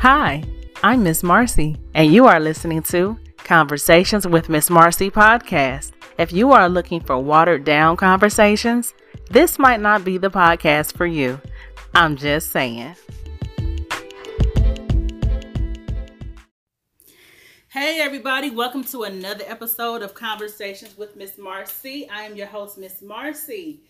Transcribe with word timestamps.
Hi, 0.00 0.42
I'm 0.82 1.02
Miss 1.02 1.20
Marcie, 1.22 1.76
and 1.92 2.10
you 2.10 2.26
are 2.26 2.40
listening 2.40 2.82
to 2.84 3.18
Conversations 3.44 4.26
with 4.26 4.48
Miss 4.48 4.70
Marcie 4.70 5.10
podcast. 5.10 5.92
If 6.16 6.32
you 6.32 6.52
are 6.52 6.70
looking 6.70 7.02
for 7.02 7.18
watered 7.18 7.64
down 7.64 7.98
conversations, 7.98 8.94
this 9.28 9.58
might 9.58 9.80
not 9.82 10.02
be 10.02 10.16
the 10.16 10.30
podcast 10.30 10.96
for 10.96 11.04
you. 11.04 11.38
I'm 11.94 12.16
just 12.16 12.50
saying. 12.50 12.96
Hey, 17.68 18.00
everybody, 18.00 18.48
welcome 18.48 18.84
to 18.84 19.02
another 19.02 19.44
episode 19.46 20.00
of 20.00 20.14
Conversations 20.14 20.96
with 20.96 21.14
Miss 21.14 21.36
Marcie. 21.36 22.08
I 22.10 22.22
am 22.22 22.36
your 22.36 22.46
host, 22.46 22.78
Miss 22.78 23.02
Marcie. 23.02 23.80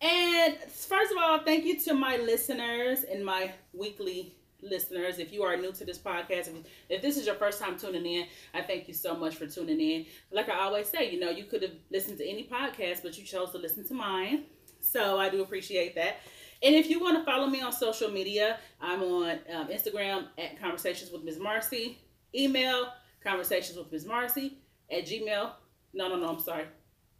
And 0.00 0.56
first 0.70 1.12
of 1.12 1.18
all, 1.20 1.40
thank 1.40 1.66
you 1.66 1.78
to 1.80 1.92
my 1.92 2.16
listeners 2.16 3.02
and 3.02 3.22
my 3.22 3.52
weekly 3.74 4.36
listeners. 4.62 5.18
If 5.18 5.32
you 5.32 5.42
are 5.42 5.56
new 5.56 5.72
to 5.72 5.84
this 5.84 5.98
podcast, 5.98 6.48
if, 6.48 6.54
if 6.88 7.02
this 7.02 7.16
is 7.16 7.26
your 7.26 7.34
first 7.36 7.60
time 7.60 7.78
tuning 7.78 8.06
in, 8.06 8.26
I 8.54 8.62
thank 8.62 8.88
you 8.88 8.94
so 8.94 9.14
much 9.16 9.36
for 9.36 9.46
tuning 9.46 9.80
in. 9.80 10.06
Like 10.30 10.48
I 10.48 10.60
always 10.60 10.88
say, 10.88 11.10
you 11.10 11.20
know, 11.20 11.30
you 11.30 11.44
could 11.44 11.62
have 11.62 11.72
listened 11.90 12.18
to 12.18 12.28
any 12.28 12.44
podcast, 12.44 13.02
but 13.02 13.18
you 13.18 13.24
chose 13.24 13.50
to 13.52 13.58
listen 13.58 13.86
to 13.88 13.94
mine. 13.94 14.44
So 14.80 15.18
I 15.18 15.28
do 15.28 15.42
appreciate 15.42 15.94
that. 15.96 16.16
And 16.62 16.74
if 16.74 16.90
you 16.90 17.00
want 17.00 17.18
to 17.18 17.24
follow 17.24 17.46
me 17.46 17.62
on 17.62 17.72
social 17.72 18.10
media, 18.10 18.58
I'm 18.80 19.02
on 19.02 19.38
um, 19.52 19.68
Instagram 19.68 20.26
at 20.38 20.60
Conversations 20.60 21.10
with 21.10 21.24
Ms. 21.24 21.38
Marcie. 21.38 21.96
Email 22.34 22.88
Conversations 23.24 23.76
with 23.78 23.90
Ms. 23.90 24.04
Marcie 24.04 24.52
at 24.90 25.06
Gmail. 25.06 25.52
No, 25.92 26.08
no, 26.08 26.16
no, 26.16 26.28
I'm 26.28 26.38
sorry. 26.38 26.66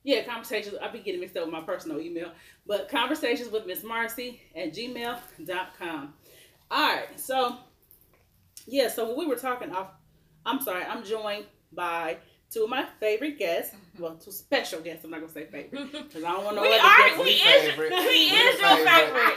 Yeah, 0.03 0.25
conversations. 0.25 0.77
I've 0.83 0.93
been 0.93 1.03
getting 1.03 1.21
mixed 1.21 1.37
up 1.37 1.45
with 1.45 1.53
my 1.53 1.61
personal 1.61 2.01
email, 2.01 2.33
but 2.67 2.89
conversations 2.89 3.51
with 3.51 3.67
Miss 3.67 3.83
Marcie 3.83 4.41
at 4.57 4.73
gmail.com. 4.73 6.15
All 6.71 6.83
right, 6.97 7.19
so 7.19 7.57
yeah, 8.67 8.89
so 8.89 9.09
when 9.09 9.19
we 9.19 9.27
were 9.27 9.37
talking 9.37 9.73
off, 9.75 9.89
I'm 10.47 10.61
sorry, 10.61 10.85
I'm 10.85 11.05
joined 11.05 11.47
by 11.73 12.19
two 12.51 12.65
of 12.65 12.71
my 12.71 12.87
favorite 13.01 13.39
guests. 13.39 13.75
Well, 13.99 14.15
two 14.17 14.31
special 14.33 14.81
guests. 14.81 15.05
I'm 15.05 15.11
not 15.11 15.21
gonna 15.21 15.33
say 15.33 15.47
favorite 15.47 15.91
because 15.93 16.23
I 16.25 16.33
don't 16.33 16.45
want 16.45 16.57
no 16.57 16.63
we 16.63 16.69
other 16.69 16.79
are, 16.83 17.09
guests. 17.09 17.19
we 17.25 17.31
is, 17.31 17.71
favorite. 17.71 17.91
we 17.91 18.07
We 18.07 18.15
is 18.37 18.61
your 18.61 18.77
favorite. 18.77 18.87
favorite. 18.87 19.35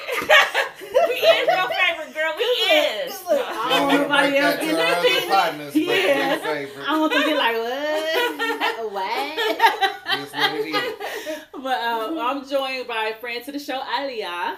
we 1.09 1.13
is 1.15 1.47
your 1.47 1.69
favorite 1.69 2.13
girl. 2.13 2.33
We 2.37 2.43
is. 2.43 3.13
I 3.27 3.65
don't 3.69 3.87
want 3.87 4.01
nobody 4.09 4.37
else 4.37 4.55
getting 4.55 4.69
our 4.71 4.77
that 4.77 4.97
other 4.99 5.27
partners, 5.29 5.75
Yeah. 5.75 6.37
favorite. 6.37 6.83
I 6.87 6.91
don't 6.91 7.01
want 7.01 7.13
them 7.13 7.21
to 7.23 7.27
be 7.27 7.33
like, 7.35 7.55
what? 7.57 8.91
what? 8.93 10.19
It's 10.19 10.33
what 10.33 10.53
it 10.53 10.75
is. 10.75 11.39
But 11.51 11.81
um, 11.81 12.17
I'm 12.19 12.47
joined 12.47 12.87
by 12.87 13.13
a 13.15 13.19
friend 13.19 13.43
to 13.45 13.51
the 13.51 13.59
show, 13.59 13.79
Aliyah. 13.79 14.55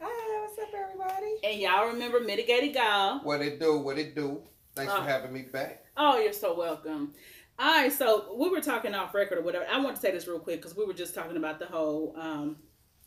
Hi, 0.00 0.40
what's 0.46 0.58
up, 0.58 0.68
everybody? 0.74 1.34
And 1.44 1.60
y'all 1.60 1.88
remember 1.88 2.20
Mitigated 2.20 2.74
Gall. 2.74 3.20
What 3.20 3.40
it 3.40 3.58
do, 3.60 3.78
what 3.78 3.98
it 3.98 4.14
do. 4.14 4.42
Thanks 4.74 4.92
Uh. 4.92 4.96
for 5.02 5.08
having 5.08 5.32
me 5.32 5.42
back. 5.42 5.84
Oh, 5.96 6.18
you're 6.18 6.32
so 6.32 6.54
welcome. 6.54 7.14
All 7.58 7.66
right, 7.82 7.90
so 7.92 8.34
we 8.36 8.50
were 8.50 8.60
talking 8.60 8.94
off 8.94 9.14
record 9.14 9.38
or 9.38 9.42
whatever. 9.42 9.66
I 9.70 9.80
want 9.80 9.96
to 9.96 10.02
say 10.02 10.10
this 10.10 10.26
real 10.28 10.38
quick 10.38 10.60
because 10.60 10.76
we 10.76 10.84
were 10.84 10.92
just 10.92 11.14
talking 11.14 11.38
about 11.38 11.58
the 11.58 11.64
whole 11.66 12.14
um, 12.18 12.56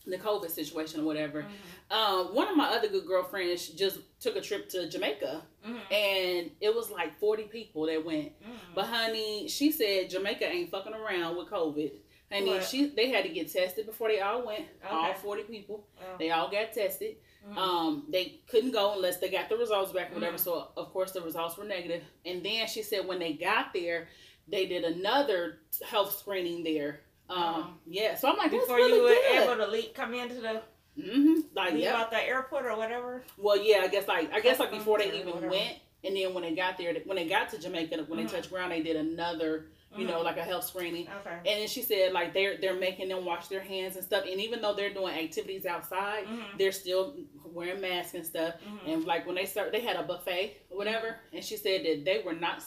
the 0.08 0.18
COVID 0.18 0.50
situation 0.50 1.02
or 1.02 1.04
whatever. 1.04 1.46
Um, 1.92 2.34
one 2.34 2.48
of 2.48 2.58
my 2.58 2.68
other 2.70 2.88
good 2.88 3.06
girlfriends 3.06 3.68
just 3.70 4.00
took 4.20 4.36
a 4.36 4.42
trip 4.42 4.68
to 4.70 4.90
Jamaica, 4.90 5.44
Mm-hmm. 5.68 5.94
and 5.94 6.52
it 6.62 6.74
was 6.74 6.90
like 6.90 7.20
40 7.20 7.44
people 7.44 7.86
that 7.86 8.04
went. 8.04 8.32
But 8.74 8.86
honey, 8.86 9.48
she 9.50 9.72
said 9.72 10.10
Jamaica 10.10 10.48
ain't 10.50 10.72
fucking 10.72 10.94
around 10.94 11.38
with 11.38 11.50
COVID. 11.50 11.92
Honey, 12.32 12.50
What? 12.52 12.64
she 12.64 12.88
they 12.90 13.10
had 13.10 13.24
to 13.26 13.30
get 13.30 13.52
tested 13.52 13.86
before 13.86 14.08
they 14.10 14.20
all 14.22 14.46
went. 14.46 14.66
All 14.90 15.14
40 15.14 15.44
people, 15.44 15.88
Oh. 16.00 16.18
they 16.20 16.30
all 16.32 16.50
got 16.50 16.74
tested. 16.74 17.18
Mhm. 17.48 17.58
Um, 17.58 18.06
they 18.10 18.42
couldn't 18.48 18.72
go 18.72 18.94
unless 18.94 19.18
they 19.18 19.30
got 19.30 19.50
the 19.50 19.58
results 19.58 19.92
back 19.92 20.12
or 20.12 20.16
whatever. 20.16 20.36
Mhm. 20.38 20.40
So 20.42 20.68
of 20.78 20.92
course 20.92 21.12
the 21.12 21.22
results 21.22 21.58
were 21.58 21.64
negative. 21.66 22.04
And 22.26 22.44
then 22.44 22.68
she 22.68 22.84
said 22.84 23.08
when 23.08 23.20
they 23.20 23.34
got 23.34 23.74
there, 23.74 24.10
they 24.48 24.66
did 24.68 24.84
another 24.84 25.60
health 25.86 26.18
screening 26.20 26.64
there. 26.64 27.02
Um, 27.30 27.38
Oh. 27.38 27.74
yeah. 27.88 28.16
So 28.16 28.28
I'm 28.30 28.38
like, 28.38 28.52
Before 28.52 28.76
really 28.76 28.98
you 28.98 29.04
were 29.04 29.10
good. 29.10 29.44
able 29.44 29.56
to 29.66 29.68
leave, 29.72 29.94
come 29.94 30.14
into 30.14 30.36
the 30.36 30.62
mm-hmm. 30.98 31.36
Like, 31.56 31.74
leave 31.74 31.84
yeah. 31.84 31.96
out 32.02 32.12
the 32.12 32.22
airport 32.22 32.66
or 32.66 32.76
whatever. 32.78 33.24
Well, 33.38 33.58
yeah. 33.58 33.80
I 33.84 33.88
guess 33.88 34.08
like 34.08 34.32
I 34.34 34.40
guess 34.40 34.60
like 34.60 34.72
before 34.72 35.00
they 35.00 35.18
even 35.20 35.50
went, 35.50 35.78
and 36.04 36.16
then 36.16 36.34
when 36.34 36.44
they 36.44 36.54
got 36.56 36.78
there, 36.78 36.94
when 37.06 37.18
they 37.18 37.28
got 37.28 37.50
to 37.50 37.58
Jamaica, 37.60 38.06
when 38.08 38.20
they 38.24 38.32
touched 38.32 38.50
ground, 38.52 38.72
they 38.72 38.82
did 38.82 38.96
another, 38.96 39.68
you 39.98 40.06
know, 40.06 40.20
Mhm. 40.20 40.24
like 40.24 40.38
a 40.38 40.44
health 40.44 40.66
screening. 40.66 41.08
Okay. 41.22 41.36
And 41.38 41.46
then 41.62 41.68
she 41.68 41.82
said 41.82 42.14
like 42.14 42.34
they're 42.34 42.58
they're 42.58 42.76
making 42.76 43.10
them 43.10 43.26
wash 43.26 43.48
their 43.48 43.60
hands 43.62 43.96
and 43.96 44.06
stuff. 44.06 44.24
And 44.30 44.40
even 44.40 44.62
though 44.62 44.74
they're 44.74 44.94
doing 44.94 45.14
activities 45.18 45.66
outside, 45.66 46.26
Mhm. 46.26 46.58
they're 46.60 46.72
still 46.72 47.16
wearing 47.44 47.82
masks 47.82 48.14
and 48.14 48.24
stuff. 48.26 48.54
Mhm. 48.62 48.94
And 48.94 49.06
like 49.06 49.26
when 49.26 49.36
they 49.36 49.46
start, 49.46 49.72
they 49.72 49.80
had 49.80 49.96
a 49.96 50.04
buffet 50.04 50.58
or 50.70 50.78
whatever, 50.78 51.20
and 51.34 51.44
she 51.44 51.58
said 51.58 51.84
that 51.86 52.06
they 52.06 52.22
were 52.22 52.34
not. 52.36 52.62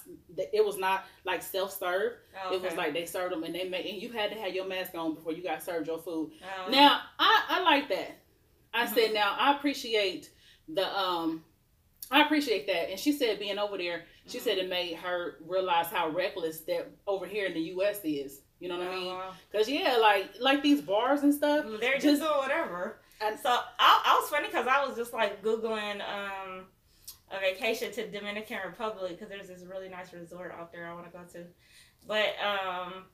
It 0.53 0.65
was 0.65 0.78
not 0.78 1.05
like 1.25 1.43
self 1.43 1.72
serve. 1.78 2.15
Oh, 2.44 2.55
It 2.55 2.60
was 2.60 2.75
like 2.75 2.93
they 2.93 3.06
served 3.06 3.33
them, 3.33 3.44
and 3.44 3.54
they 3.54 3.69
made, 3.69 3.87
and 3.87 4.03
you 4.03 4.10
had 4.10 4.31
to 4.33 4.39
have 4.41 4.53
your 4.54 4.65
mask 4.66 4.94
on 4.97 5.15
before 5.15 5.33
you 5.33 5.43
got 5.44 5.62
served 5.62 5.87
your 5.87 5.99
food. 6.00 6.33
Oh. 6.43 6.71
Now 6.71 7.03
I 7.21 7.44
I 7.49 7.60
like 7.60 7.89
that. 7.91 8.19
I 8.75 8.87
Mhm. 8.87 8.94
said 8.94 9.12
now 9.15 9.37
I 9.39 9.54
appreciate 9.56 10.31
the 10.69 10.87
um. 10.99 11.44
I 12.10 12.21
appreciate 12.22 12.66
that, 12.66 12.91
and 12.91 13.00
she 13.00 13.12
said 13.12 13.39
being 13.39 13.59
over 13.59 13.78
there, 13.78 14.04
she 14.27 14.38
said 14.38 14.59
it 14.59 14.69
made 14.69 14.94
her 14.97 15.37
realize 15.47 15.87
how 15.87 16.09
reckless 16.09 16.60
that 16.60 16.91
over 17.06 17.27
here 17.27 17.47
in 17.47 17.55
the 17.55 17.60
U.S. 17.75 18.00
is. 18.05 18.41
You 18.60 18.69
know 18.69 18.78
what 18.78 18.87
I 18.88 18.91
Oh, 18.94 19.00
mean? 19.00 19.19
Cause 19.53 19.69
yeah, 19.69 19.97
like 20.00 20.31
like 20.41 20.62
these 20.62 20.81
bars 20.81 21.22
and 21.22 21.34
stuff. 21.34 21.66
They're 21.81 21.94
Just- 21.94 22.05
just 22.05 22.22
doing 22.22 22.37
whatever. 22.38 22.99
And- 23.21 23.38
so 23.38 23.49
I, 23.50 24.03
I 24.06 24.19
was 24.21 24.31
funny 24.31 24.47
because 24.47 24.66
I 24.69 24.84
was 24.87 24.97
just 24.97 25.12
like 25.12 25.43
googling 25.43 26.00
um, 26.00 26.66
a 27.31 27.41
vacation 27.41 27.91
to 27.93 28.09
Dominican 28.10 28.59
Republic 28.65 29.10
because 29.12 29.28
there's 29.28 29.49
this 29.49 29.65
really 29.69 29.88
nice 29.88 30.12
resort 30.12 30.53
out 30.59 30.72
there 30.72 30.87
I 30.89 30.94
want 30.94 31.06
to 31.06 31.12
go 31.12 31.25
to. 31.33 31.44
But 32.06 32.34
um, 32.44 33.04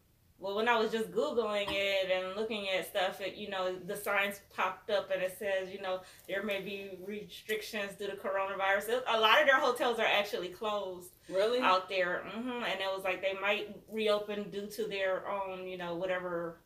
well, 0.41 0.54
when 0.54 0.69
I 0.69 0.78
was 0.78 0.93
just 0.93 1.10
googling 1.10 1.66
it 1.69 2.10
and 2.10 2.37
looking 2.37 2.69
at 2.69 2.87
stuff, 2.87 3.21
it, 3.21 3.34
you 3.34 3.50
know, 3.50 3.75
the 3.76 3.97
signs 3.97 4.41
popped 4.54 4.88
up 4.91 5.10
and 5.10 5.21
it 5.22 5.37
says, 5.38 5.71
you 5.72 5.81
know, 5.81 6.00
there 6.28 6.43
may 6.44 6.60
be 6.60 6.91
restrictions 7.04 7.94
due 7.99 8.06
to 8.06 8.15
coronavirus. 8.16 9.03
A 9.09 9.19
lot 9.21 9.41
of 9.41 9.47
their 9.47 9.59
hotels 9.60 9.99
are 9.99 10.06
actually 10.06 10.49
closed 10.49 11.10
Really? 11.28 11.59
out 11.60 11.88
there, 11.88 12.22
hmm 12.32 12.50
and 12.62 12.81
it 12.81 12.87
was 12.94 13.03
like 13.04 13.21
they 13.21 13.34
might 13.41 13.76
reopen 13.91 14.50
due 14.50 14.66
to 14.69 14.84
their 14.87 15.28
own, 15.28 15.66
you 15.66 15.76
know, 15.76 15.97
whatever 15.97 16.60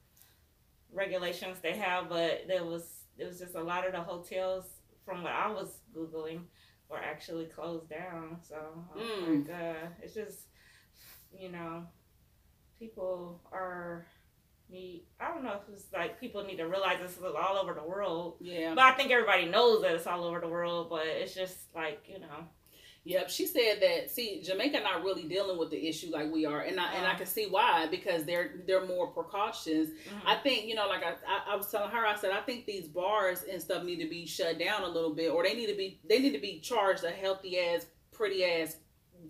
regulations 0.93 1.59
they 1.63 1.77
have. 1.77 2.09
But 2.09 2.45
there 2.49 2.65
was 2.65 2.85
it 3.19 3.25
was 3.27 3.39
just 3.39 3.55
a 3.55 3.63
lot 3.63 3.87
of 3.87 3.93
the 3.93 4.01
hotels 4.01 4.67
from 5.05 5.23
what 5.23 5.33
I 5.33 5.51
was 5.51 5.79
googling 5.97 6.43
were 6.89 6.99
actually 6.99 7.47
closed 7.47 7.89
down. 7.89 8.39
So 8.47 8.57
oh 8.95 8.99
my 8.99 9.37
Mm. 9.37 9.47
god, 9.47 9.97
it's 10.03 10.15
just 10.15 10.47
you 11.37 11.49
know, 11.51 11.87
people 12.83 13.41
are 13.53 14.05
need. 14.69 15.05
I 15.21 15.29
don't 15.29 15.45
know 15.45 15.53
if 15.53 15.73
it's 15.73 15.87
like 15.93 16.19
people 16.21 16.43
need 16.45 16.57
to 16.57 16.65
realize 16.67 16.99
this 17.01 17.13
is 17.17 17.23
all 17.23 17.57
over 17.57 17.75
the 17.75 17.83
world. 17.89 18.37
Yeah. 18.41 18.75
But 18.75 18.85
I 18.85 18.93
think 18.93 19.11
everybody 19.13 19.47
knows 19.47 19.83
that 19.83 19.93
it's 19.95 20.07
all 20.07 20.25
over 20.25 20.41
the 20.41 20.49
world. 20.49 20.89
But 20.91 21.07
it's 21.07 21.35
just 21.35 21.57
like 21.75 22.03
you 22.09 22.19
know. 22.19 22.49
Yep, 23.05 23.31
she 23.31 23.47
said 23.47 23.81
that. 23.81 24.13
See, 24.13 24.43
Jamaica 24.45 24.79
not 24.79 25.03
really 25.03 25.25
dealing 25.25 25.59
with 25.59 25.71
the 25.73 25.89
issue 25.89 26.11
like 26.13 26.31
we 26.33 26.47
are, 26.47 26.61
and 26.61 26.79
I 26.79 26.93
and 26.95 27.05
I 27.05 27.11
Uh-huh. 27.11 27.19
can 27.19 27.27
see 27.27 27.47
why 27.47 27.87
because 27.91 28.25
they're 28.25 28.61
they're 28.67 28.87
more 28.87 29.09
precautions. 29.09 29.89
mhm. 29.91 30.23
I 30.27 30.37
think 30.37 30.67
you 30.67 30.75
know, 30.77 30.87
like 30.89 31.03
I, 31.05 31.15
I 31.27 31.53
I 31.53 31.57
was 31.57 31.69
telling 31.71 31.91
her, 31.91 32.07
I 32.07 32.17
said 32.17 32.31
I 32.33 32.41
think 32.41 32.65
these 32.67 32.87
bars 32.89 33.43
and 33.45 33.61
stuff 33.61 33.83
need 33.85 33.97
to 34.03 34.09
be 34.09 34.25
shut 34.27 34.59
down 34.59 34.83
a 34.83 34.89
little 34.89 35.15
bit, 35.15 35.31
or 35.33 35.43
they 35.45 35.55
need 35.55 35.67
to 35.67 35.75
be 35.77 36.01
they 36.09 36.19
need 36.21 36.33
to 36.33 36.39
be 36.41 36.61
charged 36.61 37.03
a 37.05 37.11
healthy 37.11 37.59
ass, 37.59 37.87
pretty 38.13 38.45
ass, 38.45 38.77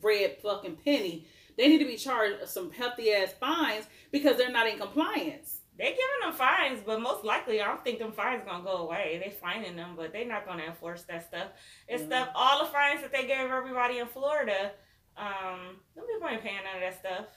red 0.03 0.37
fucking 0.43 0.77
penny. 0.77 1.27
They 1.57 1.69
need 1.69 1.79
to 1.79 1.85
be 1.85 1.97
charged 1.97 2.49
some 2.49 2.71
healthy 2.73 3.13
ass 3.13 3.33
fines 3.39 3.87
because 4.11 4.37
they're 4.37 4.51
not 4.51 4.67
in 4.67 4.79
compliance. 4.79 5.59
They're 5.79 5.89
giving 5.91 6.21
them 6.23 6.33
fines, 6.35 6.81
but 6.85 7.01
most 7.01 7.25
likely 7.25 7.61
I 7.61 7.67
don't 7.67 7.83
think 7.83 7.99
them 7.99 8.13
fines 8.13 8.43
gonna 8.47 8.63
go 8.63 8.77
away. 8.79 9.21
They 9.25 9.31
fining 9.31 9.75
them, 9.77 9.95
but 9.97 10.13
they're 10.13 10.27
not 10.27 10.47
gonna 10.47 10.65
enforce 10.65 11.03
that 11.05 11.27
stuff. 11.27 11.49
It's 11.89 12.03
Mhm. 12.03 12.07
stuff 12.07 12.29
all 12.35 12.65
the 12.65 12.71
fines 12.71 13.01
that 13.01 13.11
they 13.13 13.27
gave 13.27 13.51
everybody 13.51 13.99
in 13.99 14.07
Florida. 14.07 14.73
Um, 15.17 15.81
them 15.95 16.05
people 16.07 16.29
ain't 16.29 16.43
paying 16.43 16.63
none 16.65 16.77
of 16.77 16.81
that 16.81 16.99
stuff. 16.99 17.27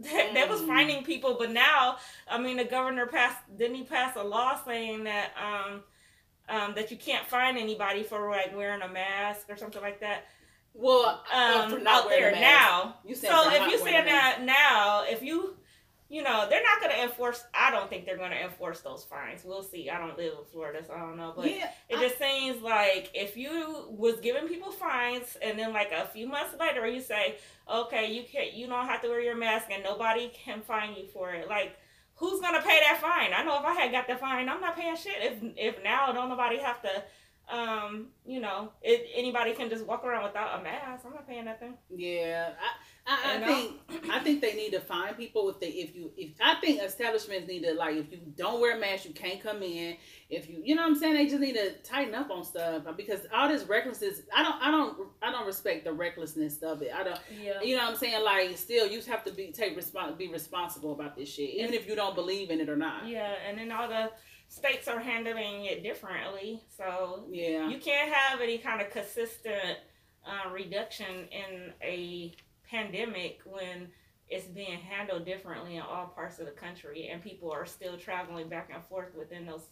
They, 0.00 0.32
they 0.32 0.48
was 0.48 0.62
Mm. 0.62 0.66
fining 0.66 1.04
people, 1.04 1.36
but 1.38 1.50
now 1.50 1.98
I 2.26 2.38
mean 2.38 2.56
the 2.56 2.64
governor 2.64 3.06
passed 3.06 3.38
didn't 3.56 3.76
he 3.76 3.84
pass 3.84 4.16
a 4.16 4.22
law 4.22 4.54
saying 4.64 5.04
that 5.04 5.32
um, 5.36 5.82
um, 6.48 6.74
that 6.74 6.90
you 6.90 6.96
can't 6.96 7.26
fine 7.28 7.56
anybody 7.58 8.02
for 8.02 8.30
like 8.30 8.56
wearing 8.56 8.80
a 8.82 8.88
mask 8.88 9.46
or 9.50 9.56
something 9.56 9.82
like 9.82 10.00
that 10.00 10.24
Well, 10.74 11.22
um, 11.32 11.86
out 11.86 12.08
there 12.08 12.32
now. 12.32 12.96
You 13.04 13.14
said 13.14 13.30
So 13.30 13.50
if 13.50 13.70
you 13.70 13.78
say 13.78 13.92
that 14.04 14.42
now, 14.42 15.04
if 15.06 15.22
you, 15.22 15.56
you 16.08 16.22
know, 16.22 16.46
they're 16.48 16.62
not 16.62 16.80
going 16.80 16.92
to 16.94 17.02
enforce. 17.02 17.44
I 17.54 17.70
don't 17.70 17.90
think 17.90 18.06
they're 18.06 18.16
going 18.16 18.30
to 18.30 18.42
enforce 18.42 18.80
those 18.80 19.04
fines. 19.04 19.42
We'll 19.44 19.62
see. 19.62 19.90
I 19.90 19.98
don't 19.98 20.16
live 20.16 20.32
in 20.38 20.44
Florida, 20.50 20.82
so 20.86 20.94
I 20.94 21.00
don't 21.00 21.16
know. 21.16 21.32
But 21.36 21.50
yeah, 21.50 21.70
it 21.88 21.98
I- 21.98 22.00
just 22.00 22.18
seems 22.18 22.62
like 22.62 23.10
if 23.14 23.36
you 23.36 23.86
was 23.90 24.20
giving 24.20 24.48
people 24.48 24.70
fines, 24.70 25.36
and 25.42 25.58
then 25.58 25.72
like 25.72 25.92
a 25.92 26.06
few 26.06 26.26
months 26.26 26.54
later, 26.58 26.86
you 26.86 27.00
say, 27.00 27.36
okay, 27.68 28.12
you 28.12 28.22
can 28.30 28.46
not 28.46 28.54
you 28.54 28.66
don't 28.66 28.86
have 28.86 29.02
to 29.02 29.08
wear 29.08 29.20
your 29.20 29.36
mask, 29.36 29.68
and 29.72 29.82
nobody 29.82 30.28
can 30.28 30.62
fine 30.62 30.94
you 30.94 31.06
for 31.06 31.32
it. 31.32 31.48
Like. 31.48 31.76
Who's 32.16 32.38
gonna 32.38 32.60
pay 32.60 32.78
that 32.80 32.98
fine? 33.00 33.32
I 33.32 33.42
know 33.44 33.58
if 33.58 33.64
I 33.64 33.72
had 33.72 33.92
got 33.92 34.06
the 34.06 34.14
fine, 34.14 34.46
I'm 34.50 34.60
not 34.60 34.76
paying 34.76 34.94
shit. 34.94 35.14
If 35.22 35.38
if 35.56 35.82
now 35.82 36.12
don't 36.12 36.28
nobody 36.28 36.58
have 36.58 36.82
to 36.82 37.02
um, 37.50 38.06
you 38.26 38.40
know, 38.40 38.70
it, 38.82 39.08
anybody 39.14 39.52
can 39.54 39.68
just 39.68 39.84
walk 39.86 40.04
around 40.04 40.24
without 40.24 40.60
a 40.60 40.62
mask. 40.62 41.04
I'm 41.04 41.12
not 41.12 41.26
paying 41.28 41.44
nothing. 41.46 41.74
Yeah, 41.94 42.52
I, 43.06 43.12
I, 43.12 43.36
I 43.36 43.46
think 43.46 43.80
I 44.10 44.18
think 44.20 44.40
they 44.40 44.54
need 44.54 44.70
to 44.72 44.80
find 44.80 45.16
people 45.16 45.48
if 45.50 45.58
they 45.58 45.68
if 45.68 45.96
you 45.96 46.12
if 46.16 46.32
I 46.40 46.54
think 46.60 46.80
establishments 46.82 47.48
need 47.48 47.62
to 47.64 47.74
like 47.74 47.96
if 47.96 48.12
you 48.12 48.20
don't 48.36 48.60
wear 48.60 48.76
a 48.76 48.80
mask 48.80 49.04
you 49.06 49.12
can't 49.12 49.42
come 49.42 49.62
in 49.62 49.96
if 50.28 50.48
you 50.48 50.60
you 50.62 50.74
know 50.76 50.82
what 50.82 50.88
I'm 50.90 50.94
saying 50.96 51.14
they 51.14 51.26
just 51.26 51.40
need 51.40 51.54
to 51.54 51.72
tighten 51.82 52.14
up 52.14 52.30
on 52.30 52.44
stuff 52.44 52.84
because 52.96 53.20
all 53.34 53.48
this 53.48 53.64
recklessness 53.64 54.20
I 54.36 54.42
don't 54.42 54.62
I 54.62 54.70
don't 54.70 55.08
I 55.22 55.32
don't 55.32 55.46
respect 55.46 55.84
the 55.84 55.92
recklessness 55.92 56.58
of 56.62 56.82
it 56.82 56.90
I 56.94 57.02
don't 57.02 57.18
Yeah. 57.42 57.60
you 57.62 57.76
know 57.76 57.82
what 57.84 57.92
I'm 57.92 57.96
saying 57.98 58.22
like 58.22 58.56
still 58.56 58.86
you 58.86 59.00
have 59.02 59.24
to 59.24 59.32
be 59.32 59.50
take 59.50 59.76
respons 59.76 60.16
be 60.16 60.28
responsible 60.28 60.92
about 60.92 61.16
this 61.16 61.32
shit 61.32 61.50
even 61.50 61.72
if 61.74 61.88
you 61.88 61.96
don't 61.96 62.14
believe 62.14 62.50
in 62.50 62.60
it 62.60 62.68
or 62.68 62.76
not 62.76 63.08
Yeah, 63.08 63.32
and 63.48 63.58
then 63.58 63.72
all 63.72 63.88
the 63.88 64.10
states 64.50 64.88
are 64.88 64.98
handling 64.98 65.64
it 65.64 65.82
differently. 65.82 66.60
So 66.76 67.24
yeah 67.30 67.68
you 67.68 67.78
can't 67.78 68.12
have 68.12 68.40
any 68.40 68.58
kind 68.58 68.82
of 68.82 68.90
consistent 68.90 69.78
uh, 70.26 70.50
reduction 70.50 71.28
in 71.30 71.72
a 71.82 72.34
pandemic 72.68 73.40
when 73.44 73.88
it's 74.28 74.46
being 74.46 74.78
handled 74.78 75.24
differently 75.24 75.76
in 75.76 75.82
all 75.82 76.06
parts 76.06 76.38
of 76.38 76.46
the 76.46 76.52
country 76.52 77.08
and 77.08 77.22
people 77.22 77.50
are 77.50 77.64
still 77.64 77.96
traveling 77.96 78.48
back 78.48 78.70
and 78.72 78.84
forth 78.84 79.14
within 79.16 79.46
those 79.46 79.66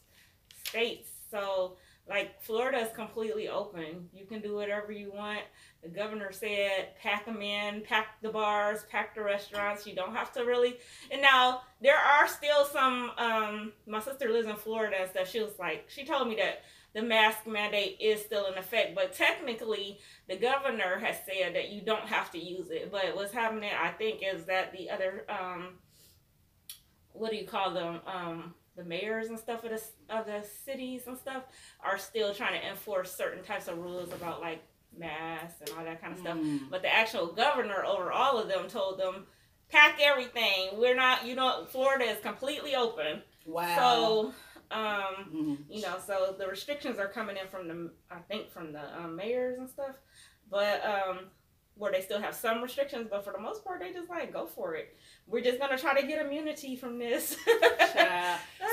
states. 0.65 1.11
So, 1.31 1.77
like, 2.09 2.43
Florida 2.43 2.79
is 2.79 2.93
completely 2.95 3.49
open. 3.49 4.09
You 4.15 4.25
can 4.25 4.41
do 4.41 4.55
whatever 4.55 4.93
you 4.93 5.13
want. 5.13 5.41
The 5.83 5.89
governor 5.89 6.33
said, 6.33 6.97
pack 7.01 7.27
them 7.27 7.43
in, 7.43 7.83
pack 7.83 8.21
the 8.23 8.31
bars, 8.31 8.85
pack 8.91 9.15
the 9.15 9.23
restaurants. 9.23 9.87
You 9.87 9.95
don't 9.95 10.15
have 10.15 10.33
to 10.33 10.45
really. 10.45 10.79
And 11.11 11.21
now, 11.21 11.63
there 11.81 11.99
are 11.99 12.27
still 12.27 12.65
some. 12.65 13.11
Um, 13.19 13.73
my 13.87 14.01
sister 14.01 14.31
lives 14.31 14.49
in 14.49 14.57
Florida 14.57 14.97
and 15.01 15.11
stuff. 15.11 15.29
She 15.31 15.41
was 15.41 15.59
like, 15.59 15.85
she 15.89 16.05
told 16.05 16.29
me 16.29 16.37
that 16.37 16.63
the 16.95 17.03
mask 17.03 17.47
mandate 17.47 17.99
is 18.01 18.21
still 18.23 18.47
in 18.47 18.57
effect, 18.57 18.95
but 18.95 19.13
technically, 19.13 19.99
the 20.29 20.37
governor 20.37 20.99
has 20.99 21.17
said 21.27 21.55
that 21.55 21.69
you 21.69 21.83
don't 21.83 22.09
have 22.09 22.31
to 22.33 22.39
use 22.39 22.71
it. 22.71 22.91
But 22.91 23.15
what's 23.15 23.33
happening, 23.33 23.71
I 23.79 23.91
think, 23.91 24.23
is 24.23 24.47
that 24.47 24.73
the 24.73 24.91
other, 24.91 25.25
um, 25.29 25.75
what 27.13 27.31
do 27.31 27.37
you 27.37 27.47
call 27.47 27.73
them, 27.73 28.01
um, 28.07 28.55
the 28.79 28.85
mayors 28.85 29.29
and 29.29 29.39
stuff 29.39 29.65
of 29.65 29.71
the 29.71 29.83
of 30.17 30.25
the 30.25 30.43
cities 30.65 31.03
and 31.07 31.19
stuff 31.19 31.43
are 31.85 31.99
still 31.99 32.33
trying 32.33 32.59
to 32.59 32.67
enforce 32.67 33.15
certain 33.15 33.43
types 33.45 33.69
of 33.69 33.77
rules 33.77 34.13
about 34.13 34.41
like 34.41 34.63
masks 34.97 35.61
and 35.61 35.71
all 35.77 35.85
that 35.85 36.01
kind 36.01 36.15
of 36.15 36.19
stuff. 36.21 36.39
Mm. 36.39 36.71
But 36.71 36.81
the 36.83 36.95
actual 36.95 37.27
governor 37.27 37.85
over 37.85 38.11
all 38.11 38.39
of 38.39 38.49
them 38.49 38.69
told 38.69 38.99
them, 38.99 39.27
pack 39.71 39.99
everything. 40.01 40.71
We're 40.75 40.95
not, 40.97 41.27
you 41.27 41.35
know, 41.35 41.67
Florida 41.69 42.05
is 42.05 42.19
completely 42.21 42.75
open. 42.75 43.23
wow 43.45 43.77
So, 43.77 44.35
um, 44.71 45.15
Mhm. 45.35 45.59
you 45.69 45.83
know, 45.83 45.97
so 46.07 46.35
the 46.39 46.47
restrictions 46.47 46.99
are 46.99 47.09
coming 47.09 47.37
in 47.37 47.49
from 47.49 47.69
the, 47.69 47.91
I 48.11 48.21
think, 48.29 48.51
from 48.51 48.73
the 48.73 48.99
um, 48.99 49.17
mayors 49.17 49.59
and 49.59 49.69
stuff, 49.69 49.97
but 50.51 50.85
um, 50.87 51.31
where 51.79 51.93
they 51.93 52.01
still 52.03 52.21
have 52.21 52.35
some 52.35 52.61
restrictions, 52.63 53.07
but 53.11 53.25
for 53.25 53.33
the 53.33 53.39
most 53.39 53.65
part, 53.65 53.81
they 53.81 53.93
just 53.93 54.09
like 54.11 54.33
go 54.33 54.47
for 54.47 54.75
it. 54.75 54.97
We're 55.27 55.43
just 55.43 55.59
gonna 55.59 55.79
try 55.79 55.99
to 56.01 56.07
get 56.07 56.25
immunity 56.25 56.77
from 56.77 56.99
this. 56.99 57.37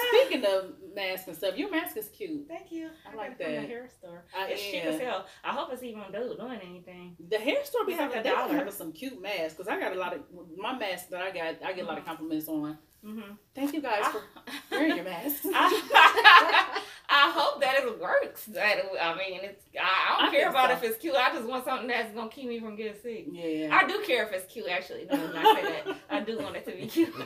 Speaking 0.10 0.46
of 0.46 0.74
masks 0.96 1.28
and 1.28 1.36
stuff, 1.38 1.58
your 1.58 1.70
mask 1.72 1.98
is 1.98 2.10
cute. 2.10 2.48
Thank 2.48 2.72
you. 2.72 2.90
I 3.08 3.12
got 3.12 3.18
like 3.18 3.32
it 3.32 3.44
from 3.44 3.54
that. 3.54 3.62
the 3.62 3.68
hair 3.68 3.90
store. 4.00 4.24
I 4.38 4.48
it's 4.50 4.64
am. 4.74 4.94
as 4.94 5.00
hell. 5.00 5.26
I 5.44 5.52
hope 5.52 5.70
it's 5.72 5.84
even 5.84 6.04
do, 6.12 6.36
doing 6.38 6.60
anything. 6.66 7.16
The 7.30 7.38
hair 7.38 7.64
store 7.64 7.86
be 7.86 7.94
It's 7.94 8.02
like 8.02 8.14
having 8.14 8.32
a 8.32 8.36
dollar. 8.36 8.54
having 8.56 8.74
some 8.74 8.92
cute 8.92 9.22
masks 9.22 9.54
because 9.54 9.68
I 9.68 9.80
got 9.80 9.96
a 9.96 10.00
lot 10.00 10.14
of 10.14 10.22
my 10.58 10.78
masks 10.78 11.10
that 11.10 11.22
I 11.22 11.32
got. 11.32 11.64
I 11.64 11.74
get 11.74 11.86
a 11.86 11.88
lot 11.88 11.98
of 11.98 12.06
compliments 12.06 12.48
on. 12.48 12.78
Mm-hmm. 13.06 13.34
Thank 13.54 13.74
you 13.74 13.82
guys 13.82 14.06
for 14.08 14.22
wearing 14.72 14.96
your 14.96 15.06
masks. 15.06 15.46
I, 17.26 17.30
I 17.30 17.32
hope 17.32 17.62
that 17.62 17.76
it 17.84 18.00
works. 18.02 18.46
That 18.46 18.78
I 19.02 19.16
mean, 19.16 19.40
it's 19.44 19.64
I, 19.80 19.84
I 19.84 20.18
don't 20.22 20.30
I 20.30 20.32
care 20.38 20.50
about 20.50 20.70
so. 20.70 20.76
if 20.78 20.84
it's 20.84 20.98
cute. 20.98 21.16
I 21.16 21.32
just 21.34 21.48
want 21.48 21.66
something 21.66 21.88
that's 21.88 22.14
gonna 22.14 22.30
keep 22.30 22.48
me 22.48 22.60
from 22.60 22.76
getting 22.76 23.00
sick. 23.02 23.26
yeah. 23.32 23.70
I 23.76 23.88
do 23.88 24.02
care 24.06 24.24
if 24.26 24.32
it's 24.34 24.52
cute. 24.52 24.68
Actually, 24.70 25.06
no, 25.12 25.18
when 25.18 25.36
I 25.38 25.44
say 25.56 25.62
that, 25.64 25.98
I 26.10 26.20
do 26.22 26.38
want 26.40 26.56
it 26.56 26.66
to 26.66 26.72
be 26.72 26.88
cute. 26.88 27.14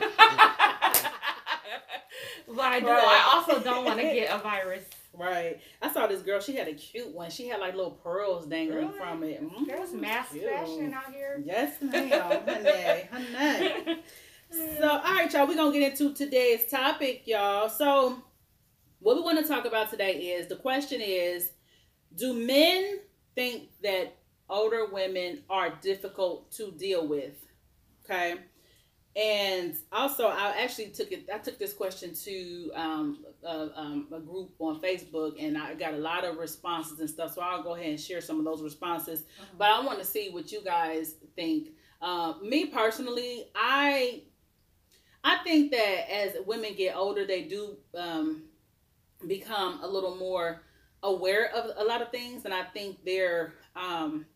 but 2.48 2.60
I 2.60 2.80
do. 2.80 2.88
I 2.88 3.32
also 3.34 3.60
don't 3.62 3.84
want 3.84 3.98
to 4.00 4.04
get 4.04 4.34
a 4.34 4.38
virus. 4.38 4.84
Right. 5.12 5.60
I 5.82 5.92
saw 5.92 6.06
this 6.06 6.22
girl. 6.22 6.40
She 6.40 6.54
had 6.56 6.68
a 6.68 6.72
cute 6.74 7.12
one. 7.14 7.30
She 7.30 7.48
had 7.48 7.60
like 7.60 7.74
little 7.74 7.90
pearls 7.90 8.46
dangling 8.46 8.86
Really? 8.88 8.98
from 8.98 9.22
it. 9.24 9.42
Mhm. 9.42 9.66
There's 9.66 9.92
mass 9.92 10.30
Cute. 10.32 10.44
fashion 10.48 10.94
out 10.94 11.12
here. 11.12 11.42
Yes, 11.44 11.74
ma'am. 11.82 12.10
honey, 12.46 13.08
honey. 13.12 14.02
So, 14.78 14.88
all 14.88 14.98
right, 15.00 15.32
y'all, 15.32 15.46
we're 15.46 15.56
going 15.56 15.72
to 15.72 15.78
get 15.78 15.92
into 16.00 16.12
today's 16.14 16.66
topic, 16.70 17.22
y'all. 17.26 17.68
So, 17.68 18.20
what 19.00 19.16
we 19.16 19.22
want 19.22 19.38
to 19.38 19.48
talk 19.48 19.64
about 19.64 19.90
today 19.90 20.12
is 20.12 20.46
the 20.46 20.56
question 20.56 21.00
is 21.00 21.50
Do 22.14 22.34
men 22.34 23.00
think 23.34 23.70
that 23.82 24.16
older 24.48 24.86
women 24.86 25.42
are 25.48 25.70
difficult 25.80 26.52
to 26.52 26.70
deal 26.72 27.06
with? 27.06 27.34
Okay. 28.04 28.36
And 29.16 29.76
also, 29.90 30.28
I 30.28 30.54
actually 30.62 30.90
took 30.90 31.10
it. 31.10 31.28
I 31.34 31.38
took 31.38 31.58
this 31.58 31.72
question 31.72 32.14
to 32.14 32.70
um, 32.74 33.24
a, 33.42 33.70
um, 33.74 34.06
a 34.14 34.20
group 34.20 34.52
on 34.60 34.80
Facebook, 34.80 35.34
and 35.40 35.58
I 35.58 35.74
got 35.74 35.94
a 35.94 35.98
lot 35.98 36.24
of 36.24 36.36
responses 36.36 37.00
and 37.00 37.10
stuff. 37.10 37.34
So 37.34 37.42
I'll 37.42 37.62
go 37.62 37.74
ahead 37.74 37.88
and 37.88 38.00
share 38.00 38.20
some 38.20 38.38
of 38.38 38.44
those 38.44 38.62
responses. 38.62 39.24
But 39.58 39.68
I 39.68 39.84
want 39.84 39.98
to 39.98 40.04
see 40.04 40.30
what 40.30 40.52
you 40.52 40.62
guys 40.62 41.16
think. 41.34 41.70
Uh, 42.00 42.34
me 42.40 42.66
personally, 42.66 43.46
I 43.54 44.22
I 45.24 45.38
think 45.44 45.72
that 45.72 46.12
as 46.12 46.36
women 46.46 46.74
get 46.76 46.96
older, 46.96 47.26
they 47.26 47.42
do 47.42 47.78
um, 47.96 48.44
become 49.26 49.80
a 49.82 49.86
little 49.88 50.16
more 50.16 50.62
aware 51.02 51.50
of 51.54 51.70
a 51.76 51.84
lot 51.84 52.02
of 52.02 52.10
things, 52.10 52.44
and 52.44 52.52
I 52.54 52.64
think 52.64 53.04
they're 53.04 53.54
um, 53.76 54.26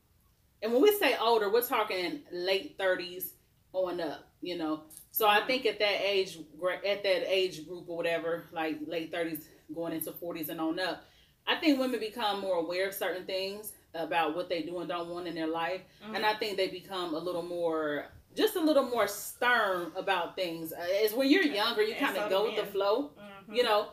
and 0.62 0.72
when 0.72 0.80
we 0.82 0.92
say 0.96 1.16
older, 1.20 1.50
we're 1.52 1.62
talking 1.62 2.22
late 2.32 2.76
thirties 2.78 3.34
on 3.72 4.00
up, 4.00 4.28
you 4.40 4.56
know. 4.56 4.84
So 5.10 5.28
I 5.28 5.40
think 5.46 5.66
at 5.66 5.78
that 5.78 6.00
age, 6.02 6.38
at 6.86 7.02
that 7.02 7.32
age 7.32 7.66
group 7.68 7.84
or 7.88 7.96
whatever, 7.96 8.44
like 8.52 8.78
late 8.86 9.10
thirties 9.12 9.48
going 9.74 9.92
into 9.92 10.12
forties 10.12 10.48
and 10.48 10.60
on 10.60 10.78
up, 10.80 11.04
I 11.46 11.56
think 11.56 11.78
women 11.78 12.00
become 12.00 12.40
more 12.40 12.56
aware 12.56 12.88
of 12.88 12.94
certain 12.94 13.26
things 13.26 13.72
about 13.94 14.34
what 14.34 14.48
they 14.48 14.62
do 14.62 14.78
and 14.80 14.88
don't 14.88 15.08
want 15.10 15.26
in 15.28 15.34
their 15.34 15.46
life, 15.46 15.82
Mhm. 16.04 16.16
and 16.16 16.26
I 16.26 16.34
think 16.34 16.56
they 16.56 16.68
become 16.68 17.14
a 17.14 17.18
little 17.18 17.42
more, 17.42 18.06
just 18.34 18.56
a 18.56 18.60
little 18.60 18.84
more 18.86 19.06
stern 19.06 19.92
about 19.96 20.34
things. 20.34 20.72
Is 21.02 21.12
when 21.12 21.28
you're 21.30 21.44
younger, 21.44 21.82
you 21.82 21.94
kind 21.94 22.16
of 22.16 22.24
do 22.24 22.30
go 22.30 22.44
with 22.46 22.56
the 22.56 22.64
flow, 22.66 23.10
Mhm. 23.18 23.54
you 23.56 23.62
know, 23.62 23.88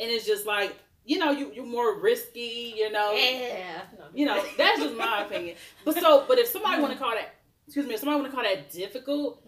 and 0.00 0.10
it's 0.10 0.26
just 0.26 0.46
like 0.46 0.76
you 1.04 1.18
know 1.18 1.30
you 1.30 1.52
you're 1.54 1.66
more 1.66 1.98
risky, 2.00 2.74
you 2.76 2.90
know. 2.90 3.12
Yeah. 3.12 3.82
You 4.14 4.26
know, 4.26 4.42
that's 4.56 4.80
just 4.80 4.96
my 4.96 5.24
opinion. 5.24 5.56
But 5.84 5.96
so, 5.96 6.24
but 6.26 6.38
if 6.38 6.48
somebody 6.48 6.80
want 6.80 6.92
to 6.92 6.98
call 6.98 7.10
that, 7.10 7.34
excuse 7.66 7.86
me, 7.86 7.94
if 7.94 8.00
somebody 8.00 8.20
want 8.20 8.30
to 8.30 8.36
call 8.36 8.44
that 8.44 8.70
difficult. 8.70 9.46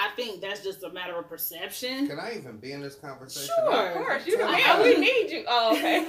I 0.00 0.10
think 0.14 0.40
that's 0.40 0.62
just 0.62 0.84
a 0.84 0.90
matter 0.90 1.18
of 1.18 1.28
perception. 1.28 2.06
Can 2.06 2.20
I 2.20 2.36
even 2.36 2.58
be 2.58 2.72
in 2.72 2.80
this 2.80 2.94
conversation? 2.94 3.52
Sure. 3.58 3.88
Of 3.88 3.94
course, 3.94 4.26
you 4.26 4.36
can 4.36 4.46
Tell 4.46 4.78
man. 4.78 4.82
me. 4.88 4.94
We 4.94 5.00
need 5.00 5.30
you. 5.30 5.44
Oh, 5.48 5.76
okay. 5.76 6.06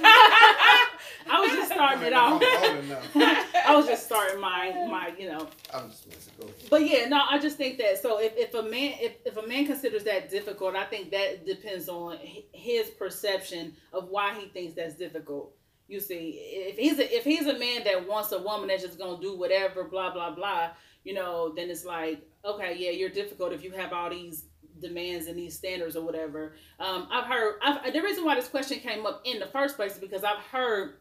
I 1.30 1.40
was 1.40 1.50
just 1.52 1.72
starting 1.72 2.04
it 2.04 2.12
I'm 2.14 2.34
off. 2.34 2.42
I 3.66 3.74
was 3.76 3.86
just 3.86 4.06
starting 4.06 4.40
my 4.40 4.72
my 4.88 5.12
you 5.18 5.28
know. 5.28 5.48
I'm 5.74 5.90
just 5.90 6.06
messing. 6.08 6.32
Go 6.38 6.46
ahead. 6.46 6.56
But 6.70 6.88
yeah, 6.88 7.08
no, 7.08 7.22
I 7.28 7.38
just 7.38 7.56
think 7.56 7.78
that 7.78 8.00
so 8.00 8.20
if, 8.20 8.36
if 8.36 8.54
a 8.54 8.62
man 8.62 8.94
if, 9.00 9.14
if 9.24 9.36
a 9.36 9.46
man 9.46 9.66
considers 9.66 10.04
that 10.04 10.30
difficult, 10.30 10.76
I 10.76 10.84
think 10.84 11.10
that 11.10 11.44
depends 11.44 11.88
on 11.88 12.18
his 12.52 12.90
perception 12.90 13.74
of 13.92 14.08
why 14.08 14.34
he 14.38 14.46
thinks 14.48 14.74
that's 14.74 14.94
difficult. 14.94 15.52
You 15.88 15.98
see, 15.98 16.38
if 16.40 16.78
he's 16.78 17.00
a, 17.00 17.16
if 17.16 17.24
he's 17.24 17.46
a 17.46 17.58
man 17.58 17.82
that 17.84 18.06
wants 18.06 18.30
a 18.30 18.40
woman 18.40 18.68
that's 18.68 18.84
just 18.84 18.98
gonna 18.98 19.20
do 19.20 19.36
whatever, 19.36 19.82
blah 19.84 20.12
blah 20.12 20.30
blah, 20.32 20.70
you 21.02 21.14
know, 21.14 21.52
then 21.56 21.68
it's 21.70 21.84
like, 21.84 22.22
okay, 22.44 22.76
yeah, 22.78 22.90
you're 22.90 23.10
difficult 23.10 23.52
if 23.52 23.62
you 23.62 23.72
have 23.72 23.92
all 23.92 24.10
these 24.10 24.44
demands 24.80 25.26
and 25.26 25.38
these 25.38 25.56
standards 25.56 25.96
or 25.96 26.04
whatever. 26.04 26.54
Um, 26.78 27.08
I've 27.10 27.26
heard 27.26 27.56
I've, 27.62 27.92
the 27.92 28.00
reason 28.02 28.24
why 28.24 28.34
this 28.34 28.48
question 28.48 28.80
came 28.80 29.06
up 29.06 29.22
in 29.24 29.38
the 29.38 29.46
first 29.46 29.76
place 29.76 29.94
is 29.94 29.98
because 29.98 30.24
I've 30.24 30.42
heard 30.50 30.94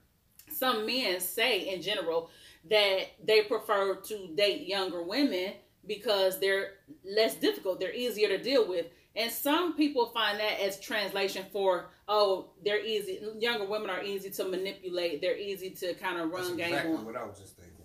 some 0.52 0.86
men 0.86 1.20
say 1.20 1.74
in 1.74 1.82
general 1.82 2.30
that 2.70 3.00
they 3.24 3.44
prefer 3.44 3.96
to 3.96 4.28
date 4.36 4.68
younger 4.68 5.04
women 5.04 5.54
because 5.88 6.40
they're 6.40 6.74
less 7.06 7.36
difficult, 7.36 7.80
they're 7.80 7.94
easier 7.94 8.28
to 8.30 8.38
deal 8.42 8.68
with. 8.68 8.88
And 9.16 9.32
some 9.32 9.76
people 9.76 10.08
find 10.08 10.40
that 10.40 10.62
as 10.62 10.80
translation 10.80 11.46
for, 11.52 11.90
oh, 12.08 12.52
they're 12.64 12.84
easy. 12.86 13.20
Younger 13.40 13.66
women 13.66 13.90
are 13.90 14.04
easy 14.04 14.30
to 14.30 14.44
manipulate. 14.46 15.20
They're 15.20 15.38
easy 15.38 15.72
to 15.72 15.94
kind 15.96 16.20
of 16.20 16.32
That's 16.32 16.48
run 16.48 16.58
game 16.58 16.68
exactly 16.68 16.96
on. 16.96 17.06
what 17.06 17.16
I 17.16 17.26
was 17.26 17.40
just 17.40 17.58
thinking. 17.58 17.76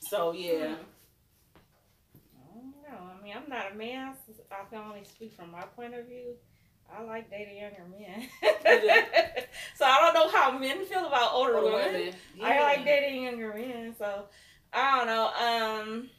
So 0.00 0.32
yeah, 0.32 0.58
No, 0.58 0.66
I 0.66 0.76
mean 3.28 3.36
I'm 3.36 3.48
not 3.48 3.72
a 3.72 3.74
man. 3.74 4.14
so 4.26 4.32
I 4.50 4.64
can 4.70 4.84
only 4.86 5.04
speak 5.04 5.34
from 5.34 5.50
my 5.50 5.62
point 5.62 5.94
of 5.94 6.06
view. 6.06 6.34
I 6.90 7.02
like 7.02 7.30
dating 7.30 7.58
younger 7.58 7.84
men. 7.90 8.28
so 9.76 9.84
I 9.84 10.00
don't 10.00 10.14
know 10.14 10.28
how 10.30 10.58
men 10.58 10.84
feel 10.86 11.06
about 11.06 11.32
older, 11.34 11.56
Older 11.58 11.76
women. 11.76 11.92
women. 11.92 12.14
I 12.42 12.60
like 12.60 12.84
dating 12.84 13.24
younger 13.24 13.52
men. 13.54 13.94
So 13.98 14.24
I 14.72 14.96
don't 14.96 15.06
know. 15.06 15.26
Um, 15.26 16.10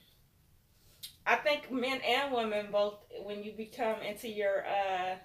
I 1.25 1.35
think 1.37 1.71
men 1.71 2.01
and 2.07 2.33
women 2.33 2.67
both, 2.71 2.99
when 3.23 3.43
you 3.43 3.53
become 3.53 4.01
into 4.01 4.29
your, 4.29 4.63
uh, 4.65 5.15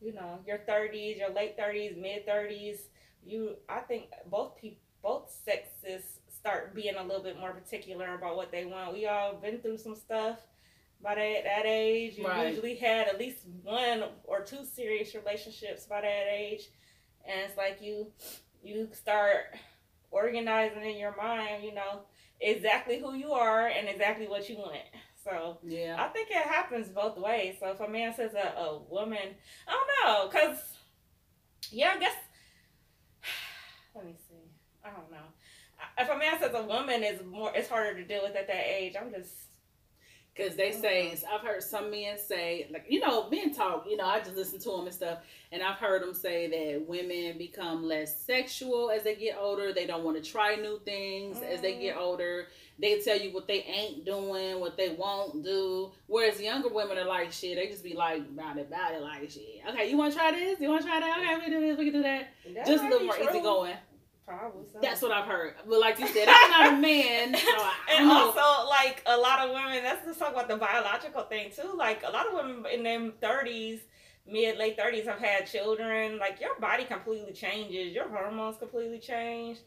you 0.00 0.12
know, 0.12 0.40
your 0.44 0.58
thirties, 0.58 1.18
your 1.18 1.30
late 1.30 1.56
thirties, 1.56 1.94
mid 1.96 2.26
thirties, 2.26 2.80
you, 3.24 3.54
I 3.68 3.78
think 3.80 4.06
both 4.28 4.56
people, 4.56 4.78
both 5.04 5.32
sexes 5.44 6.02
start 6.36 6.74
being 6.74 6.96
a 6.96 7.02
little 7.02 7.22
bit 7.22 7.38
more 7.38 7.52
particular 7.52 8.14
about 8.14 8.34
what 8.36 8.50
they 8.50 8.64
want. 8.64 8.92
We 8.92 9.06
all 9.06 9.34
been 9.36 9.58
through 9.60 9.78
some 9.78 9.94
stuff 9.94 10.38
by 11.02 11.14
that, 11.14 11.44
that 11.44 11.62
age. 11.66 12.18
You 12.18 12.26
Right. 12.26 12.48
usually 12.48 12.74
had 12.76 13.08
at 13.08 13.18
least 13.18 13.44
one 13.62 14.04
or 14.24 14.42
two 14.42 14.64
serious 14.64 15.14
relationships 15.14 15.86
by 15.86 16.00
that 16.00 16.26
age. 16.32 16.68
And 17.26 17.40
it's 17.42 17.56
like 17.56 17.80
you 17.80 18.12
you 18.62 18.88
start 18.92 19.54
organizing 20.10 20.84
in 20.84 20.96
your 20.98 21.14
mind, 21.16 21.62
you 21.62 21.72
know, 21.74 22.02
exactly 22.40 22.98
who 22.98 23.14
you 23.14 23.32
are 23.32 23.68
and 23.68 23.88
exactly 23.88 24.26
what 24.26 24.48
you 24.48 24.56
want. 24.56 24.76
So 25.22 25.58
Yeah. 25.62 25.96
I 25.98 26.08
think 26.08 26.30
it 26.30 26.36
happens 26.36 26.88
both 26.88 27.16
ways. 27.18 27.56
So 27.60 27.70
if 27.70 27.80
a 27.80 27.88
man 27.88 28.14
says 28.14 28.34
a, 28.34 28.58
a 28.58 28.78
woman, 28.78 29.36
I 29.66 29.72
don't 29.72 29.88
know, 30.04 30.28
cause 30.40 30.58
yeah, 31.70 31.92
I 31.94 31.98
guess. 32.00 32.14
Let 33.94 34.06
me 34.06 34.14
see. 34.28 34.50
I 34.84 34.90
don't 34.90 35.10
know. 35.10 35.26
If 35.98 36.08
a 36.08 36.16
man 36.16 36.38
says 36.40 36.52
a 36.54 36.62
woman 36.62 37.04
is 37.04 37.20
more, 37.24 37.52
it's 37.54 37.68
harder 37.68 37.94
to 37.94 38.04
deal 38.04 38.22
with 38.22 38.34
at 38.36 38.46
that 38.48 38.66
age. 38.66 38.94
I'm 39.00 39.12
just. 39.12 39.32
Because 40.38 40.54
they 40.54 40.70
say, 40.70 41.18
I've 41.32 41.40
heard 41.40 41.64
some 41.64 41.90
men 41.90 42.16
say, 42.16 42.68
like, 42.70 42.84
you 42.88 43.00
know, 43.00 43.28
men 43.28 43.52
talk, 43.52 43.86
you 43.88 43.96
know, 43.96 44.04
I 44.04 44.20
just 44.20 44.36
listen 44.36 44.60
to 44.60 44.70
them 44.70 44.86
and 44.86 44.94
stuff. 44.94 45.18
And 45.50 45.64
I've 45.64 45.78
heard 45.78 46.00
them 46.00 46.14
say 46.14 46.46
that 46.46 46.86
women 46.86 47.36
become 47.38 47.84
less 47.84 48.22
sexual 48.22 48.90
as 48.90 49.02
they 49.02 49.16
get 49.16 49.36
older. 49.36 49.72
They 49.72 49.86
don't 49.86 50.04
want 50.04 50.22
to 50.22 50.30
try 50.30 50.54
new 50.54 50.78
things 50.84 51.38
as 51.42 51.60
they 51.60 51.80
get 51.80 51.96
older. 51.96 52.46
They 52.78 53.00
tell 53.00 53.18
you 53.18 53.32
what 53.32 53.48
they 53.48 53.62
ain't 53.64 54.04
doing, 54.04 54.60
what 54.60 54.76
they 54.76 54.90
won't 54.90 55.42
do. 55.42 55.90
Whereas 56.06 56.40
younger 56.40 56.68
women 56.68 56.98
are 56.98 57.04
like, 57.04 57.32
shit, 57.32 57.56
they 57.56 57.66
just 57.66 57.82
be 57.82 57.94
like, 57.94 58.20
about 58.20 58.58
it, 58.58 58.68
about 58.68 58.94
it, 58.94 59.02
like, 59.02 59.28
shit. 59.30 59.62
Okay, 59.68 59.90
you 59.90 59.96
want 59.96 60.12
to 60.12 60.18
try 60.18 60.30
this? 60.30 60.60
You 60.60 60.68
want 60.68 60.82
to 60.82 60.88
try 60.88 61.00
that? 61.00 61.18
Okay, 61.18 61.34
we 61.34 61.40
can 61.40 61.50
do 61.50 61.60
this, 61.60 61.78
we 61.78 61.84
can 61.86 61.94
do 61.94 62.02
that. 62.02 62.28
that 62.54 62.66
just 62.66 62.84
a 62.84 62.88
little 62.88 63.06
more 63.06 63.18
easy 63.18 63.40
going. 63.40 63.74
Probably 64.28 64.66
so. 64.70 64.78
That's 64.82 65.00
what 65.00 65.10
I've 65.10 65.24
heard. 65.24 65.54
But 65.66 65.80
like 65.80 65.98
you 65.98 66.06
said, 66.06 66.28
I'm 66.28 66.50
not 66.50 66.74
a 66.74 66.76
man. 66.76 67.34
So 67.34 67.40
I, 67.46 67.74
and 67.96 68.10
also, 68.10 68.68
like 68.68 69.02
a 69.06 69.16
lot 69.16 69.40
of 69.40 69.54
women, 69.54 69.82
let's 69.82 70.04
just 70.04 70.18
talk 70.18 70.32
about 70.32 70.48
the 70.48 70.56
biological 70.56 71.22
thing 71.22 71.50
too. 71.50 71.74
Like 71.74 72.02
a 72.06 72.10
lot 72.10 72.26
of 72.26 72.34
women 72.34 72.66
in 72.70 72.82
their 72.82 73.10
thirties, 73.22 73.80
mid 74.30 74.58
late 74.58 74.76
thirties, 74.76 75.06
have 75.06 75.18
had 75.18 75.46
children. 75.46 76.18
Like 76.18 76.42
your 76.42 76.60
body 76.60 76.84
completely 76.84 77.32
changes, 77.32 77.94
your 77.94 78.06
hormones 78.10 78.58
completely 78.58 78.98
change 78.98 79.60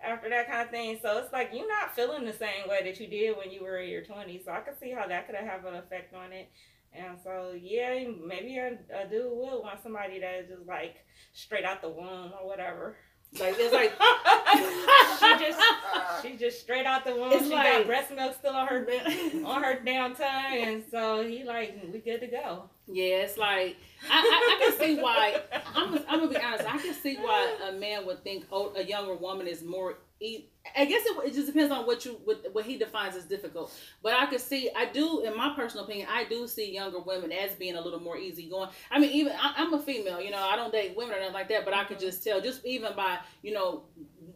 after 0.00 0.28
that 0.30 0.48
kind 0.50 0.62
of 0.62 0.70
thing. 0.70 0.98
So 1.00 1.18
it's 1.18 1.32
like 1.32 1.50
you're 1.52 1.68
not 1.68 1.94
feeling 1.94 2.24
the 2.24 2.32
same 2.32 2.68
way 2.68 2.80
that 2.82 2.98
you 2.98 3.06
did 3.06 3.36
when 3.36 3.52
you 3.52 3.62
were 3.62 3.78
in 3.78 3.88
your 3.88 4.02
twenties. 4.02 4.42
So 4.46 4.50
I 4.52 4.62
can 4.62 4.76
see 4.76 4.90
how 4.90 5.06
that 5.06 5.26
could 5.26 5.36
have 5.36 5.64
an 5.64 5.74
effect 5.74 6.12
on 6.12 6.32
it. 6.32 6.50
And 6.92 7.16
so 7.22 7.54
yeah, 7.56 8.04
maybe 8.26 8.58
a, 8.58 8.78
a 8.92 9.06
dude 9.08 9.30
will 9.30 9.62
want 9.62 9.80
somebody 9.80 10.18
that 10.18 10.40
is 10.40 10.48
just 10.48 10.66
like 10.66 10.96
straight 11.32 11.64
out 11.64 11.82
the 11.82 11.88
womb 11.88 12.32
or 12.40 12.48
whatever. 12.48 12.96
Like, 13.38 13.56
it's 13.58 13.74
like, 13.74 13.92
she 15.18 15.44
just 15.44 15.60
uh, 15.60 16.22
she 16.22 16.36
just 16.36 16.60
straight 16.60 16.86
out 16.86 17.04
the 17.04 17.14
womb. 17.14 17.32
It's 17.32 17.44
she 17.46 17.54
like- 17.54 17.78
got 17.78 17.86
breast 17.86 18.10
milk 18.10 18.34
still 18.34 18.54
on 18.54 18.66
her 18.68 18.86
on 19.44 19.62
her 19.62 19.80
damn 19.84 20.14
tongue, 20.14 20.56
and 20.56 20.82
so 20.90 21.22
he 21.22 21.44
like 21.44 21.78
we 21.92 21.98
good 21.98 22.20
to 22.20 22.26
go. 22.26 22.70
Yeah, 22.86 23.22
it's 23.22 23.36
like 23.36 23.76
I, 24.10 24.16
I, 24.18 24.56
I 24.56 24.64
can 24.64 24.78
see 24.78 25.00
why. 25.02 25.42
I'm, 25.74 25.94
I'm 26.08 26.20
gonna 26.20 26.28
be 26.28 26.36
honest. 26.38 26.64
I 26.72 26.78
can 26.78 26.94
see 26.94 27.16
why 27.16 27.54
a 27.68 27.72
man 27.72 28.06
would 28.06 28.24
think 28.24 28.46
oh, 28.50 28.72
a 28.76 28.82
younger 28.82 29.14
woman 29.14 29.46
is 29.46 29.62
more. 29.62 29.98
I 30.20 30.84
guess 30.84 31.02
it, 31.06 31.26
it 31.26 31.34
just 31.34 31.46
depends 31.46 31.72
on 31.72 31.86
what 31.86 32.04
you 32.04 32.20
what, 32.24 32.44
what 32.52 32.64
he 32.64 32.76
defines 32.76 33.14
as 33.14 33.24
difficult. 33.24 33.72
But 34.02 34.14
I 34.14 34.26
could 34.26 34.40
see. 34.40 34.68
I 34.76 34.86
do, 34.86 35.22
in 35.24 35.36
my 35.36 35.54
personal 35.54 35.84
opinion, 35.84 36.08
I 36.10 36.24
do 36.24 36.48
see 36.48 36.74
younger 36.74 36.98
women 36.98 37.30
as 37.30 37.54
being 37.54 37.76
a 37.76 37.80
little 37.80 38.00
more 38.00 38.18
easygoing. 38.18 38.70
I 38.90 38.98
mean, 38.98 39.10
even 39.10 39.32
I, 39.32 39.54
I'm 39.56 39.72
a 39.72 39.80
female. 39.80 40.20
You 40.20 40.32
know, 40.32 40.42
I 40.42 40.56
don't 40.56 40.72
date 40.72 40.96
women 40.96 41.16
or 41.16 41.20
nothing 41.20 41.34
like 41.34 41.48
that. 41.50 41.64
But 41.64 41.74
I 41.74 41.84
could 41.84 42.00
just 42.00 42.24
tell, 42.24 42.40
just 42.40 42.66
even 42.66 42.94
by 42.96 43.18
you 43.42 43.52
know 43.54 43.84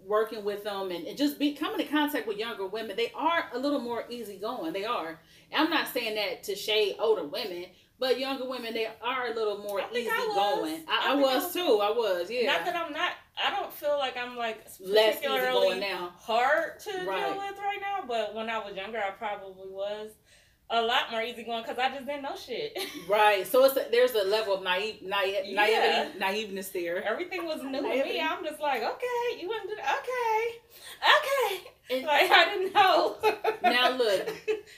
working 0.07 0.45
with 0.45 0.63
them 0.63 0.91
and, 0.91 1.07
and 1.07 1.19
just 1.19 1.39
be 1.39 1.55
coming 1.55 1.81
in 1.81 1.89
contact 1.89 2.29
with 2.29 2.37
younger 2.37 2.67
women, 2.67 2.97
they 2.97 3.11
are 3.15 3.51
a 3.53 3.59
little 3.59 3.81
more 3.81 4.05
easygoing. 4.09 4.73
They 4.73 4.85
are. 4.85 5.19
I'm 5.55 5.69
not 5.69 5.89
saying 5.89 6.15
that 6.15 6.45
to 6.45 6.55
shade 6.55 6.97
older 7.01 7.25
women, 7.25 7.67
but 7.99 8.19
younger 8.19 8.49
women 8.49 8.73
they 8.73 8.89
are 9.03 9.27
a 9.27 9.35
little 9.35 9.59
more 9.59 9.81
I 9.81 9.85
think 9.85 10.09
I 10.11 10.17
easygoing. 10.17 10.85
I, 10.89 11.09
I, 11.09 11.11
I 11.11 11.13
I 11.13 11.15
was 11.17 11.53
too. 11.53 11.81
I 11.83 11.91
was, 11.91 12.31
yeah. 12.31 12.53
Not 12.53 12.65
that 12.65 12.77
I'm 12.77 12.93
not. 12.93 13.13
I 13.43 13.51
don't 13.51 13.73
feel 13.73 13.97
like 13.99 14.17
I'm 14.17 14.37
like 14.37 14.65
particularly 14.65 15.81
now. 15.81 16.13
hard 16.19 16.81
to 16.81 16.91
Right. 17.07 17.27
deal 17.27 17.37
with 17.39 17.59
right 17.59 17.79
now. 17.81 18.05
But 18.07 18.35
when 18.35 18.51
I 18.51 18.59
was 18.59 18.75
younger, 18.77 18.99
I 18.99 19.11
probably 19.11 19.69
was 19.69 20.11
a 20.71 20.81
lot 20.81 21.11
more 21.11 21.21
easygoing 21.23 21.63
because 21.63 21.79
I 21.79 21.89
just 21.91 22.07
didn't 22.07 22.23
know 22.23 22.37
shit. 22.37 22.79
Right. 23.09 23.47
So 23.47 23.65
it's 23.65 23.77
a, 23.77 23.87
there's 23.91 24.13
a 24.15 24.25
level 24.25 24.55
of 24.55 24.63
naive, 24.63 25.03
naive, 25.03 25.45
Yeah. 25.47 26.09
naivety, 26.15 26.19
naiveness 26.19 26.73
there. 26.73 27.03
Everything 27.03 27.45
was 27.47 27.63
new 27.63 27.81
to 27.81 27.83
me. 27.83 28.21
I'm 28.21 28.45
just 28.45 28.61
like, 28.61 28.83
okay, 28.83 29.41
you 29.41 29.49
wouldn't 29.49 29.69
do 29.69 29.77
that. 29.77 29.99
Okay, 30.01 30.59
okay. 31.17 31.71
And- 31.97 32.07
Like 32.07 32.31
I 32.31 32.45
didn't 32.55 32.75
know. 32.75 33.17
Now, 33.63 33.91
look, 33.97 34.29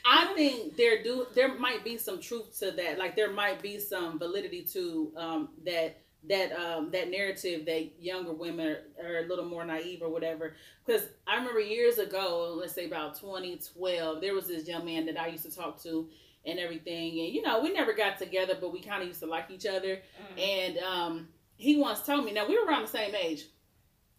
I 0.05 0.27
think 0.35 0.77
there 0.77 1.03
do 1.03 1.27
there 1.35 1.57
might 1.59 1.83
be 1.85 1.97
some 1.97 2.21
truth 2.21 2.57
to 2.61 2.71
that. 2.73 2.99
Like 2.99 3.17
there 3.17 3.33
might 3.33 3.61
be 3.63 3.79
some 3.81 4.19
validity 4.19 4.63
to 4.75 5.11
um, 5.17 5.49
that 5.65 6.04
that 6.29 6.53
um, 6.53 6.91
that 6.93 7.11
narrative 7.11 7.67
that 7.67 7.91
younger 8.01 8.33
women 8.33 8.77
are, 9.03 9.07
are 9.07 9.19
a 9.25 9.27
little 9.27 9.45
more 9.45 9.65
naive 9.65 10.03
or 10.03 10.09
whatever. 10.09 10.55
Because 10.85 11.03
I 11.27 11.37
remember 11.37 11.61
years 11.61 11.99
ago, 11.99 12.55
let's 12.59 12.73
say 12.73 12.87
about 12.87 13.19
2012, 13.21 14.21
there 14.21 14.35
was 14.35 14.47
this 14.47 14.67
young 14.67 14.85
man 14.85 15.07
that 15.07 15.19
I 15.19 15.29
used 15.29 15.45
to 15.45 15.55
talk 15.55 15.83
to 15.83 16.09
and 16.47 16.59
everything, 16.59 17.21
and 17.21 17.35
you 17.35 17.43
know 17.43 17.61
we 17.61 17.73
never 17.73 17.93
got 17.93 18.19
together, 18.19 18.57
but 18.61 18.73
we 18.73 18.81
kind 18.81 19.03
of 19.03 19.09
used 19.09 19.21
to 19.21 19.27
like 19.27 19.51
each 19.51 19.67
other. 19.67 20.01
Mm. 20.37 20.43
And 20.43 20.79
um, 20.79 21.29
he 21.57 21.77
once 21.77 22.03
told 22.03 22.25
me, 22.25 22.33
now 22.33 22.47
we 22.47 22.59
were 22.59 22.67
around 22.67 22.83
the 22.83 22.89
same 22.89 23.15
age. 23.15 23.47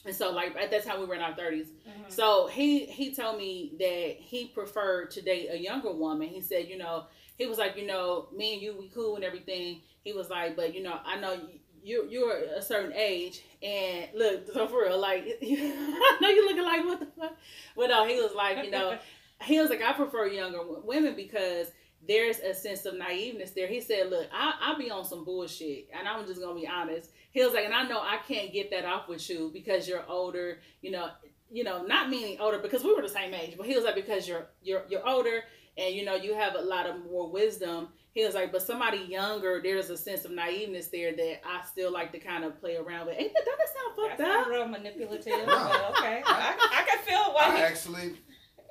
And 0.06 0.16
so, 0.16 0.32
like 0.32 0.56
at 0.56 0.70
that 0.72 0.86
time, 0.86 1.00
we 1.00 1.08
were 1.08 1.16
in 1.16 1.22
our 1.22 1.36
thirties. 1.36 1.68
Mhm. 1.88 2.12
So 2.12 2.48
he 2.48 2.86
he 2.86 3.14
told 3.14 3.38
me 3.38 3.74
that 3.80 4.18
he 4.20 4.46
preferred 4.48 5.10
to 5.12 5.22
date 5.22 5.50
a 5.52 5.58
younger 5.58 5.92
woman. 5.92 6.28
He 6.28 6.42
said, 6.42 6.68
you 6.68 6.78
know, 6.78 7.06
he 7.38 7.48
was 7.48 7.58
like, 7.58 7.76
you 7.76 7.88
know, 7.88 8.28
me 8.36 8.54
and 8.54 8.62
you 8.62 8.76
we 8.78 8.90
cool 8.90 9.16
and 9.16 9.24
everything. 9.26 9.82
He 10.04 10.14
was 10.14 10.30
like, 10.30 10.56
but 10.56 10.76
you 10.76 10.84
know, 10.84 11.00
I 11.04 11.20
know 11.20 11.40
you 11.86 12.08
you're 12.10 12.36
a 12.58 12.62
certain 12.62 12.94
age, 12.94 13.42
and 13.62 14.08
look, 14.16 14.48
so 14.52 14.68
for 14.70 14.84
real, 14.84 15.00
like 15.00 15.24
I 15.42 16.18
know 16.20 16.30
you're 16.30 16.46
looking 16.46 16.64
like 16.64 16.86
what 16.86 17.00
the 17.00 17.08
fuck, 17.18 17.38
but 17.76 17.88
no, 17.88 18.08
he 18.08 18.20
was 18.20 18.34
like, 18.36 18.66
you 18.66 18.72
know, 18.72 18.98
he 19.44 19.60
was 19.60 19.70
like, 19.70 19.82
I 19.82 19.94
prefer 19.94 20.28
younger 20.28 20.60
women 20.84 21.16
because 21.16 21.68
there's 22.08 22.40
a 22.40 22.54
sense 22.54 22.86
of 22.86 22.96
naiveness 22.96 23.54
there. 23.54 23.68
He 23.68 23.82
said, 23.82 24.10
look, 24.10 24.28
I 24.34 24.54
I 24.62 24.78
be 24.78 24.90
on 24.90 25.06
some 25.06 25.24
bullshit, 25.24 25.90
and 25.98 26.08
I'm 26.08 26.26
just 26.26 26.42
gonna 26.42 26.60
be 26.60 26.68
honest. 26.68 27.12
He 27.32 27.44
was 27.44 27.54
like, 27.54 27.66
and 27.66 27.74
I 27.74 27.88
know 27.88 28.00
I 28.00 28.18
can't 28.28 28.52
get 28.52 28.72
that 28.72 28.86
off 28.86 29.08
with 29.08 29.30
you 29.30 29.52
because 29.54 29.88
you're 29.88 30.06
older, 30.10 30.60
you 30.82 30.92
know, 30.92 31.10
you 31.52 31.64
know, 31.64 31.84
not 31.84 32.10
meaning 32.10 32.38
older 32.40 32.60
because 32.60 32.84
we 32.84 32.94
were 32.94 33.02
the 33.02 33.10
same 33.10 33.34
age, 33.34 33.56
but 33.58 33.66
he 33.68 33.76
was 33.76 33.86
like 33.86 33.96
because 33.96 34.28
you're 34.28 34.48
you're 34.64 34.84
you're 34.90 35.08
older 35.08 35.44
and 35.78 35.94
you 35.94 36.06
know 36.06 36.16
you 36.16 36.34
have 36.34 36.56
a 36.56 36.62
lot 36.62 36.88
of 36.88 37.06
more 37.06 37.30
wisdom. 37.30 37.90
He 38.16 38.26
was 38.26 38.34
like, 38.36 38.52
but 38.52 38.64
somebody 38.64 38.98
younger, 39.00 39.62
there's 39.64 39.92
a 39.92 39.98
sense 39.98 40.26
of 40.26 40.32
naiveness 40.32 40.90
there 40.90 41.16
that 41.16 41.42
I 41.46 41.64
still 41.66 41.92
like 41.94 42.12
to 42.14 42.20
kind 42.20 42.46
of 42.46 42.60
play 42.60 42.78
around 42.78 43.08
with. 43.08 43.18
Ain't 43.20 43.34
that 43.36 43.46
doesn't 43.46 43.60
that 43.60 43.70
sound 43.76 43.96
That 43.98 44.18
fucked 44.18 44.20
sounds 44.20 44.48
up? 44.48 44.52
real 44.52 44.68
manipulative. 44.70 45.46
but 45.46 45.92
okay, 46.00 46.24
I, 46.26 46.56
I 46.72 46.84
can 46.90 47.00
feel 47.06 47.34
why 47.34 47.52
I 47.52 47.58
he 47.58 47.62
actually 47.64 48.14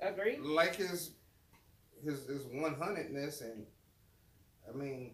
agree. 0.03 0.39
like 0.39 0.77
his 0.77 1.13
his 2.05 2.27
his 2.27 2.47
one 2.53 2.75
hundredness, 2.75 3.43
and 3.43 3.67
I 4.69 4.77
mean, 4.77 5.13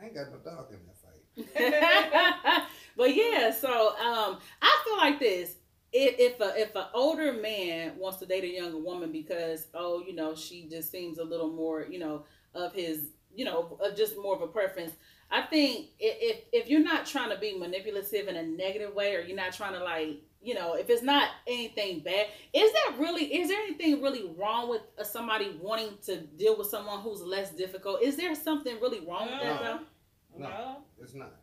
I 0.00 0.06
ain't 0.06 0.14
got 0.14 0.30
no 0.30 0.38
dog 0.38 0.68
in 0.72 0.80
that 0.86 0.98
fight. 1.00 2.62
but 2.96 3.14
yeah, 3.14 3.50
so 3.50 3.96
um, 3.98 4.38
I 4.62 4.82
feel 4.84 4.96
like 4.98 5.18
this. 5.20 5.56
If 5.92 6.16
if 6.34 6.40
a 6.40 6.60
if 6.60 6.74
an 6.74 6.86
older 6.94 7.32
man 7.32 7.92
wants 7.98 8.18
to 8.18 8.26
date 8.26 8.44
a 8.44 8.48
younger 8.48 8.78
woman 8.78 9.12
because 9.12 9.68
oh 9.72 10.02
you 10.06 10.14
know 10.14 10.34
she 10.34 10.68
just 10.68 10.90
seems 10.90 11.18
a 11.18 11.24
little 11.24 11.48
more 11.50 11.86
you 11.88 11.98
know 11.98 12.24
of 12.56 12.72
his 12.72 13.10
you 13.34 13.44
know 13.44 13.78
of 13.80 13.96
just 13.96 14.16
more 14.16 14.34
of 14.34 14.42
a 14.42 14.46
preference. 14.46 14.92
I 15.30 15.42
think 15.42 15.88
if 15.98 16.44
if 16.52 16.68
you're 16.68 16.82
not 16.82 17.06
trying 17.06 17.30
to 17.30 17.38
be 17.38 17.58
manipulative 17.58 18.28
in 18.28 18.36
a 18.36 18.42
negative 18.42 18.94
way 18.94 19.14
or 19.14 19.20
you're 19.20 19.36
not 19.36 19.52
trying 19.52 19.72
to 19.74 19.82
like 19.82 20.22
you 20.40 20.54
know 20.54 20.74
if 20.74 20.88
it's 20.88 21.02
not 21.02 21.28
anything 21.46 22.00
bad, 22.00 22.26
is 22.52 22.72
that 22.72 22.96
really 22.98 23.24
is 23.24 23.48
there 23.48 23.60
anything 23.60 24.02
really 24.02 24.30
wrong 24.38 24.68
with 24.68 24.82
uh, 24.98 25.04
somebody 25.04 25.56
wanting 25.60 25.98
to 26.06 26.20
deal 26.20 26.56
with 26.56 26.68
someone 26.68 27.00
who's 27.00 27.20
less 27.22 27.50
difficult? 27.50 28.02
Is 28.02 28.16
there 28.16 28.34
something 28.34 28.80
really 28.80 29.00
wrong 29.06 29.30
with 29.30 29.42
that? 29.42 29.62
No. 29.62 29.64
though? 29.64 30.38
No. 30.38 30.48
No. 30.48 30.76
It's 31.00 31.14
not. 31.14 31.34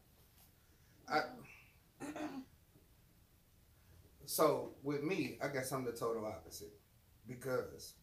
I 1.07 1.19
so 4.25 4.71
with 4.81 5.03
me, 5.03 5.37
I 5.43 5.47
guess 5.47 5.71
I'm 5.71 5.85
the 5.85 5.91
total 5.91 6.25
opposite 6.25 6.73
because 7.27 7.93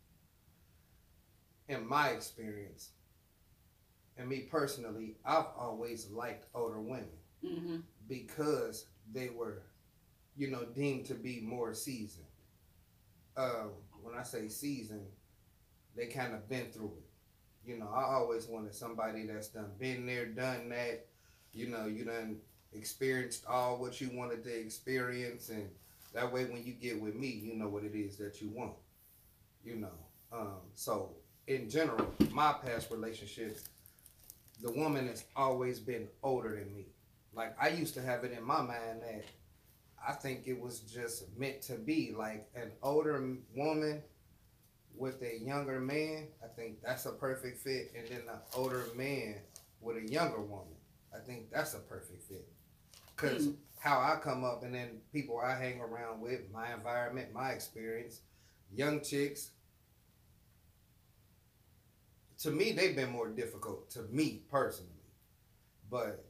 in 1.69 1.87
my 1.87 2.09
experience, 2.09 2.91
and 4.21 4.29
me 4.29 4.41
personally, 4.41 5.17
I've 5.25 5.47
always 5.59 6.11
liked 6.11 6.47
older 6.55 6.81
women 6.81 7.09
Mm-hmm. 7.45 7.79
because 8.07 8.85
they 9.15 9.31
were, 9.31 9.63
you 10.37 10.49
know, 10.51 10.67
deemed 10.75 11.07
to 11.07 11.15
be 11.15 11.41
more 11.41 11.73
seasoned. 11.73 12.27
Uh, 13.37 13.69
when 14.03 14.15
I 14.15 14.23
say 14.25 14.49
seasoned, 14.49 15.07
they 15.97 16.07
kind 16.09 16.35
of 16.35 16.49
been 16.51 16.67
through 16.71 16.93
it. 16.99 17.71
You 17.71 17.79
know, 17.79 17.89
I 17.89 18.05
always 18.15 18.47
wanted 18.47 18.75
somebody 18.75 19.27
that's 19.27 19.49
done 19.49 19.71
been 19.79 20.07
there, 20.07 20.27
done 20.27 20.69
that. 20.71 21.07
You 21.55 21.69
know, 21.69 21.87
you 21.87 22.05
done 22.05 22.37
experienced 22.75 23.47
all 23.47 23.79
what 23.79 24.01
you 24.03 24.11
wanted 24.13 24.45
to 24.45 24.55
experience, 24.55 25.49
and 25.49 25.71
That 26.13 26.31
way, 26.33 26.45
when 26.45 26.65
you 26.65 26.75
get 26.75 27.01
with 27.01 27.15
me, 27.15 27.29
you 27.29 27.55
know 27.55 27.69
what 27.69 27.85
it 27.85 27.95
is 27.95 28.17
that 28.19 28.43
you 28.43 28.51
want. 28.51 28.75
You 29.65 29.77
know. 29.77 29.99
Um, 30.33 30.61
so 30.75 31.17
in 31.47 31.71
general, 31.71 32.13
my 32.33 32.53
past 32.65 32.91
relationships, 32.91 33.65
the 34.63 34.73
woman 34.73 35.09
has 35.09 35.25
always 35.37 35.81
been 35.81 36.09
older 36.23 36.57
than 36.57 36.75
me. 36.75 36.87
Like 37.35 37.55
I 37.61 37.69
used 37.69 37.95
to 37.95 38.03
have 38.03 38.25
it 38.25 38.33
in 38.33 38.45
my 38.45 38.61
mind 38.61 39.03
that 39.03 39.25
I 40.07 40.13
think 40.13 40.47
it 40.47 40.59
was 40.59 40.81
just 40.81 41.25
meant 41.39 41.63
to 41.63 41.75
be 41.75 42.15
like 42.17 42.49
an 42.55 42.71
older 42.83 43.23
woman 43.55 44.03
with 44.97 45.23
a 45.23 45.39
younger 45.41 45.81
man. 45.81 46.29
I 46.43 46.49
think 46.49 46.83
that's 46.83 47.07
a 47.07 47.13
perfect 47.13 47.63
fit, 47.63 47.93
and 47.97 48.07
then 48.09 48.23
an 48.29 48.41
older 48.55 48.85
man 48.97 49.37
with 49.81 49.97
a 49.97 50.07
younger 50.07 50.41
woman. 50.41 50.75
I 51.15 51.19
think 51.19 51.51
that's 51.51 51.75
a 51.75 51.79
perfect 51.79 52.23
fit. 52.29 52.49
Cause 53.17 53.49
mm. 53.49 53.57
how 53.79 53.99
I 53.99 54.19
come 54.23 54.45
up, 54.45 54.63
and 54.63 54.75
then 54.75 55.01
people 55.13 55.39
I 55.39 55.57
hang 55.57 55.81
around 55.81 56.21
with, 56.21 56.41
my 56.53 56.73
environment, 56.73 57.33
my 57.35 57.51
experience, 57.51 58.21
young 58.73 59.03
chicks. 59.03 59.51
To 62.41 62.51
me, 62.51 62.73
they've 62.73 62.97
been 62.97 63.11
more 63.11 63.29
difficult. 63.29 63.91
To 63.91 64.03
me 64.11 64.43
personally, 64.51 64.91
but 65.91 66.25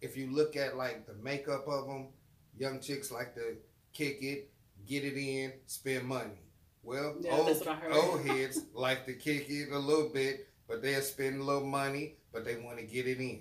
if 0.00 0.16
you 0.16 0.30
look 0.30 0.56
at 0.56 0.76
like 0.76 1.06
the 1.06 1.14
makeup 1.14 1.66
of 1.66 1.86
them, 1.86 2.08
young 2.56 2.80
chicks 2.80 3.10
like 3.10 3.34
to 3.34 3.56
kick 3.92 4.18
it, 4.22 4.50
get 4.86 5.04
it 5.04 5.18
in, 5.18 5.52
spend 5.66 6.04
money. 6.04 6.42
Well, 6.82 7.16
yeah, 7.20 7.32
old, 7.32 7.68
old 7.90 8.26
heads 8.26 8.62
like 8.74 9.06
to 9.06 9.14
kick 9.14 9.46
it 9.48 9.72
a 9.72 9.78
little 9.78 10.10
bit, 10.10 10.48
but 10.68 10.82
they'll 10.82 11.00
spend 11.00 11.40
a 11.40 11.44
little 11.44 11.66
money, 11.66 12.16
but 12.32 12.44
they 12.44 12.56
want 12.56 12.78
to 12.78 12.84
get 12.84 13.06
it 13.06 13.20
in. 13.20 13.40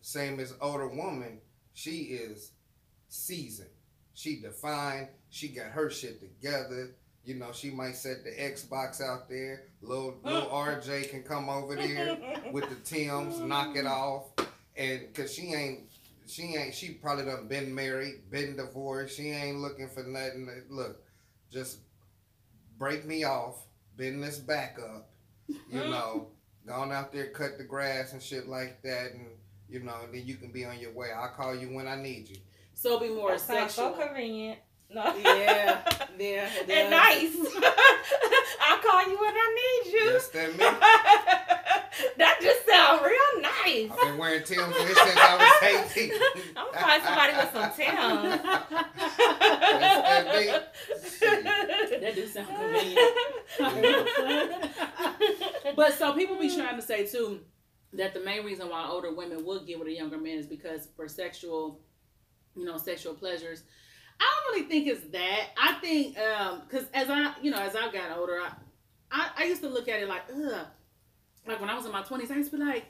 Same 0.00 0.40
as 0.40 0.54
older 0.60 0.88
woman, 0.88 1.40
she 1.74 2.04
is 2.04 2.52
seasoned. 3.08 3.68
She 4.14 4.40
defined. 4.40 5.08
She 5.30 5.48
got 5.48 5.72
her 5.72 5.90
shit 5.90 6.20
together. 6.20 6.96
You 7.24 7.34
know, 7.34 7.52
she 7.52 7.70
might 7.70 7.96
set 7.96 8.24
the 8.24 8.30
Xbox 8.30 9.00
out 9.02 9.28
there. 9.28 9.64
Little 9.82 10.16
little 10.24 10.48
RJ 10.50 11.10
can 11.10 11.22
come 11.22 11.48
over 11.48 11.76
there 11.76 12.16
with 12.52 12.68
the 12.68 12.76
Tims, 12.76 13.38
knock 13.40 13.76
it 13.76 13.86
off, 13.86 14.24
and 14.76 15.12
cause 15.14 15.32
she 15.32 15.52
ain't 15.52 15.80
she 16.26 16.54
ain't 16.56 16.74
she 16.74 16.90
probably 16.90 17.24
done 17.26 17.46
been 17.48 17.74
married, 17.74 18.30
been 18.30 18.56
divorced. 18.56 19.16
She 19.16 19.30
ain't 19.30 19.58
looking 19.58 19.88
for 19.88 20.02
nothing. 20.02 20.48
Look, 20.70 21.02
just 21.50 21.78
break 22.78 23.04
me 23.04 23.24
off, 23.24 23.66
bend 23.96 24.22
this 24.22 24.38
back 24.38 24.78
up, 24.82 25.10
you 25.48 25.58
know, 25.72 26.28
gone 26.66 26.92
out 26.92 27.12
there, 27.12 27.26
cut 27.28 27.58
the 27.58 27.64
grass 27.64 28.12
and 28.12 28.22
shit 28.22 28.48
like 28.48 28.80
that, 28.82 29.12
and 29.12 29.26
you 29.68 29.80
know, 29.80 29.98
then 30.12 30.26
you 30.26 30.36
can 30.36 30.50
be 30.50 30.64
on 30.64 30.78
your 30.78 30.92
way. 30.92 31.08
I'll 31.16 31.28
call 31.28 31.54
you 31.54 31.68
when 31.68 31.86
I 31.86 31.96
need 31.96 32.28
you. 32.28 32.36
So 32.74 32.98
be 32.98 33.10
more 33.10 33.32
that 33.32 33.40
sexual. 33.40 33.94
so 33.94 34.06
convenient. 34.06 34.58
No. 34.92 35.14
Yeah, 35.16 35.80
yeah, 36.18 36.50
and 36.68 36.90
nice. 36.90 37.36
I'll 38.60 38.78
call 38.78 39.08
you 39.08 39.18
when 39.20 39.34
I 39.34 39.82
need 39.84 39.92
you. 39.92 40.04
Yes, 40.10 40.28
that 40.28 40.50
me. 40.50 40.58
that 42.18 42.40
just 42.40 42.66
sounds 42.66 43.02
real 43.04 43.40
nice. 43.40 43.90
I've 43.92 44.08
been 44.08 44.18
wearing 44.18 44.42
Tim's 44.42 44.74
since 44.76 45.16
I 45.16 45.36
was 45.36 45.96
18. 45.96 46.12
I'm 46.56 46.72
gonna 46.72 46.86
find 46.86 47.02
somebody 47.04 47.36
with 47.36 47.52
some 47.52 47.70
Tim's. 47.76 48.42
that, 51.20 52.00
that 52.00 52.14
do 52.14 52.26
sound 52.26 52.48
convenient. 52.48 53.10
but 55.76 55.94
so 55.94 56.12
people 56.14 56.36
be 56.36 56.52
trying 56.54 56.76
to 56.76 56.82
say 56.82 57.06
too 57.06 57.40
that 57.92 58.14
the 58.14 58.20
main 58.20 58.44
reason 58.44 58.68
why 58.68 58.88
older 58.88 59.14
women 59.14 59.44
would 59.44 59.66
get 59.66 59.78
with 59.78 59.88
a 59.88 59.92
younger 59.92 60.18
man 60.18 60.38
is 60.38 60.46
because 60.46 60.88
for 60.96 61.06
sexual, 61.08 61.80
you 62.56 62.64
know, 62.64 62.76
sexual 62.76 63.14
pleasures. 63.14 63.62
I 64.20 64.24
don't 64.24 64.54
really 64.54 64.68
think 64.68 64.86
it's 64.86 65.10
that. 65.12 65.48
I 65.60 65.74
think 65.80 66.18
um 66.18 66.62
because 66.68 66.86
as 66.94 67.08
I 67.10 67.34
you 67.42 67.50
know 67.50 67.60
as 67.60 67.74
I've 67.74 67.92
gotten 67.92 68.16
older, 68.16 68.40
I, 68.40 68.52
I 69.10 69.30
I 69.38 69.44
used 69.44 69.62
to 69.62 69.68
look 69.68 69.88
at 69.88 70.00
it 70.00 70.08
like 70.08 70.22
ugh 70.32 70.66
like 71.46 71.60
when 71.60 71.70
I 71.70 71.74
was 71.74 71.86
in 71.86 71.92
my 71.92 72.02
twenties, 72.02 72.30
I 72.30 72.36
used 72.36 72.50
to 72.50 72.58
be 72.58 72.64
like, 72.64 72.84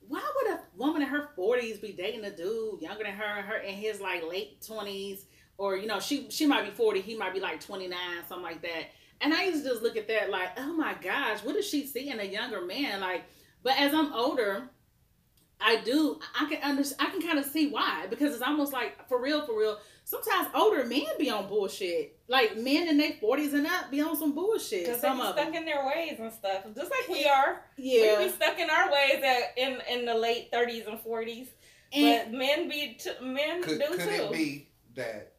why 0.00 0.22
would 0.36 0.54
a 0.54 0.60
woman 0.76 1.02
in 1.02 1.08
her 1.08 1.28
forties 1.36 1.78
be 1.78 1.92
dating 1.92 2.24
a 2.24 2.34
dude 2.34 2.80
younger 2.80 3.04
than 3.04 3.12
her, 3.14 3.42
her 3.42 3.58
in 3.58 3.74
his 3.74 4.00
like 4.00 4.28
late 4.28 4.64
twenties, 4.66 5.26
or 5.58 5.76
you 5.76 5.86
know, 5.86 6.00
she 6.00 6.28
she 6.30 6.46
might 6.46 6.64
be 6.64 6.70
forty, 6.70 7.00
he 7.00 7.16
might 7.16 7.34
be 7.34 7.40
like 7.40 7.64
twenty 7.64 7.88
nine, 7.88 8.24
something 8.26 8.44
like 8.44 8.62
that. 8.62 8.90
And 9.20 9.34
I 9.34 9.44
used 9.44 9.64
to 9.64 9.70
just 9.70 9.82
look 9.82 9.96
at 9.96 10.08
that 10.08 10.30
like, 10.30 10.58
oh 10.58 10.72
my 10.72 10.94
gosh, 10.94 11.44
what 11.44 11.54
does 11.54 11.68
she 11.68 11.86
see 11.86 12.08
in 12.08 12.20
a 12.20 12.24
younger 12.24 12.62
man? 12.62 13.00
Like, 13.00 13.24
but 13.62 13.78
as 13.78 13.92
I'm 13.92 14.12
older, 14.14 14.70
I 15.60 15.82
do 15.82 16.18
I 16.38 16.48
can 16.48 16.62
understand 16.62 17.08
I 17.08 17.12
can 17.12 17.22
kind 17.22 17.38
of 17.38 17.44
see 17.44 17.68
why 17.68 18.06
because 18.08 18.32
it's 18.32 18.42
almost 18.42 18.72
like 18.72 19.08
for 19.08 19.20
real 19.20 19.44
for 19.46 19.58
real 19.58 19.78
sometimes 20.10 20.48
older 20.54 20.84
men 20.84 21.04
be 21.18 21.30
on 21.30 21.46
bullshit. 21.46 22.18
Like 22.28 22.56
men 22.56 22.88
in 22.88 22.98
their 22.98 23.12
forties 23.20 23.54
and 23.54 23.66
up 23.66 23.90
be 23.90 24.00
on 24.00 24.16
some 24.16 24.34
bullshit. 24.34 24.86
Because 24.86 25.00
they 25.00 25.10
be 25.10 25.16
stuck 25.16 25.36
them. 25.36 25.54
in 25.54 25.64
their 25.64 25.86
ways 25.86 26.16
and 26.18 26.32
stuff, 26.32 26.64
just 26.74 26.90
like 26.90 27.08
we 27.08 27.26
are. 27.26 27.62
Yeah, 27.76 28.18
we 28.18 28.24
be 28.26 28.30
stuck 28.32 28.58
in 28.58 28.68
our 28.68 28.90
ways 28.90 29.22
at, 29.24 29.56
in 29.56 29.78
in 29.90 30.04
the 30.04 30.14
late 30.14 30.48
thirties 30.52 30.86
and 30.86 31.00
forties. 31.00 31.48
But 31.92 32.32
men 32.32 32.68
be 32.68 32.98
t- 33.00 33.10
men 33.20 33.62
could, 33.62 33.80
do 33.80 33.86
could 33.86 34.00
too. 34.00 34.06
Could 34.06 34.14
it 34.14 34.32
be 34.32 34.68
that 34.94 35.32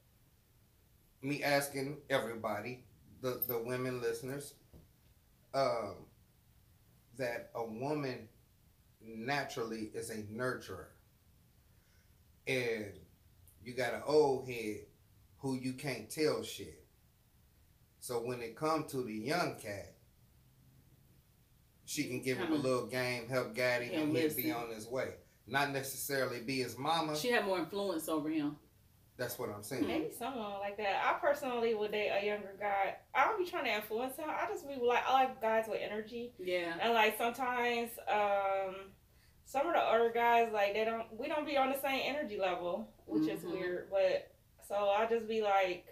me 1.21 1.43
asking 1.43 1.97
everybody, 2.09 2.83
the 3.21 3.41
the 3.47 3.59
women 3.59 4.01
listeners, 4.01 4.53
um, 5.53 5.95
that 7.17 7.51
a 7.55 7.63
woman 7.63 8.27
naturally 9.05 9.91
is 9.93 10.09
a 10.09 10.23
nurturer, 10.23 10.87
and 12.47 12.93
you 13.63 13.73
got 13.73 13.93
an 13.93 14.03
old 14.05 14.47
head 14.47 14.85
who 15.39 15.55
you 15.55 15.73
can't 15.73 16.09
tell 16.09 16.43
shit. 16.43 16.83
So 17.99 18.19
when 18.19 18.41
it 18.41 18.55
come 18.55 18.85
to 18.85 19.03
the 19.03 19.13
young 19.13 19.55
cat, 19.61 19.93
she 21.85 22.05
can 22.05 22.21
give 22.21 22.37
him 22.37 22.51
a 22.51 22.55
little 22.55 22.87
game, 22.87 23.27
help 23.27 23.55
guide 23.55 23.83
him, 23.83 24.09
and 24.09 24.17
he'll 24.17 24.35
be 24.35 24.51
on 24.51 24.69
his 24.69 24.87
way. 24.87 25.15
Not 25.47 25.71
necessarily 25.71 26.39
be 26.39 26.61
his 26.61 26.77
mama. 26.77 27.17
She 27.17 27.29
had 27.29 27.45
more 27.45 27.59
influence 27.59 28.07
over 28.07 28.29
him. 28.29 28.55
That's 29.21 29.37
what 29.37 29.49
I'm 29.55 29.61
saying. 29.61 29.85
Maybe 29.85 30.09
someone 30.17 30.53
like 30.61 30.77
that. 30.77 30.99
I 31.05 31.13
personally 31.19 31.75
would 31.75 31.91
date 31.91 32.09
a 32.09 32.25
younger 32.25 32.55
guy. 32.59 32.95
I 33.13 33.25
don't 33.25 33.37
be 33.37 33.47
trying 33.47 33.65
to 33.65 33.75
influence 33.75 34.17
him. 34.17 34.25
I 34.27 34.47
just 34.51 34.67
be 34.67 34.83
like, 34.83 35.03
I 35.07 35.13
like 35.13 35.39
guys 35.39 35.65
with 35.69 35.79
energy. 35.79 36.31
Yeah. 36.43 36.73
And 36.81 36.95
like 36.95 37.19
sometimes, 37.19 37.91
um, 38.11 38.75
some 39.45 39.67
of 39.67 39.73
the 39.73 39.91
older 39.91 40.11
guys 40.11 40.49
like 40.51 40.73
they 40.73 40.85
don't 40.85 41.05
we 41.15 41.27
don't 41.27 41.45
be 41.45 41.55
on 41.55 41.69
the 41.69 41.79
same 41.79 42.01
energy 42.03 42.39
level, 42.39 42.89
which 43.05 43.25
mm-hmm. 43.25 43.37
is 43.37 43.43
weird. 43.43 43.91
But 43.91 44.31
so 44.67 44.89
I 44.89 45.05
just 45.05 45.27
be 45.27 45.43
like, 45.43 45.85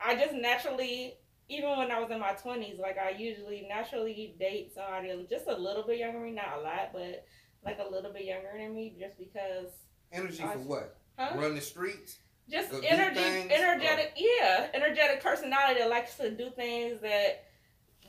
I 0.00 0.14
just 0.14 0.34
naturally, 0.34 1.14
even 1.48 1.70
when 1.76 1.90
I 1.90 1.98
was 1.98 2.12
in 2.12 2.20
my 2.20 2.34
twenties, 2.34 2.78
like 2.78 2.98
I 2.98 3.10
usually 3.18 3.66
naturally 3.68 4.36
date 4.38 4.74
somebody 4.76 5.26
just 5.28 5.48
a 5.48 5.56
little 5.56 5.82
bit 5.82 5.98
younger 5.98 6.20
than 6.20 6.28
me, 6.28 6.32
not 6.36 6.58
a 6.60 6.60
lot, 6.60 6.90
but 6.92 7.26
like 7.64 7.80
a 7.84 7.90
little 7.90 8.12
bit 8.12 8.26
younger 8.26 8.52
than 8.56 8.76
me, 8.76 8.94
just 8.96 9.18
because. 9.18 9.72
Energy 10.12 10.44
I, 10.44 10.52
for 10.52 10.60
what? 10.60 10.96
Huh? 11.18 11.36
Run 11.36 11.56
the 11.56 11.60
streets. 11.60 12.18
Just 12.50 12.72
energy, 12.72 13.20
energetic, 13.50 14.12
or... 14.16 14.22
yeah, 14.40 14.68
energetic 14.74 15.22
personality 15.22 15.80
that 15.80 15.90
likes 15.90 16.16
to 16.16 16.30
do 16.30 16.50
things 16.50 17.00
that 17.00 17.44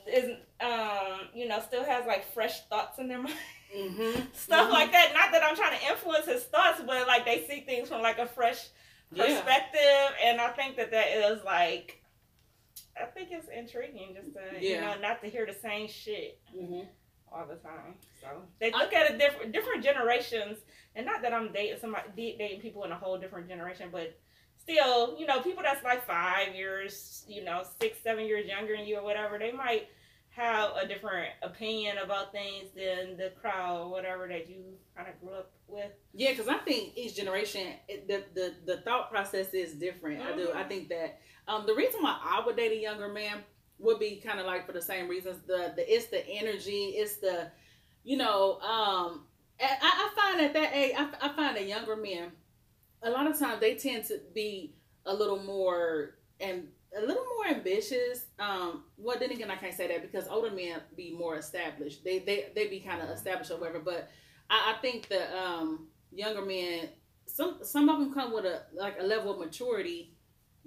is, 0.07 0.37
um, 0.59 1.27
you 1.33 1.47
know, 1.47 1.59
still 1.59 1.83
has 1.83 2.05
like 2.07 2.33
fresh 2.33 2.65
thoughts 2.67 2.99
in 2.99 3.07
their 3.07 3.21
mind. 3.21 3.35
Mm-hmm. 3.75 4.21
Stuff 4.33 4.63
mm-hmm. 4.63 4.73
like 4.73 4.91
that. 4.91 5.13
Not 5.13 5.31
that 5.31 5.43
I'm 5.43 5.55
trying 5.55 5.79
to 5.79 5.87
influence 5.87 6.25
his 6.25 6.43
thoughts, 6.43 6.81
but 6.85 7.07
like 7.07 7.25
they 7.25 7.45
see 7.47 7.61
things 7.61 7.87
from 7.87 8.01
like 8.01 8.17
a 8.17 8.25
fresh 8.25 8.67
perspective, 9.15 9.79
yeah. 9.83 10.11
and 10.25 10.41
I 10.41 10.49
think 10.49 10.77
that 10.77 10.91
that 10.91 11.07
is 11.09 11.43
like, 11.43 12.01
I 12.99 13.05
think 13.05 13.29
it's 13.31 13.47
intriguing 13.47 14.15
just 14.15 14.33
to 14.33 14.41
yeah. 14.59 14.69
you 14.69 14.81
know 14.81 14.95
not 15.01 15.21
to 15.21 15.29
hear 15.29 15.45
the 15.45 15.53
same 15.53 15.87
shit 15.87 16.39
mm-hmm. 16.55 16.87
all 17.31 17.45
the 17.47 17.55
time. 17.55 17.95
So 18.21 18.27
they 18.59 18.71
look 18.71 18.93
I, 18.93 19.05
at 19.05 19.13
a 19.13 19.17
different 19.17 19.51
different 19.51 19.83
generations, 19.83 20.59
and 20.95 21.05
not 21.05 21.21
that 21.21 21.33
I'm 21.33 21.51
dating 21.51 21.79
somebody 21.79 22.35
dating 22.37 22.61
people 22.61 22.83
in 22.83 22.91
a 22.91 22.97
whole 22.97 23.17
different 23.17 23.47
generation, 23.47 23.89
but 23.91 24.17
still, 24.61 25.17
you 25.17 25.25
know, 25.25 25.41
people 25.41 25.63
that's 25.63 25.83
like 25.83 26.05
five 26.05 26.55
years, 26.55 27.23
you 27.27 27.43
know, 27.43 27.63
six, 27.79 27.97
seven 28.03 28.25
years 28.25 28.47
younger 28.47 28.75
than 28.75 28.85
you 28.85 28.97
or 28.97 29.03
whatever, 29.03 29.37
they 29.39 29.51
might 29.51 29.87
have 30.31 30.71
a 30.81 30.87
different 30.87 31.29
opinion 31.43 31.97
about 31.97 32.31
things 32.31 32.69
than 32.73 33.17
the 33.17 33.31
crowd 33.41 33.81
or 33.81 33.89
whatever 33.89 34.27
that 34.27 34.49
you 34.49 34.63
kind 34.95 35.09
of 35.09 35.19
grew 35.19 35.35
up 35.35 35.51
with. 35.67 35.91
Yeah, 36.13 36.31
because 36.31 36.47
I 36.47 36.57
think 36.59 36.97
each 36.97 37.15
generation, 37.15 37.73
the, 38.07 38.23
the 38.33 38.53
the 38.65 38.77
thought 38.77 39.11
process 39.11 39.53
is 39.53 39.73
different. 39.73 40.19
Mm-hmm. 40.19 40.33
I 40.33 40.37
do. 40.37 40.49
I 40.51 40.59
mm-hmm. 40.59 40.69
think 40.69 40.89
that 40.89 41.19
um, 41.47 41.65
the 41.65 41.75
reason 41.75 42.01
why 42.01 42.17
I 42.23 42.41
would 42.45 42.55
date 42.55 42.71
a 42.71 42.81
younger 42.81 43.09
man 43.09 43.39
would 43.77 43.99
be 43.99 44.21
kind 44.25 44.39
of 44.39 44.45
like 44.45 44.65
for 44.65 44.71
the 44.71 44.81
same 44.81 45.09
reasons. 45.09 45.41
The 45.45 45.73
the 45.75 45.93
it's 45.93 46.07
the 46.07 46.25
energy. 46.27 46.93
It's 46.95 47.17
the 47.17 47.51
you 48.03 48.17
know. 48.17 48.59
Um, 48.59 49.25
I, 49.59 49.77
I 49.81 50.09
find 50.15 50.41
at 50.41 50.53
that 50.53 50.73
age, 50.73 50.95
I, 50.97 51.07
I 51.21 51.35
find 51.35 51.55
that 51.55 51.67
younger 51.67 51.95
men, 51.95 52.31
a 53.03 53.09
lot 53.09 53.27
of 53.29 53.37
times 53.37 53.59
they 53.59 53.75
tend 53.75 54.05
to 54.05 54.19
be 54.33 54.75
a 55.05 55.13
little 55.13 55.41
more 55.41 56.15
and 56.39 56.67
a 56.95 57.01
little 57.01 57.25
more 57.37 57.47
ambitious. 57.47 58.25
Um, 58.39 58.83
well, 58.97 59.17
then 59.19 59.31
again, 59.31 59.49
I 59.49 59.55
can't 59.55 59.73
say 59.73 59.87
that 59.87 60.01
because 60.01 60.27
older 60.27 60.51
men 60.51 60.81
be 60.95 61.15
more 61.17 61.37
established. 61.37 62.03
They 62.03 62.19
they 62.19 62.49
they 62.55 62.67
be 62.67 62.79
kind 62.79 63.01
of 63.01 63.09
established 63.09 63.51
or 63.51 63.57
whatever. 63.57 63.79
But 63.79 64.09
I, 64.49 64.73
I 64.75 64.81
think 64.81 65.07
the 65.07 65.37
um, 65.37 65.87
younger 66.11 66.45
men, 66.45 66.89
some 67.25 67.59
some 67.63 67.89
of 67.89 67.99
them 67.99 68.13
come 68.13 68.33
with 68.33 68.45
a 68.45 68.63
like 68.73 68.97
a 68.99 69.03
level 69.03 69.31
of 69.31 69.39
maturity 69.39 70.13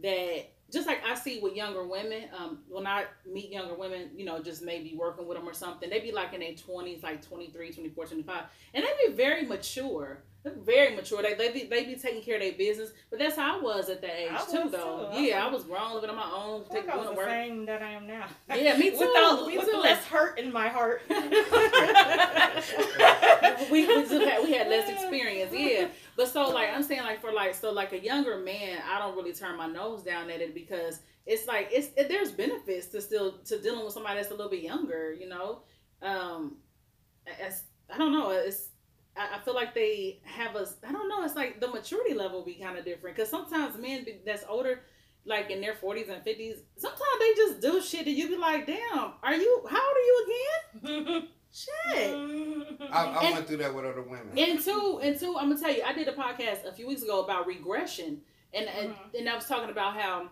that 0.03 0.47
just 0.73 0.87
like 0.87 1.05
I 1.07 1.15
see 1.15 1.41
with 1.41 1.55
younger 1.55 1.87
women, 1.87 2.25
um, 2.37 2.59
when 2.69 2.87
I 2.87 3.05
meet 3.31 3.51
younger 3.51 3.75
women, 3.75 4.11
you 4.17 4.25
know, 4.25 4.43
just 4.43 4.63
maybe 4.63 4.95
working 4.97 5.27
with 5.27 5.39
them 5.39 5.49
or 5.49 5.53
something, 5.53 5.89
they 5.89 6.01
be 6.01 6.11
like 6.11 6.33
in 6.33 6.41
their 6.41 6.53
20s, 6.53 7.03
like 7.03 7.27
23, 7.27 7.73
24, 7.73 8.07
25, 8.07 8.43
and 8.73 8.85
they 8.85 9.09
be 9.09 9.15
very 9.15 9.47
mature. 9.47 10.25
They're 10.45 10.53
very 10.63 10.95
mature. 10.95 11.23
They, 11.23 11.35
they, 11.35 11.51
be, 11.53 11.65
they 11.65 11.85
be 11.87 11.95
taking 11.97 12.21
care 12.23 12.35
of 12.37 12.43
their 12.43 12.53
business, 12.53 12.91
but 13.09 13.19
that's 13.19 13.35
how 13.35 13.59
I 13.59 13.63
was 13.63 13.89
at 13.89 14.03
that 14.03 14.15
age 14.15 14.29
I 14.31 14.45
too, 14.45 14.69
though. 14.69 15.11
too. 15.15 15.23
Yeah, 15.23 15.43
I 15.43 15.47
was- 15.49 15.55
was 15.55 15.65
grown, 15.65 15.95
living 15.95 16.11
on 16.11 16.17
my 16.17 16.31
own, 16.31 16.65
I 16.71 16.75
taking 16.75 16.91
I 16.91 16.97
was 16.97 17.07
going 17.07 17.17
to 17.17 17.23
the 17.23 17.27
work. 17.27 17.29
same 17.31 17.65
that 17.65 17.83
I 17.83 17.93
am 17.93 18.07
now. 18.07 18.27
Yeah, 18.55 18.77
me 18.77 18.91
too. 18.99 18.99
Without, 18.99 19.47
me 19.47 19.57
with 19.57 19.71
too. 19.71 19.79
less 19.79 20.05
hurt 20.05 20.39
in 20.39 20.53
my 20.53 20.69
heart. 20.69 21.01
we, 23.71 23.87
we, 23.87 24.03
just 24.03 24.13
had, 24.13 24.43
we 24.45 24.53
had 24.53 24.69
less 24.69 24.91
experience, 24.91 25.53
yeah. 25.55 25.89
But 26.17 26.29
so 26.29 26.49
like 26.51 26.69
I'm 26.75 26.83
saying 26.83 27.03
like 27.03 27.21
for 27.21 27.33
like 27.33 27.55
so 27.55 27.73
like 27.73 27.93
a 27.93 27.99
younger 27.99 28.39
man, 28.39 28.83
I 28.89 28.99
don't 28.99 29.17
really 29.17 29.33
turn 29.33 29.57
my 29.57 29.67
nose 29.67 30.03
down 30.03 30.31
at 30.31 30.41
it 30.41 30.55
because 30.55 31.01
it's 31.27 31.47
like 31.47 31.69
it's 31.73 31.89
it, 31.97 32.09
there's 32.09 32.31
benefits 32.33 32.87
to 32.89 33.01
still 33.01 33.39
to 33.47 33.59
dealing 33.61 33.85
with 33.85 33.95
somebody 33.95 34.17
that's 34.17 34.31
a 34.31 34.35
little 34.35 34.51
bit 34.51 34.63
younger, 34.63 35.13
you 35.13 35.29
know. 35.29 35.63
Um, 36.03 36.57
as 37.41 37.65
I 37.93 37.99
don't 37.99 38.13
know, 38.13 38.31
it's 38.31 38.69
I, 39.17 39.37
I 39.37 39.39
feel 39.45 39.55
like 39.55 39.75
they 39.75 40.21
have 40.25 40.57
a 40.57 40.67
I 40.87 40.93
don't 40.93 41.09
know, 41.09 41.25
it's 41.25 41.35
like 41.37 41.61
the 41.61 41.69
maturity 41.69 42.15
level 42.15 42.45
be 42.45 42.55
kind 42.55 42.77
of 42.79 42.85
different 42.85 43.17
because 43.17 43.31
sometimes 43.31 43.77
men 43.79 44.05
be, 44.05 44.21
that's 44.25 44.45
older. 44.49 44.81
Like 45.27 45.51
in 45.51 45.63
their 45.63 45.75
forties 45.75 46.09
and 46.11 46.23
fifties, 46.23 46.59
sometimes 46.77 47.01
they 47.19 47.35
just 47.35 47.61
do 47.63 47.81
shit 47.81 48.07
and 48.07 48.15
you 48.15 48.29
be 48.29 48.37
like, 48.37 48.67
"Damn, 48.67 49.13
are 49.23 49.35
you? 49.35 49.63
How 49.71 49.81
old 49.83 49.97
are 49.97 50.01
you 50.01 50.27
again?" 50.83 51.29
Shit. 51.55 52.15
I, 52.91 53.05
I 53.05 53.25
And- 53.25 53.35
went 53.35 53.47
through 53.47 53.59
that 53.59 53.75
with 53.75 53.85
other 53.87 54.03
women. 54.03 54.37
And 54.37 54.61
two, 54.61 54.99
and 55.03 55.19
two, 55.19 55.37
I'm 55.39 55.49
gonna 55.49 55.61
tell 55.61 55.73
you, 55.73 55.83
I 55.83 55.93
did 55.95 56.09
a 56.09 56.13
podcast 56.13 56.67
a 56.67 56.73
few 56.73 56.87
weeks 56.87 57.03
ago 57.03 57.23
about 57.25 57.47
regression, 57.47 58.21
and 58.53 58.67
and, 58.69 58.91
Mhm. 58.91 59.19
and 59.21 59.29
I 59.29 59.35
was 59.37 59.47
talking 59.47 59.71
about 59.71 59.97
how 59.97 60.29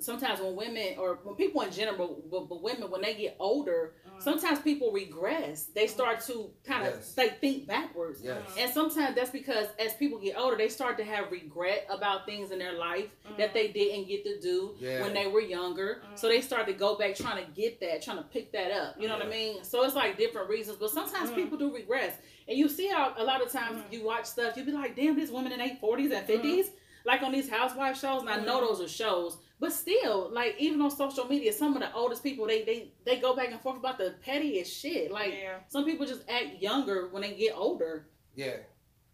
sometimes 0.00 0.40
when 0.40 0.54
women 0.54 0.94
or 0.98 1.18
when 1.24 1.34
people 1.34 1.60
in 1.62 1.72
general, 1.72 2.22
but, 2.30 2.48
but 2.48 2.62
women 2.62 2.90
when 2.90 3.02
they 3.02 3.14
get 3.14 3.36
older, 3.40 3.94
mm. 4.08 4.22
sometimes 4.22 4.60
people 4.60 4.92
regress. 4.92 5.64
They 5.74 5.86
mm. 5.86 5.90
start 5.90 6.20
to 6.26 6.50
kind 6.64 6.86
of 6.86 6.94
Yes. 6.94 7.14
like 7.16 7.40
think 7.40 7.66
backwards. 7.66 8.20
yes. 8.22 8.40
Mm. 8.54 8.62
And 8.62 8.72
sometimes 8.72 9.16
that's 9.16 9.30
because 9.30 9.66
as 9.78 9.94
people 9.94 10.18
get 10.18 10.36
older, 10.38 10.56
they 10.56 10.68
start 10.68 10.98
to 10.98 11.04
have 11.04 11.30
regret 11.32 11.86
about 11.90 12.26
things 12.26 12.50
in 12.50 12.58
their 12.58 12.74
life 12.78 13.06
that 13.36 13.52
they 13.54 13.68
didn't 13.68 14.06
get 14.08 14.24
to 14.24 14.40
do 14.40 14.74
Yeah. 14.78 15.02
when 15.02 15.14
they 15.14 15.26
were 15.26 15.40
younger. 15.40 16.02
So 16.14 16.28
they 16.28 16.40
start 16.40 16.66
to 16.68 16.72
go 16.72 16.96
back 16.96 17.16
trying 17.16 17.44
to 17.44 17.50
get 17.52 17.80
that, 17.80 18.02
trying 18.02 18.18
to 18.18 18.24
pick 18.24 18.52
that 18.52 18.70
up. 18.70 19.00
You 19.00 19.08
know 19.08 19.16
what 19.16 19.26
I 19.26 19.30
mean? 19.30 19.64
So 19.64 19.82
it's 19.84 19.94
like 19.96 20.16
different 20.16 20.48
reasons, 20.48 20.78
but 20.78 20.90
sometimes 20.90 21.30
Mhm. 21.30 21.34
people 21.34 21.58
do 21.58 21.74
regress. 21.74 22.14
And 22.46 22.56
you 22.56 22.68
see 22.68 22.86
how 22.88 23.14
a 23.16 23.24
lot 23.24 23.42
of 23.42 23.50
times 23.52 23.82
you 23.90 24.04
watch 24.04 24.24
stuff, 24.26 24.56
you 24.56 24.64
be 24.64 24.72
like, 24.72 24.96
damn, 24.96 25.16
these 25.16 25.30
women 25.30 25.52
in 25.52 25.58
their 25.58 25.76
40s 25.80 26.12
and 26.12 26.26
50s, 26.26 26.70
like 27.04 27.22
on 27.22 27.32
these 27.32 27.48
housewife 27.48 27.98
shows, 27.98 28.20
and 28.22 28.30
I 28.30 28.40
know 28.44 28.60
those 28.60 28.80
are 28.80 28.88
shows, 28.88 29.38
but 29.60 29.72
still, 29.72 30.30
like 30.32 30.54
even 30.58 30.80
on 30.80 30.90
social 30.90 31.26
media, 31.26 31.52
some 31.52 31.74
of 31.74 31.80
the 31.80 31.92
oldest 31.92 32.22
people, 32.22 32.46
they 32.46 32.62
they 32.62 32.92
they 33.04 33.18
go 33.18 33.34
back 33.34 33.50
and 33.50 33.60
forth 33.60 33.78
about 33.78 33.98
the 33.98 34.14
pettiest 34.22 34.80
shit. 34.80 35.10
Like 35.10 35.34
yeah. 35.34 35.56
some 35.68 35.84
people 35.84 36.06
just 36.06 36.22
act 36.28 36.62
younger 36.62 37.08
when 37.08 37.22
they 37.22 37.34
get 37.34 37.54
older. 37.56 38.06
Yeah. 38.36 38.58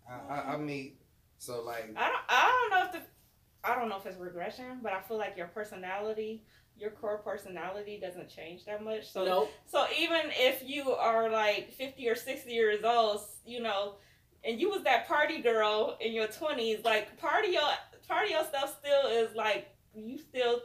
I, 0.08 0.34
I, 0.34 0.54
I 0.54 0.56
mean, 0.58 0.92
so 1.38 1.62
like, 1.62 1.94
I 1.96 2.08
don't. 2.08 2.22
I 2.28 2.68
don't 2.70 2.70
know 2.70 2.86
if 2.86 2.92
the. 2.92 3.68
I 3.68 3.74
don't 3.74 3.88
know 3.88 3.96
if 3.96 4.04
it's 4.04 4.18
regression, 4.18 4.80
but 4.82 4.92
I 4.92 5.00
feel 5.00 5.16
like 5.16 5.34
your 5.34 5.46
personality, 5.46 6.42
your 6.76 6.90
core 6.90 7.18
personality, 7.18 7.98
doesn't 7.98 8.28
change 8.28 8.66
that 8.66 8.84
much. 8.84 9.10
So 9.10 9.24
nope. 9.24 9.52
So 9.64 9.86
even 9.98 10.20
if 10.32 10.62
you 10.62 10.90
are 10.90 11.30
like 11.30 11.72
50 11.72 12.06
or 12.06 12.14
60 12.14 12.52
years 12.52 12.84
old, 12.84 13.22
you 13.46 13.62
know, 13.62 13.94
and 14.44 14.60
you 14.60 14.68
was 14.68 14.82
that 14.82 15.08
party 15.08 15.40
girl 15.40 15.96
in 16.02 16.12
your 16.12 16.26
20s, 16.26 16.84
like 16.84 17.16
party 17.18 17.48
your 17.48 17.62
party 18.06 18.32
your 18.32 18.44
stuff 18.44 18.76
still 18.78 19.10
is 19.10 19.34
like 19.34 19.73
you 19.96 20.18
still 20.18 20.62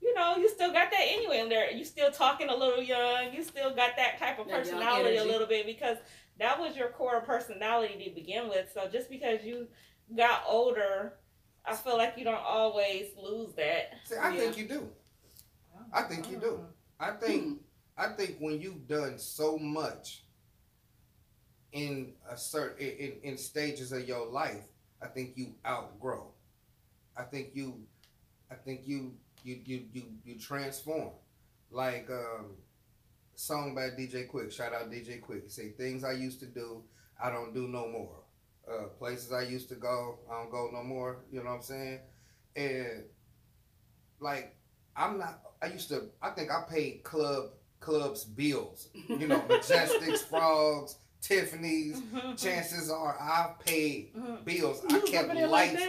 you 0.00 0.14
know, 0.14 0.36
you 0.36 0.48
still 0.48 0.72
got 0.72 0.90
that 0.90 1.00
anyway 1.00 1.40
in 1.40 1.48
there. 1.48 1.70
You 1.72 1.84
still 1.84 2.10
talking 2.12 2.48
a 2.48 2.54
little 2.54 2.82
young. 2.82 3.32
You 3.32 3.42
still 3.42 3.74
got 3.74 3.96
that 3.96 4.18
type 4.18 4.38
of 4.38 4.46
That 4.46 4.58
personality 4.60 5.16
a 5.16 5.24
little 5.24 5.46
bit 5.46 5.66
because 5.66 5.96
that 6.38 6.58
was 6.58 6.76
your 6.76 6.90
core 6.90 7.20
personality 7.22 8.04
to 8.08 8.14
begin 8.14 8.48
with. 8.48 8.70
So 8.72 8.88
just 8.88 9.10
because 9.10 9.42
you 9.44 9.66
got 10.16 10.44
older, 10.46 11.14
I 11.66 11.74
feel 11.74 11.96
like 11.96 12.14
you 12.16 12.24
don't 12.24 12.36
always 12.44 13.06
lose 13.20 13.54
that. 13.56 13.94
see, 14.04 14.16
I 14.16 14.30
Yeah. 14.30 14.38
think 14.38 14.56
you 14.58 14.68
do. 14.68 14.88
I 15.92 16.02
think 16.02 16.30
you 16.30 16.38
do. 16.38 16.64
I 17.00 17.12
think 17.12 17.62
I 17.96 18.08
think 18.14 18.36
when 18.38 18.60
you've 18.60 18.86
done 18.86 19.18
so 19.18 19.58
much 19.58 20.22
in 21.72 22.14
a 22.28 22.36
certain 22.36 22.86
in, 22.86 23.12
in 23.22 23.38
stages 23.38 23.92
of 23.92 24.06
your 24.06 24.26
life, 24.26 24.62
I 25.02 25.06
think 25.08 25.36
you 25.36 25.54
outgrow. 25.66 26.32
I 27.16 27.24
think 27.24 27.50
you 27.54 27.84
I 28.50 28.54
think 28.54 28.82
you 28.86 29.14
you 29.42 29.60
you 29.64 29.84
you, 29.92 30.02
you 30.24 30.38
transform. 30.38 31.10
Like 31.70 32.08
um 32.10 32.56
song 33.34 33.74
by 33.74 33.90
DJ 33.90 34.28
Quik, 34.30 34.52
shout 34.52 34.72
out 34.72 34.90
DJ 34.90 35.20
Quik. 35.20 35.44
He 35.44 35.48
say 35.48 35.70
things 35.70 36.04
I 36.04 36.12
used 36.12 36.40
to 36.40 36.46
do, 36.46 36.82
I 37.22 37.30
don't 37.30 37.54
do 37.54 37.68
no 37.68 37.88
more. 37.88 38.16
Uh 38.70 38.88
places 38.98 39.32
I 39.32 39.42
used 39.42 39.68
to 39.70 39.74
go, 39.76 40.18
I 40.30 40.34
don't 40.40 40.50
go 40.50 40.70
no 40.72 40.82
more. 40.82 41.18
You 41.30 41.40
know 41.40 41.50
what 41.50 41.56
I'm 41.56 41.62
saying? 41.62 42.00
And 42.56 43.04
like 44.20 44.56
I'm 44.96 45.18
not 45.18 45.40
I 45.62 45.66
used 45.66 45.88
to 45.88 46.08
I 46.22 46.30
think 46.30 46.50
I 46.50 46.62
paid 46.68 47.02
club 47.04 47.50
clubs 47.80 48.24
bills. 48.24 48.88
You 49.08 49.28
know, 49.28 49.40
Majestics, 49.48 50.20
Frogs, 50.20 50.96
Tiffany's. 51.20 52.00
Chances 52.36 52.90
are 52.90 53.16
I've 53.20 53.58
paid 53.60 54.14
Mhm. 54.14 54.44
bills. 54.44 54.84
I 54.88 55.00
kept 55.00 55.28
there 55.34 55.48
like 55.48 55.72
lights 55.74 55.86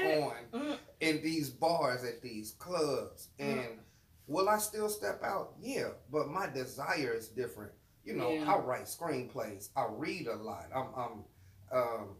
on 0.53 0.77
in 0.99 1.21
these 1.23 1.49
bars 1.49 2.03
at 2.03 2.21
these 2.21 2.51
clubs. 2.53 3.29
And 3.39 3.79
will 4.27 4.49
I 4.49 4.57
still 4.57 4.89
step 4.89 5.23
out? 5.23 5.53
Yeah, 5.59 5.89
but 6.11 6.27
my 6.29 6.47
desire 6.47 7.13
is 7.13 7.27
different. 7.29 7.71
You 8.03 8.13
know, 8.15 8.31
Yeah. 8.31 8.53
I 8.53 8.57
write 8.59 8.85
screenplays. 8.85 9.69
I 9.75 9.85
read 9.89 10.27
a 10.27 10.35
lot. 10.35 10.65
I'm, 10.73 10.87
I'm 10.95 11.23
um, 11.71 12.15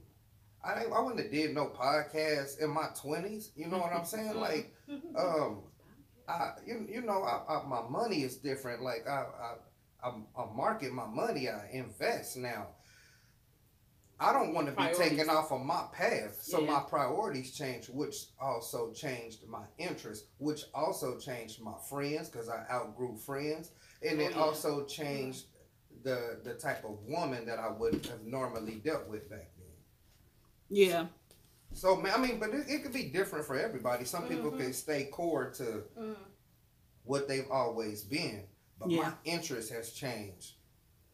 I 0.64 0.86
I 0.86 1.00
wouldn't 1.02 1.22
have 1.22 1.32
did 1.32 1.56
no 1.56 1.68
podcast 1.68 2.60
in 2.60 2.70
my 2.70 2.90
twenties. 2.96 3.52
You 3.56 3.68
know 3.68 3.80
what 3.80 3.94
I'm 3.94 4.06
saying? 4.06 4.36
Like, 4.36 4.74
um, 5.16 5.64
I 6.28 6.52
you, 6.66 6.86
you 6.88 7.02
know 7.02 7.24
I, 7.24 7.56
I, 7.56 7.66
my 7.68 7.82
money 7.90 8.22
is 8.24 8.38
different. 8.38 8.84
Like 8.84 9.08
I 9.08 9.24
I 9.24 9.56
I, 10.10 10.14
I 10.38 10.46
market 10.54 10.94
my 10.94 11.08
money. 11.08 11.50
I 11.50 11.68
invest 11.72 12.38
now. 12.38 12.68
I 14.22 14.34
don't 14.34 14.54
want 14.54 14.68
to 14.68 14.74
be 14.74 14.94
taken 14.94 15.30
off 15.30 15.52
of 15.52 15.62
my 15.62 15.86
path, 15.94 16.42
so 16.42 16.60
Yeah. 16.60 16.72
my 16.74 16.80
priorities 16.82 17.52
changed, 17.54 17.90
which 17.94 18.28
also 18.40 18.92
changed 18.92 19.48
my 19.48 19.66
interests, 19.78 20.28
which 20.40 20.66
also 20.74 21.18
changed 21.18 21.62
my 21.62 21.78
friends 21.90 22.28
because 22.30 22.50
I 22.50 22.66
outgrew 22.70 23.16
friends, 23.16 23.72
and 24.02 24.20
Oh, 24.20 24.24
it 24.26 24.32
yeah. 24.32 24.42
also 24.42 24.86
changed 24.86 25.46
the 26.04 26.40
the 26.44 26.54
type 26.56 26.84
of 26.86 27.02
woman 27.04 27.46
that 27.46 27.60
I 27.60 27.70
would 27.72 28.06
have 28.08 28.24
normally 28.24 28.76
dealt 28.76 29.08
with 29.08 29.30
back 29.30 29.52
then. 29.58 29.68
Yeah. 30.70 31.08
So 31.74 31.96
man, 31.96 32.14
I 32.14 32.18
mean, 32.18 32.40
but 32.40 32.50
it, 32.50 32.70
it 32.70 32.84
could 32.84 32.94
be 32.94 33.06
different 33.06 33.46
for 33.46 33.58
everybody. 33.58 34.04
Some 34.06 34.28
people 34.28 34.52
Mhm. 34.52 34.58
can 34.60 34.74
stay 34.74 35.06
core 35.06 35.50
to 35.52 35.84
Mhm. 35.98 36.18
what 37.04 37.28
they've 37.28 37.50
always 37.52 38.04
been, 38.04 38.48
but 38.80 38.90
Yeah. 38.92 39.02
my 39.02 39.14
interest 39.24 39.72
has 39.72 39.92
changed 39.92 40.56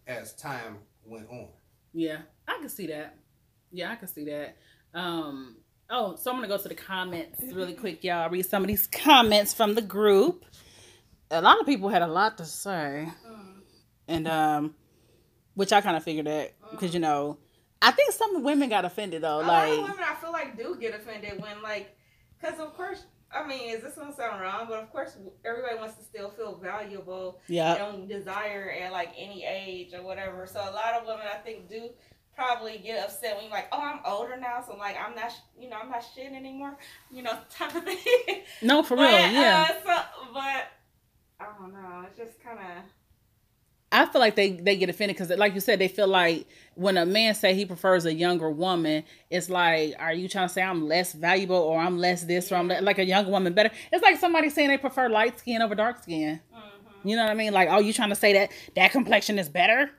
as 0.07 0.33
time 0.35 0.79
went 1.03 1.29
on. 1.29 1.49
Yeah, 1.97 2.17
I 2.47 2.57
can 2.59 2.67
see 2.69 2.87
that. 2.87 3.15
Yeah, 3.71 3.91
I 3.91 3.95
can 3.95 4.07
see 4.09 4.25
that. 4.25 4.57
Um, 4.93 5.55
oh, 5.89 6.15
so 6.17 6.29
I'm 6.29 6.37
gonna 6.37 6.49
go 6.49 6.57
to 6.57 6.67
the 6.67 6.75
comments 6.75 7.41
really 7.53 7.73
quick, 7.83 8.03
y'all. 8.03 8.29
Read 8.29 8.45
some 8.45 8.63
of 8.63 8.67
these 8.67 8.85
comments 8.87 9.53
from 9.53 9.75
the 9.75 9.81
group. 9.81 10.43
A 11.31 11.41
lot 11.41 11.59
of 11.59 11.65
people 11.65 11.87
had 11.89 12.01
a 12.01 12.07
lot 12.07 12.37
to 12.37 12.45
say, 12.45 13.07
Mhm. 13.27 13.61
and 14.09 14.27
um, 14.27 14.75
which 15.53 15.71
I 15.73 15.79
kind 15.81 15.95
of 15.97 16.03
figured 16.03 16.27
that 16.27 16.53
because 16.71 16.93
you 16.93 16.99
know, 16.99 17.37
I 17.81 17.91
think 17.91 18.11
some 18.11 18.43
women 18.43 18.67
got 18.69 18.83
offended 18.85 19.21
though. 19.23 19.39
a 19.39 19.43
Like, 19.43 19.71
women 19.71 19.95
I 20.05 20.15
feel 20.15 20.31
like 20.33 20.57
do 20.57 20.75
get 20.79 20.93
offended 20.93 21.41
when 21.41 21.61
like, 21.63 21.95
because 22.39 22.59
of 22.59 22.73
course, 22.75 23.05
I 23.35 23.45
mean, 23.45 23.75
is 23.75 23.83
this 23.83 23.95
gonna 23.95 24.15
sound 24.15 24.41
wrong? 24.41 24.67
But 24.69 24.81
of 24.81 24.91
course, 24.91 25.17
everybody 25.43 25.75
wants 25.75 25.95
to 25.95 26.03
still 26.03 26.29
feel 26.29 26.55
valuable 26.55 27.41
yeah, 27.47 27.85
and 27.85 28.07
desire 28.07 28.73
at 28.81 28.91
like 28.91 29.11
any 29.17 29.45
age 29.45 29.93
or 29.93 30.01
whatever. 30.03 30.47
So 30.47 30.59
a 30.59 30.71
lot 30.71 30.93
of 30.93 31.05
women 31.05 31.25
I 31.31 31.37
think 31.37 31.69
do 31.69 31.89
probably 32.35 32.77
get 32.77 33.03
upset 33.03 33.35
when 33.35 33.45
you're 33.45 33.53
like, 33.53 33.67
oh, 33.71 33.81
I'm 33.81 33.99
older 34.05 34.37
now, 34.37 34.63
so 34.65 34.75
like 34.77 34.95
I'm 34.97 35.15
not, 35.15 35.31
you 35.59 35.69
know, 35.69 35.77
I'm 35.81 35.89
not 35.89 36.05
shit 36.15 36.31
anymore, 36.31 36.77
you 37.11 37.23
know, 37.23 37.37
type 37.49 37.75
of 37.75 37.83
thing. 37.83 38.43
no, 38.61 38.83
for 38.83 38.95
but, 38.95 39.09
real, 39.09 39.31
yeah. 39.31 39.67
Uh, 39.69 39.73
so, 39.73 40.03
but 40.33 40.67
I 41.39 41.45
don't 41.59 41.73
know. 41.73 42.05
It's 42.07 42.17
just 42.17 42.41
kind 42.43 42.59
of. 42.59 42.83
I 44.01 44.05
feel 44.11 44.19
like 44.21 44.35
they 44.35 44.51
they 44.51 44.75
get 44.75 44.89
offended 44.89 45.17
because, 45.17 45.35
like 45.37 45.53
you 45.53 45.59
said, 45.61 45.79
they 45.79 45.87
feel 45.87 46.07
like 46.07 46.47
when 46.75 46.97
a 46.97 47.05
man 47.05 47.33
say 47.35 47.53
he 47.53 47.65
prefers 47.65 48.05
a 48.05 48.13
younger 48.13 48.49
woman, 48.49 49.03
it's 49.29 49.49
like, 49.49 49.95
are 49.99 50.13
you 50.13 50.27
trying 50.27 50.47
to 50.47 50.53
say 50.53 50.61
I'm 50.61 50.87
less 50.87 51.13
valuable 51.13 51.55
or 51.55 51.79
I'm 51.79 51.97
less 51.97 52.23
this 52.23 52.51
or 52.51 52.55
I'm 52.55 52.67
le- 52.67 52.81
like 52.81 52.99
a 52.99 53.05
younger 53.05 53.31
woman 53.31 53.53
better? 53.53 53.71
It's 53.91 54.03
like 54.03 54.19
somebody 54.19 54.49
saying 54.49 54.67
they 54.69 54.77
prefer 54.77 55.09
light 55.09 55.39
skin 55.39 55.61
over 55.61 55.75
dark 55.75 56.01
skin. 56.03 56.41
hmm 56.51 56.59
You 57.07 57.15
know 57.15 57.23
what 57.23 57.31
I 57.31 57.35
mean? 57.35 57.53
Like, 57.53 57.69
oh, 57.71 57.79
you 57.79 57.93
trying 57.93 58.09
to 58.09 58.15
say 58.15 58.33
that 58.33 58.51
that 58.75 58.91
complexion 58.91 59.39
is 59.39 59.49
better? 59.49 59.91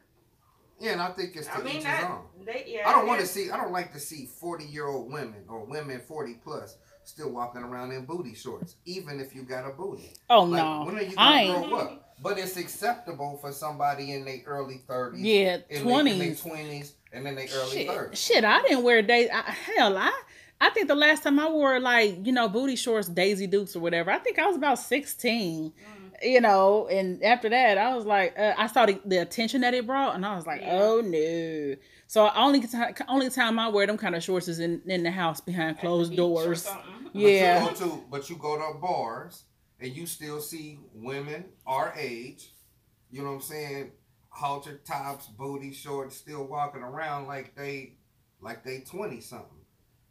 Yeah, 0.78 0.92
and 0.92 1.00
I 1.00 1.08
think 1.08 1.34
it's 1.34 1.46
to 1.46 1.54
I 1.54 1.62
mean 1.62 1.76
each 1.76 1.84
his 1.84 2.04
own. 2.04 2.24
They, 2.44 2.64
yeah. 2.66 2.88
I 2.88 2.92
don't 2.92 3.06
want 3.06 3.20
to 3.20 3.26
see. 3.26 3.50
I 3.50 3.56
don't 3.56 3.72
like 3.72 3.92
to 3.94 3.98
see 3.98 4.26
forty 4.26 4.66
year 4.66 4.86
old 4.86 5.10
women 5.10 5.44
or 5.48 5.64
women 5.64 6.00
forty 6.00 6.34
plus 6.34 6.76
still 7.04 7.30
walking 7.30 7.62
around 7.62 7.92
in 7.92 8.04
booty 8.04 8.34
shorts, 8.34 8.76
even 8.84 9.20
if 9.20 9.34
you 9.34 9.42
got 9.44 9.64
a 9.64 9.72
booty. 9.72 10.12
Oh 10.28 10.44
Like, 10.44 10.62
no, 10.62 10.84
when 10.84 10.96
are 10.96 11.02
you 11.02 11.14
I 11.16 11.44
gonna 11.46 11.58
ain't. 11.58 11.70
grow 11.70 11.78
up? 11.78 12.05
But 12.22 12.38
it's 12.38 12.56
acceptable 12.56 13.36
for 13.38 13.52
somebody 13.52 14.12
in 14.12 14.24
their 14.24 14.40
early 14.46 14.78
thirties, 14.88 15.20
Yeah, 15.22 15.56
in 15.56 15.62
their 15.70 15.82
twenties. 15.82 16.40
twenties, 16.40 16.94
and 17.12 17.26
in 17.26 17.34
their 17.34 17.46
early 17.54 17.70
Shit, 17.70 17.88
thirties. 17.88 18.20
shit, 18.20 18.44
I 18.44 18.62
didn't 18.62 18.84
wear 18.84 19.02
days. 19.02 19.28
I, 19.32 19.42
hell, 19.50 19.96
I 19.98 20.12
I 20.60 20.70
think 20.70 20.88
the 20.88 20.94
last 20.94 21.22
time 21.22 21.38
I 21.38 21.48
wore 21.50 21.78
like 21.78 22.24
you 22.26 22.32
know 22.32 22.48
booty 22.48 22.76
shorts, 22.76 23.08
Daisy 23.08 23.46
Dukes 23.46 23.76
or 23.76 23.80
whatever. 23.80 24.10
I 24.10 24.18
think 24.18 24.38
I 24.38 24.46
was 24.46 24.56
about 24.56 24.78
sixteen. 24.78 25.72
You 26.22 26.40
know, 26.40 26.88
and 26.88 27.22
after 27.22 27.50
that, 27.50 27.76
I 27.76 27.94
was 27.94 28.06
like, 28.06 28.38
uh, 28.38 28.54
I 28.56 28.68
saw 28.68 28.86
the, 28.86 28.98
the 29.04 29.18
attention 29.18 29.60
that 29.60 29.74
it 29.74 29.86
brought, 29.86 30.14
and 30.14 30.24
I 30.24 30.34
was 30.34 30.46
like, 30.46 30.62
Yeah. 30.62 30.78
oh 30.80 31.02
no. 31.02 31.76
So 32.06 32.30
only 32.34 32.60
ti- 32.62 33.04
only 33.06 33.28
time 33.28 33.58
I 33.58 33.68
wear 33.68 33.86
them 33.86 33.98
kind 33.98 34.14
of 34.14 34.22
shorts 34.24 34.48
is 34.48 34.58
in 34.58 34.80
in 34.86 35.02
the 35.02 35.10
house 35.10 35.42
behind 35.42 35.70
At 35.70 35.76
the 35.76 35.80
closed 35.82 36.16
doors. 36.16 36.66
Yeah. 37.12 37.62
But 37.66 37.78
you 37.78 37.86
go 37.86 37.90
to 37.90 38.04
but 38.10 38.30
you 38.30 38.36
go 38.36 38.56
to 38.56 38.78
bars 38.78 39.42
and 39.80 39.94
you 39.94 40.06
still 40.06 40.40
see 40.40 40.80
women 40.94 41.46
our 41.66 41.94
age, 41.96 42.52
you 43.10 43.22
know 43.22 43.28
what 43.28 43.34
I'm 43.36 43.40
saying, 43.42 43.92
halter 44.28 44.80
tops, 44.84 45.26
booty 45.26 45.72
shorts, 45.72 46.16
still 46.16 46.44
walking 46.44 46.82
around 46.82 47.26
like 47.26 47.54
they 47.54 47.94
like 48.40 48.64
they 48.64 48.80
twenty 48.80 49.20
something. 49.20 49.50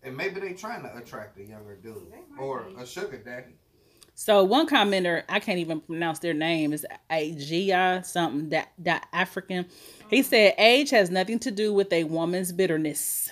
And 0.04 0.16
maybe 0.16 0.40
they 0.40 0.54
trying 0.54 0.84
to 0.84 0.96
attract 0.98 1.40
a 1.40 1.44
younger 1.44 1.76
dude 1.76 2.14
or 2.40 2.66
be. 2.70 2.82
a 2.82 2.86
sugar 2.86 3.18
daddy. 3.18 3.56
So 4.14 4.46
one 4.46 4.68
commenter, 4.68 5.24
I 5.28 5.40
can't 5.40 5.60
even 5.60 5.82
pronounce 5.82 6.20
their 6.20 6.34
name, 6.34 6.72
is 6.72 6.86
Agia 7.10 8.06
something 8.06 8.50
that 8.50 8.72
that 8.80 9.08
African. 9.12 9.66
He 10.10 10.20
uh-huh. 10.20 10.30
said 10.30 10.54
age 10.58 10.90
has 10.92 11.10
nothing 11.10 11.40
to 11.40 11.52
do 11.52 11.74
with 11.74 11.92
a 11.92 12.06
woman's 12.06 12.52
bitterness. 12.52 13.32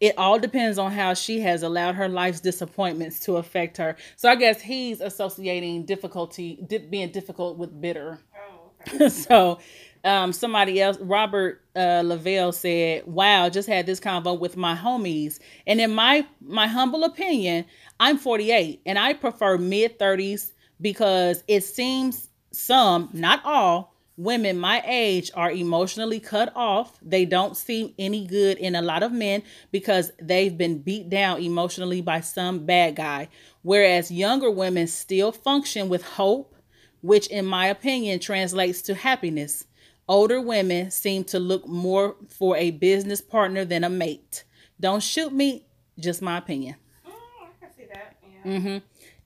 It 0.00 0.16
all 0.18 0.38
depends 0.38 0.78
on 0.78 0.92
how 0.92 1.14
she 1.14 1.40
has 1.40 1.62
allowed 1.62 1.94
her 1.94 2.08
life's 2.08 2.40
disappointments 2.40 3.20
to 3.20 3.36
affect 3.36 3.78
her. 3.78 3.96
So 4.16 4.28
I 4.28 4.36
guess 4.36 4.60
he's 4.60 5.00
associating 5.00 5.84
difficulty, 5.86 6.58
di- 6.66 6.78
being 6.78 7.10
difficult 7.12 7.56
with 7.56 7.80
bitter. 7.80 8.20
Oh, 8.36 8.94
okay. 8.94 9.08
so 9.10 9.58
um, 10.04 10.32
somebody 10.32 10.80
else, 10.80 10.98
Robert 11.00 11.62
uh, 11.74 12.02
Lavelle 12.04 12.52
said, 12.52 13.06
"Wow, 13.06 13.48
just 13.48 13.68
had 13.68 13.86
this 13.86 13.98
convo 13.98 14.38
with 14.38 14.56
my 14.56 14.76
homies, 14.76 15.40
and 15.66 15.80
in 15.80 15.92
my 15.92 16.26
my 16.40 16.68
humble 16.68 17.04
opinion, 17.04 17.64
I'm 17.98 18.18
48, 18.18 18.82
and 18.86 18.98
I 18.98 19.14
prefer 19.14 19.58
mid 19.58 19.98
30s 19.98 20.52
because 20.80 21.42
it 21.48 21.64
seems 21.64 22.28
some, 22.52 23.08
not 23.12 23.44
all." 23.44 23.95
Women 24.18 24.58
my 24.58 24.82
age 24.86 25.30
are 25.34 25.50
emotionally 25.50 26.20
cut 26.20 26.50
off. 26.56 26.98
They 27.02 27.26
don't 27.26 27.56
see 27.56 27.94
any 27.98 28.26
good 28.26 28.56
in 28.56 28.74
a 28.74 28.80
lot 28.80 29.02
of 29.02 29.12
men 29.12 29.42
because 29.70 30.10
they've 30.20 30.56
been 30.56 30.78
beat 30.78 31.10
down 31.10 31.42
emotionally 31.42 32.00
by 32.00 32.20
some 32.20 32.64
bad 32.64 32.96
guy. 32.96 33.28
Whereas 33.62 34.10
younger 34.10 34.50
women 34.50 34.86
still 34.86 35.32
function 35.32 35.90
with 35.90 36.02
hope, 36.02 36.54
which 37.02 37.26
in 37.26 37.44
my 37.44 37.66
opinion 37.66 38.18
translates 38.18 38.80
to 38.82 38.94
happiness. 38.94 39.66
Older 40.08 40.40
women 40.40 40.90
seem 40.90 41.24
to 41.24 41.38
look 41.38 41.66
more 41.68 42.16
for 42.28 42.56
a 42.56 42.70
business 42.70 43.20
partner 43.20 43.64
than 43.64 43.84
a 43.84 43.90
mate. 43.90 44.44
Don't 44.80 45.02
shoot 45.02 45.32
me, 45.32 45.66
just 45.98 46.22
my 46.22 46.38
opinion. 46.38 46.76
Mm, 47.06 47.12
I 47.12 47.66
can 47.66 47.76
see 47.76 47.86
that. 47.92 48.16
Yeah. 48.44 48.58
hmm 48.58 48.78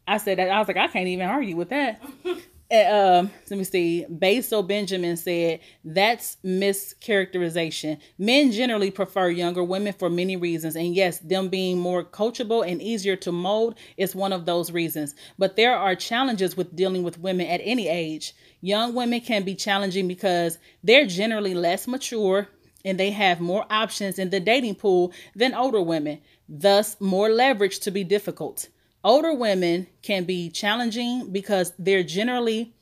I 0.08 0.16
said 0.16 0.38
that 0.38 0.50
I 0.50 0.58
was 0.58 0.66
like, 0.66 0.76
I 0.78 0.88
can't 0.88 1.06
even 1.06 1.28
argue 1.28 1.54
with 1.54 1.68
that. 1.68 2.02
Um, 2.72 3.32
let 3.50 3.58
me 3.58 3.64
see. 3.64 4.06
Basil 4.08 4.62
Benjamin 4.62 5.16
said 5.16 5.58
that's 5.84 6.36
mischaracterization. 6.44 7.98
Men 8.16 8.52
generally 8.52 8.92
prefer 8.92 9.28
younger 9.28 9.64
women 9.64 9.92
for 9.92 10.08
many 10.08 10.36
reasons, 10.36 10.76
and 10.76 10.94
yes, 10.94 11.18
them 11.18 11.48
being 11.48 11.80
more 11.80 12.04
coachable 12.04 12.64
and 12.64 12.80
easier 12.80 13.16
to 13.16 13.32
mold 13.32 13.74
is 13.96 14.14
one 14.14 14.32
of 14.32 14.46
those 14.46 14.70
reasons. 14.70 15.16
But 15.36 15.56
there 15.56 15.74
are 15.74 15.96
challenges 15.96 16.56
with 16.56 16.76
dealing 16.76 17.02
with 17.02 17.18
women 17.18 17.48
at 17.48 17.60
any 17.64 17.88
age. 17.88 18.34
Young 18.60 18.94
women 18.94 19.20
can 19.20 19.42
be 19.42 19.56
challenging 19.56 20.06
because 20.06 20.58
they're 20.84 21.06
generally 21.06 21.54
less 21.54 21.88
mature 21.88 22.48
and 22.84 23.00
they 23.00 23.10
have 23.10 23.40
more 23.40 23.66
options 23.68 24.18
in 24.18 24.30
the 24.30 24.38
dating 24.38 24.76
pool 24.76 25.12
than 25.34 25.54
older 25.54 25.82
women, 25.82 26.20
thus 26.48 26.96
more 27.00 27.28
leverage 27.30 27.80
to 27.80 27.90
be 27.90 28.04
difficult. 28.04 28.68
Older 29.02 29.32
women 29.32 29.86
can 30.02 30.24
be 30.24 30.50
challenging 30.50 31.30
because 31.32 31.72
they're 31.78 32.02
generally 32.02 32.74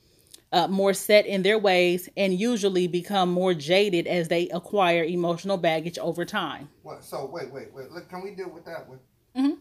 uh, 0.53 0.67
more 0.67 0.93
set 0.93 1.27
in 1.27 1.43
their 1.43 1.59
ways 1.59 2.09
and 2.17 2.35
usually 2.35 2.89
become 2.89 3.31
more 3.31 3.55
jaded 3.55 4.07
as 4.07 4.29
they 4.29 4.49
acquire 4.49 5.05
emotional 5.05 5.57
baggage 5.57 5.99
over 5.99 6.25
time. 6.25 6.69
What 6.83 7.05
so 7.05 7.27
wait, 7.27 7.53
wait, 7.53 7.73
wait. 7.73 7.93
Look, 7.93 8.09
can 8.09 8.23
we 8.23 8.33
deal 8.33 8.51
with 8.51 8.65
that 8.65 8.89
one? 8.89 8.99
Mhm. 9.37 9.59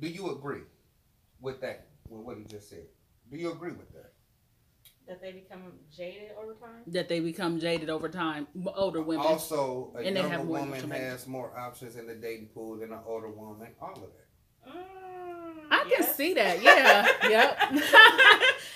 Do 0.00 0.08
you 0.08 0.30
agree 0.30 0.62
with 1.40 1.60
that? 1.62 1.86
With 2.08 2.22
what 2.22 2.38
he 2.38 2.44
just 2.44 2.68
said? 2.68 2.86
Do 3.30 3.36
you 3.36 3.50
agree 3.50 3.72
with 3.72 3.92
that? 3.92 4.12
That 5.08 5.20
they 5.20 5.32
become 5.32 5.62
jaded 5.96 6.30
over 6.40 6.54
time. 6.54 6.82
That 6.86 7.08
they 7.08 7.20
become 7.20 7.58
jaded 7.58 7.90
over 7.90 8.08
time, 8.08 8.46
older 8.76 9.02
women. 9.02 9.26
Also, 9.26 9.92
a 9.96 10.02
And 10.02 10.16
they 10.16 10.20
younger 10.20 10.38
have 10.38 10.46
woman 10.46 10.90
has 10.90 11.26
more 11.26 11.58
options 11.58 11.96
in 11.96 12.06
the 12.06 12.14
dating 12.14 12.48
pool 12.54 12.76
than 12.76 12.92
an 12.92 13.00
older 13.04 13.28
woman. 13.30 13.68
All 13.80 13.94
of 13.94 14.00
that. 14.00 14.70
Mm, 14.70 15.09
I 15.70 15.78
can 15.80 15.90
yes. 15.90 16.16
see 16.16 16.34
that. 16.34 16.62
Yeah. 16.62 17.06
yep. 17.28 17.58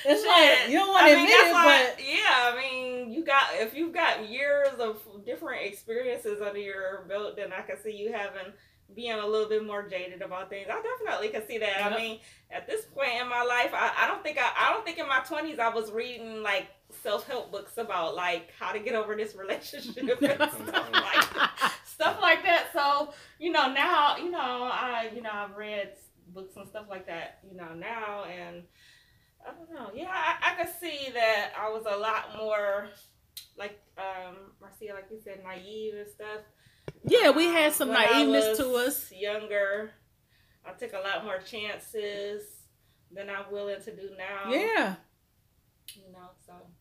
it's 0.04 0.22
Shit. 0.22 0.28
like 0.28 0.70
you 0.70 0.78
don't 0.78 0.88
want 0.88 1.04
I 1.04 1.10
to 1.10 1.16
mean, 1.16 1.24
admit 1.26 1.46
it, 1.46 1.52
but 1.52 2.04
yeah, 2.04 2.52
I 2.52 2.56
mean, 2.60 3.12
you 3.12 3.24
got 3.24 3.44
if 3.54 3.74
you've 3.74 3.92
got 3.92 4.28
years 4.28 4.68
of 4.78 5.02
different 5.24 5.66
experiences 5.66 6.40
under 6.40 6.58
your 6.58 7.04
belt, 7.08 7.36
then 7.36 7.52
I 7.52 7.62
can 7.62 7.76
see 7.82 7.96
you 7.96 8.12
having 8.12 8.52
being 8.94 9.12
a 9.12 9.26
little 9.26 9.48
bit 9.48 9.66
more 9.66 9.82
jaded 9.88 10.22
about 10.22 10.50
things. 10.50 10.68
I 10.70 10.80
definitely 10.82 11.28
can 11.28 11.46
see 11.46 11.58
that. 11.58 11.78
Yep. 11.78 11.92
I 11.92 11.96
mean, 11.96 12.20
at 12.50 12.66
this 12.66 12.84
point 12.84 13.10
in 13.20 13.28
my 13.28 13.42
life, 13.42 13.70
I, 13.72 13.92
I 13.98 14.06
don't 14.06 14.22
think 14.22 14.38
I, 14.38 14.50
I 14.56 14.72
don't 14.72 14.84
think 14.84 14.98
in 14.98 15.08
my 15.08 15.20
twenties 15.20 15.58
I 15.58 15.68
was 15.68 15.90
reading 15.90 16.42
like 16.42 16.68
self 17.02 17.26
help 17.26 17.50
books 17.50 17.78
about 17.78 18.14
like 18.14 18.52
how 18.58 18.72
to 18.72 18.78
get 18.78 18.94
over 18.94 19.16
this 19.16 19.34
relationship 19.36 20.20
and 20.22 20.50
stuff 20.50 20.90
like 20.92 21.60
stuff 21.84 22.18
like 22.20 22.42
that. 22.44 22.66
So 22.72 23.12
you 23.38 23.52
know 23.52 23.72
now 23.72 24.16
you 24.16 24.30
know 24.30 24.38
I 24.38 25.10
you 25.14 25.22
know 25.22 25.30
I've 25.32 25.56
read 25.56 25.92
books 26.34 26.56
and 26.56 26.68
stuff 26.68 26.86
like 26.90 27.06
that. 27.06 27.38
You 27.48 27.56
know 27.56 27.74
now 27.74 28.24
and 28.24 28.64
I 29.46 29.52
don't 29.52 29.72
know. 29.72 29.90
Yeah, 29.94 30.10
I, 30.10 30.52
I 30.52 30.54
could 30.62 30.72
see 30.80 31.10
that 31.12 31.52
I 31.58 31.68
was 31.70 31.84
a 31.88 31.96
lot 31.96 32.36
more 32.36 32.88
like 33.56 33.78
um 33.98 34.36
Marcia, 34.60 34.94
like 34.94 35.06
you 35.10 35.20
said, 35.22 35.42
naive 35.44 35.94
and 35.94 36.08
stuff. 36.08 36.40
yeah, 37.04 37.30
we 37.30 37.46
had 37.46 37.72
some 37.72 37.88
When 37.90 37.98
naiveness 37.98 38.56
to 38.58 38.72
us. 38.74 39.12
Younger, 39.12 39.92
I 40.66 40.72
took 40.72 40.92
a 40.92 40.98
lot 40.98 41.24
more 41.24 41.38
chances 41.38 42.42
than 43.12 43.28
I'm 43.30 43.50
willing 43.52 43.80
to 43.82 43.94
do 43.94 44.10
now. 44.18 44.50
Yeah. 44.50 44.96
you 45.94 46.10
know. 46.12 46.30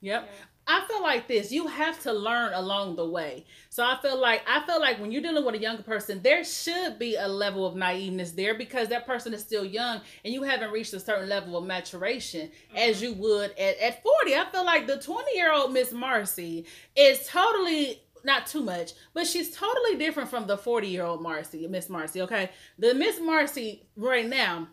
Yep. 0.03 0.29
yeah. 0.29 0.45
I 0.65 0.85
feel 0.87 1.01
like 1.01 1.27
this. 1.27 1.51
You 1.51 1.67
have 1.67 2.01
to 2.03 2.13
learn 2.13 2.53
along 2.53 2.95
the 2.95 3.05
way. 3.05 3.45
So 3.69 3.83
I 3.83 3.97
feel 4.01 4.19
like 4.19 4.43
I 4.47 4.65
feel 4.65 4.79
like 4.79 4.99
when 4.99 5.11
you're 5.11 5.21
dealing 5.21 5.43
with 5.43 5.55
a 5.55 5.59
younger 5.59 5.83
person, 5.83 6.21
there 6.21 6.43
should 6.45 6.97
be 6.97 7.15
a 7.15 7.27
level 7.27 7.65
of 7.65 7.75
naiveness 7.75 8.31
there 8.33 8.57
because 8.57 8.87
that 8.89 9.05
person 9.05 9.33
is 9.33 9.41
still 9.41 9.65
young 9.65 9.99
and 10.23 10.33
you 10.33 10.43
haven't 10.43 10.71
reached 10.71 10.93
a 10.93 11.01
certain 11.01 11.27
level 11.27 11.57
of 11.57 11.65
maturation 11.65 12.49
as 12.75 13.01
mm-hmm. 13.01 13.05
you 13.05 13.13
would 13.13 13.51
at, 13.59 13.77
at 13.77 14.03
40. 14.03 14.35
I 14.35 14.45
feel 14.51 14.65
like 14.65 14.87
the 14.87 14.99
20 14.99 15.35
year 15.35 15.51
old 15.51 15.73
Miss 15.73 15.91
Marcie 15.91 16.65
is 16.95 17.27
totally 17.27 18.01
not 18.23 18.47
too 18.47 18.61
much, 18.61 18.93
but 19.13 19.27
she's 19.27 19.51
totally 19.51 19.97
different 19.97 20.29
from 20.29 20.47
the 20.47 20.57
40 20.57 20.87
year 20.87 21.03
old 21.03 21.21
Marcie, 21.21 21.67
Miss 21.69 21.89
Marcie. 21.89 22.21
Okay. 22.21 22.49
The 22.79 22.93
Miss 22.93 23.19
Marcie 23.19 23.81
right 23.97 24.27
now, 24.27 24.69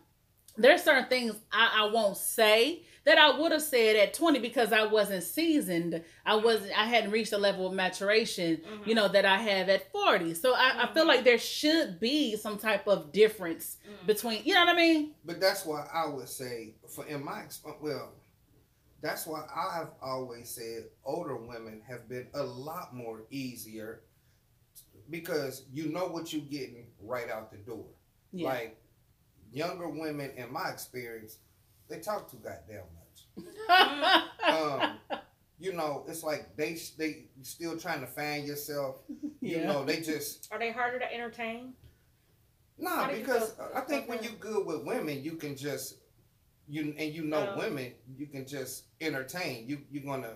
there's 0.61 0.83
certain 0.83 1.07
things 1.09 1.33
I, 1.51 1.83
I 1.87 1.91
won't 1.91 2.17
say 2.17 2.83
that 3.03 3.17
I 3.17 3.39
would 3.39 3.51
have 3.51 3.63
said 3.63 3.95
at 3.95 4.13
20 4.13 4.39
because 4.39 4.71
I 4.71 4.85
wasn't 4.85 5.23
seasoned. 5.23 6.03
I 6.25 6.35
wasn't 6.35 6.71
I 6.77 6.85
hadn't 6.85 7.09
reached 7.11 7.33
a 7.33 7.37
level 7.37 7.65
of 7.67 7.73
maturation, 7.73 8.57
Mhm. 8.57 8.87
you 8.87 8.93
know, 8.95 9.07
that 9.07 9.25
I 9.25 9.37
have 9.37 9.69
at 9.69 9.91
40. 9.91 10.35
So 10.35 10.53
I, 10.53 10.83
I 10.83 10.93
feel 10.93 11.05
Mhm. 11.05 11.07
like 11.07 11.23
there 11.23 11.39
should 11.39 11.99
be 11.99 12.35
some 12.35 12.57
type 12.59 12.87
of 12.87 13.11
difference 13.11 13.77
Mm. 13.89 14.05
between 14.07 14.43
you 14.45 14.53
know 14.53 14.61
what 14.65 14.69
I 14.69 14.75
mean? 14.75 15.15
But 15.25 15.39
that's 15.41 15.65
why 15.65 15.87
I 15.91 16.07
would 16.07 16.29
say, 16.29 16.75
for 16.87 17.05
in 17.07 17.23
my 17.25 17.39
exp- 17.41 17.81
well, 17.81 18.13
that's 19.01 19.25
why 19.25 19.47
I've 19.55 19.89
always 19.99 20.47
said 20.49 20.83
older 21.03 21.35
women 21.35 21.81
have 21.87 22.07
been 22.07 22.27
a 22.35 22.43
lot 22.43 22.93
more 22.95 23.23
easier 23.31 24.03
because 25.09 25.63
you 25.73 25.89
know 25.91 26.07
what 26.07 26.31
you're 26.31 26.41
getting 26.43 26.85
right 27.01 27.29
out 27.29 27.51
the 27.51 27.57
door. 27.57 27.85
Yeah. 28.31 28.47
Like 28.49 28.77
younger 29.51 29.89
women, 29.89 30.31
in 30.37 30.51
my 30.51 30.69
experience, 30.69 31.37
they 31.89 31.99
talk 31.99 32.29
too 32.31 32.37
goddamn 32.43 32.83
much. 32.95 33.47
Um, 34.47 34.97
you 35.59 35.73
know, 35.73 36.03
it's 36.07 36.23
like 36.23 36.55
they 36.57 36.77
they 36.97 37.25
still 37.43 37.77
trying 37.77 38.01
to 38.01 38.07
find 38.07 38.45
yourself. 38.47 39.01
You 39.43 39.57
yeah. 39.57 39.65
know, 39.65 39.83
they 39.83 40.01
just 40.01 40.47
Are 40.51 40.59
they 40.59 40.71
harder 40.71 40.99
to 40.99 41.11
entertain? 41.13 41.73
Nah, 42.77 42.89
How 42.91 43.07
do 43.09 43.17
you 43.17 43.23
because 43.23 43.53
feel- 43.53 43.71
I 43.75 43.81
think 43.81 44.07
when 44.07 44.19
feel 44.19 44.31
you 44.33 44.37
good 44.37 44.65
with 44.67 44.83
women, 44.85 45.23
you 45.23 45.31
can 45.33 45.55
just 45.57 45.95
you 46.67 46.93
and 46.97 47.11
you 47.13 47.23
know 47.23 47.49
Um, 47.53 47.57
women, 47.57 47.93
you 48.17 48.27
can 48.27 48.45
just 48.45 48.83
entertain. 49.01 49.67
You 49.67 49.79
you're 49.91 50.03
gonna 50.03 50.35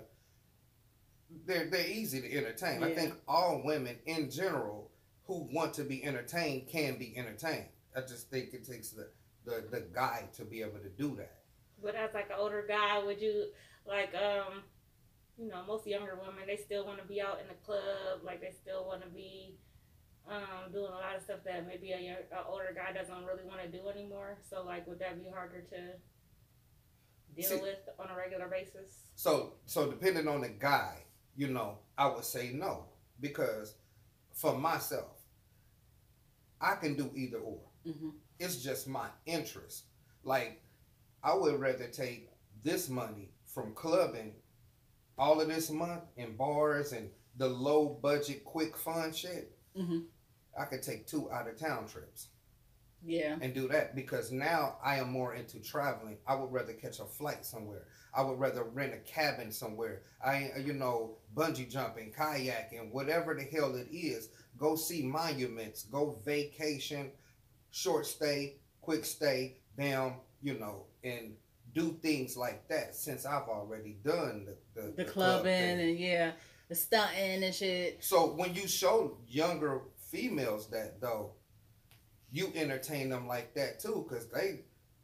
they're 1.45 1.69
they're 1.69 1.87
easy 1.87 2.21
to 2.21 2.35
entertain. 2.37 2.83
I 2.83 2.93
think 2.95 3.13
all 3.27 3.61
women 3.63 3.97
in 4.07 4.31
general 4.31 4.89
who 5.27 5.47
want 5.53 5.73
to 5.75 5.83
be 5.83 6.03
entertained 6.03 6.67
can 6.67 6.97
be 6.97 7.15
entertained. 7.15 7.67
I 7.95 8.01
just 8.01 8.29
think 8.29 8.53
it 8.53 8.65
takes 8.65 8.89
the 8.91 9.07
the 9.45 9.63
the 9.71 9.85
guy 9.93 10.25
to 10.33 10.43
be 10.43 10.61
able 10.61 10.79
to 10.79 10.89
do 10.89 11.15
that. 11.15 11.37
But 11.81 11.95
as 11.95 12.13
like 12.13 12.29
an 12.29 12.37
older 12.37 12.65
guy, 12.67 13.03
would 13.03 13.21
you 13.21 13.47
like 13.87 14.13
um 14.15 14.63
you 15.37 15.49
know, 15.49 15.63
most 15.67 15.85
younger 15.85 16.15
women 16.15 16.43
they 16.47 16.55
still 16.55 16.85
want 16.85 16.99
to 17.01 17.07
be 17.07 17.21
out 17.21 17.39
in 17.41 17.47
the 17.47 17.53
club, 17.65 18.23
like 18.23 18.41
they 18.41 18.53
still 18.61 18.85
want 18.85 19.01
to 19.01 19.09
be 19.09 19.57
um 20.27 20.71
doing 20.71 20.91
a 20.91 20.95
lot 20.95 21.15
of 21.15 21.21
stuff 21.23 21.39
that 21.45 21.67
maybe 21.67 21.91
a, 21.91 21.99
young, 21.99 22.15
a 22.31 22.47
older 22.49 22.75
guy 22.75 22.91
doesn't 22.93 23.25
really 23.25 23.45
want 23.45 23.61
to 23.61 23.67
do 23.67 23.87
anymore. 23.89 24.37
So 24.49 24.63
like, 24.63 24.87
would 24.87 24.99
that 24.99 25.21
be 25.21 25.29
harder 25.29 25.61
to 25.61 25.81
deal 27.35 27.49
See- 27.49 27.61
with 27.61 27.79
on 27.99 28.09
a 28.09 28.17
regular 28.17 28.47
basis? 28.47 29.09
So 29.15 29.53
so 29.65 29.89
depending 29.89 30.27
on 30.27 30.41
the 30.41 30.49
guy, 30.49 31.03
you 31.35 31.47
know, 31.47 31.79
I 31.97 32.07
would 32.07 32.25
say 32.25 32.51
no 32.53 32.85
because 33.21 33.75
for 34.33 34.57
myself, 34.57 35.21
I 36.59 36.75
can 36.75 36.95
do 36.95 37.09
either 37.15 37.37
or. 37.37 37.59
Hmm 37.85 38.09
It's 38.39 38.57
just 38.63 38.87
my 38.87 39.07
interest. 39.25 39.85
Like 40.23 40.61
I 41.23 41.33
would 41.35 41.59
rather 41.59 41.87
take 41.87 42.29
this 42.63 42.89
money 42.89 43.31
from 43.45 43.73
clubbing 43.73 44.33
all 45.17 45.39
of 45.41 45.47
this 45.47 45.69
month 45.69 46.03
in 46.17 46.35
bars 46.35 46.91
and 46.91 47.09
the 47.37 47.47
low 47.47 47.87
budget 48.01 48.43
quick 48.45 48.77
fun 48.77 49.13
shit. 49.13 49.57
hmm 49.75 49.99
I 50.59 50.65
could 50.65 50.81
take 50.83 51.05
two 51.07 51.29
out 51.31 51.49
of 51.49 51.57
town 51.59 51.85
trips 51.87 52.29
Yeah. 53.05 53.37
and 53.41 53.53
do 53.53 53.67
that 53.69 53.93
because 53.95 54.31
now 54.31 54.77
I 54.83 54.97
am 54.99 55.11
more 55.11 55.35
into 55.35 55.59
traveling. 55.59 56.17
I 56.27 56.35
would 56.35 56.51
rather 56.51 56.73
catch 56.73 56.99
a 56.99 57.05
flight 57.05 57.45
somewhere. 57.45 57.87
I 58.13 58.21
would 58.21 58.39
rather 58.39 58.63
rent 58.63 58.93
a 58.93 58.99
cabin 58.99 59.51
somewhere. 59.51 60.03
I, 60.25 60.51
you 60.65 60.73
know, 60.73 61.17
bungee 61.35 61.69
jumping, 61.69 62.13
kayaking, 62.13 62.91
whatever 62.93 63.33
the 63.35 63.43
hell 63.43 63.75
it 63.75 63.89
is. 63.91 64.29
Go 64.57 64.77
see 64.77 65.03
monuments. 65.03 65.83
Go 65.83 66.21
vacation, 66.25 67.11
short 67.75 68.05
stay, 68.05 68.55
quick 68.81 69.03
stay, 69.03 69.57
bam, 69.75 70.13
you 70.41 70.57
know, 70.57 70.85
and 71.03 71.35
do 71.73 71.97
things 72.01 72.37
like 72.37 72.65
that. 72.69 72.95
Since 72.95 73.25
I've 73.25 73.49
already 73.49 73.97
done 74.03 74.47
the 74.73 74.81
the, 74.81 74.91
The 74.91 75.03
club 75.03 75.41
clubbing 75.41 75.51
thing. 75.51 75.79
and 75.89 75.99
yeah, 75.99 76.31
the 76.69 76.75
stunting 76.75 77.43
and 77.43 77.53
shit. 77.53 78.01
So 78.03 78.27
when 78.33 78.55
you 78.55 78.65
show 78.67 79.17
younger 79.27 79.81
females 80.09 80.69
that 80.69 81.01
though, 81.01 81.33
you 82.31 82.51
entertain 82.55 83.09
them 83.09 83.27
like 83.27 83.53
that 83.55 83.79
too, 83.81 84.05
cause 84.09 84.27
they 84.33 84.61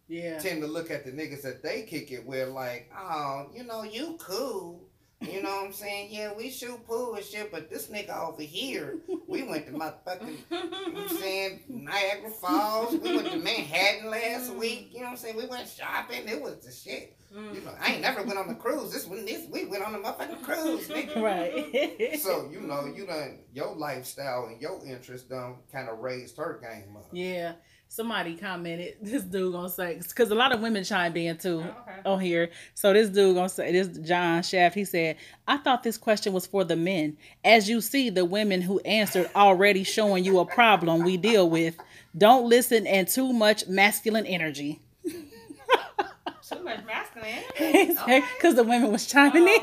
Yeah. 0.08 0.40
tend 0.40 0.62
to 0.62 0.68
look 0.68 0.92
at 0.92 1.04
the 1.06 1.12
niggas 1.12 1.42
that 1.42 1.62
they 1.62 1.84
kick 1.84 2.12
it 2.12 2.26
with 2.26 2.50
like, 2.50 2.90
oh, 2.98 3.48
you 3.54 3.64
know, 3.66 3.84
you 3.84 4.18
cool. 4.20 4.88
You 5.22 5.44
know 5.44 5.50
what 5.50 5.66
I'm 5.68 5.74
saying? 5.74 6.10
Yeah, 6.12 6.32
we 6.36 6.50
shoot 6.50 6.86
pool 6.88 7.14
and 7.16 7.24
shit, 7.24 7.52
but 7.52 7.70
this 7.70 7.88
nigga 7.88 8.18
over 8.18 8.42
here, 8.42 8.98
we 9.28 9.44
went 9.44 9.68
to 9.68 9.74
motherfucking, 9.74 10.28
you 10.28 10.36
know 10.50 11.02
what 11.02 11.12
I'm 11.12 11.18
saying, 11.18 11.60
Niagara 11.70 12.30
Falls. 12.32 12.94
We 12.96 13.16
went 13.16 13.30
to 13.32 13.38
Manhattan 13.38 14.10
last 14.10 14.52
week. 14.54 14.90
You 14.92 15.00
know 15.00 15.06
what 15.06 15.12
I'm 15.12 15.18
saying? 15.18 15.38
We 15.38 15.46
went 15.46 15.68
shopping. 15.68 16.28
It 16.28 16.42
was 16.42 16.66
the 16.66 16.72
shit. 16.72 17.18
Mm. 17.36 17.56
You 17.56 17.62
know, 17.62 17.72
I 17.80 17.94
ain't 17.94 18.02
never 18.02 18.24
went 18.24 18.40
on 18.40 18.48
the 18.48 18.56
cruise. 18.56 18.92
This 18.92 19.06
one, 19.08 19.26
this 19.26 19.48
we 19.50 19.66
went 19.66 19.84
on 19.84 19.94
the 19.94 20.00
motherfucking 20.00 20.42
cruise, 20.44 20.88
nigga. 20.90 21.22
Right. 21.22 22.20
So 22.20 22.50
you 22.52 22.62
know, 22.62 22.86
you 22.94 23.06
done 23.06 23.40
your 23.54 23.74
lifestyle 23.76 24.48
and 24.48 24.60
your 24.62 24.82
interest 24.86 25.30
done 25.30 25.56
kind 25.72 25.88
of 25.88 26.00
raised 26.00 26.36
her 26.38 26.60
game 26.62 26.98
up. 26.98 27.08
yeah. 27.12 27.54
Somebody 27.94 28.36
commented, 28.38 28.96
this 29.02 29.22
dude 29.24 29.52
gonna 29.52 29.68
say, 29.68 30.00
because 30.02 30.32
a 30.32 30.36
lot 30.36 30.54
of 30.54 30.62
women 30.62 30.82
chimed 30.86 31.18
in 31.18 31.38
too. 31.38 31.62
Oh, 31.62 31.82
okay. 31.82 32.00
on 32.06 32.20
here. 32.22 32.50
So 32.74 32.94
this 32.94 33.10
dude 33.10 33.36
gonna 33.36 33.50
say 33.50 33.74
this 33.74 33.90
John 33.98 34.44
Shaft. 34.44 34.76
He 34.76 34.86
said, 34.86 35.18
"I 35.46 35.58
thought 35.58 35.84
this 35.84 35.98
question 35.98 36.32
was 36.32 36.48
for 36.48 36.64
the 36.64 36.78
men. 36.78 37.18
As 37.44 37.68
you 37.68 37.82
see, 37.82 38.10
the 38.10 38.24
women 38.24 38.62
who 38.62 38.80
answered 38.86 39.30
already 39.36 39.84
showing 39.84 40.24
you 40.24 40.40
a 40.40 40.46
problem 40.46 41.04
we 41.04 41.18
deal 41.18 41.50
with. 41.50 41.76
Don't 42.18 42.48
listen 42.48 42.88
and 42.88 43.10
too 43.10 43.34
much 43.34 43.68
masculine 43.68 44.26
energy. 44.26 44.80
Too 45.04 46.64
much 46.64 46.80
masculine. 46.86 47.44
Because 48.38 48.56
the 48.56 48.64
women 48.64 48.90
was 48.92 49.06
chiming 49.06 49.44
Oh, 49.50 49.62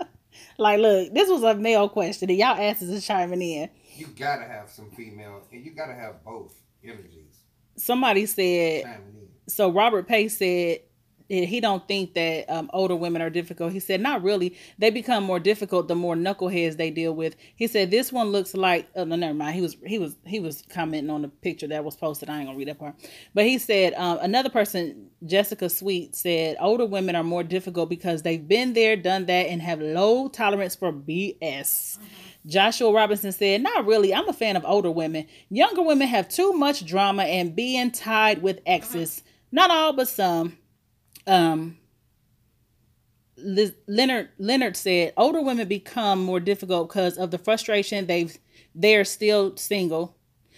in. 0.00 0.06
Like, 0.58 0.80
look, 0.80 1.14
this 1.14 1.28
was 1.28 1.42
a 1.44 1.54
male 1.54 1.88
question, 1.88 2.30
and 2.30 2.38
y'all 2.38 2.56
asses 2.60 2.90
is 2.90 3.06
chiming 3.06 3.42
in. 3.42 3.70
You 3.96 4.06
gotta 4.08 4.44
have 4.44 4.70
some 4.70 4.90
female, 4.90 5.42
and 5.52 5.64
you 5.64 5.72
gotta 5.72 5.94
have 5.94 6.24
both 6.24 6.54
energies 6.84 7.42
Somebody 7.76 8.26
said 8.26 8.84
so 9.48 9.70
Robert 9.70 10.06
Pace 10.06 10.38
said 10.38 10.80
he 11.28 11.60
don't 11.60 11.86
think 11.88 12.12
that 12.14 12.44
um, 12.50 12.70
older 12.74 12.94
women 12.94 13.22
are 13.22 13.30
difficult. 13.30 13.72
He 13.72 13.80
said 13.80 14.00
not 14.00 14.22
really. 14.22 14.56
They 14.78 14.90
become 14.90 15.24
more 15.24 15.40
difficult 15.40 15.88
the 15.88 15.94
more 15.94 16.14
knuckleheads 16.14 16.76
they 16.76 16.90
deal 16.90 17.14
with. 17.14 17.36
He 17.56 17.66
said 17.66 17.90
this 17.90 18.12
one 18.12 18.28
looks 18.28 18.54
like. 18.54 18.88
Oh, 18.94 19.04
no, 19.04 19.16
never 19.16 19.32
mind. 19.32 19.54
He 19.54 19.62
was 19.62 19.76
he 19.86 19.98
was 19.98 20.16
he 20.26 20.40
was 20.40 20.62
commenting 20.68 21.10
on 21.10 21.22
the 21.22 21.28
picture 21.28 21.66
that 21.68 21.84
was 21.84 21.96
posted. 21.96 22.28
I 22.28 22.38
ain't 22.38 22.46
gonna 22.46 22.58
read 22.58 22.68
that 22.68 22.78
part. 22.78 22.96
But 23.32 23.46
he 23.46 23.58
said 23.58 23.94
um, 23.94 24.18
another 24.20 24.50
person, 24.50 25.08
Jessica 25.24 25.70
Sweet, 25.70 26.14
said 26.14 26.56
older 26.60 26.84
women 26.84 27.16
are 27.16 27.24
more 27.24 27.42
difficult 27.42 27.88
because 27.88 28.22
they've 28.22 28.46
been 28.46 28.74
there, 28.74 28.96
done 28.96 29.26
that, 29.26 29.46
and 29.46 29.62
have 29.62 29.80
low 29.80 30.28
tolerance 30.28 30.74
for 30.74 30.92
BS. 30.92 31.98
Joshua 32.46 32.92
Robinson 32.92 33.32
said, 33.32 33.62
Not 33.62 33.86
really. 33.86 34.12
I'm 34.12 34.28
a 34.28 34.32
fan 34.32 34.56
of 34.56 34.64
older 34.64 34.90
women. 34.90 35.26
Younger 35.48 35.82
women 35.82 36.08
have 36.08 36.28
too 36.28 36.52
much 36.52 36.84
drama 36.84 37.22
and 37.24 37.54
being 37.54 37.90
tied 37.90 38.42
with 38.42 38.60
exes. 38.66 39.22
Not 39.50 39.70
all, 39.70 39.92
but 39.92 40.08
some. 40.08 40.58
Um, 41.26 41.78
Liz- 43.36 43.74
Leonard 43.86 44.30
Leonard 44.38 44.76
said, 44.76 45.12
Older 45.16 45.40
women 45.40 45.68
become 45.68 46.20
more 46.22 46.40
difficult 46.40 46.88
because 46.88 47.16
of 47.16 47.30
the 47.30 47.38
frustration 47.38 48.06
they've 48.06 48.36
they're 48.74 49.04
still 49.04 49.56
single. 49.56 50.16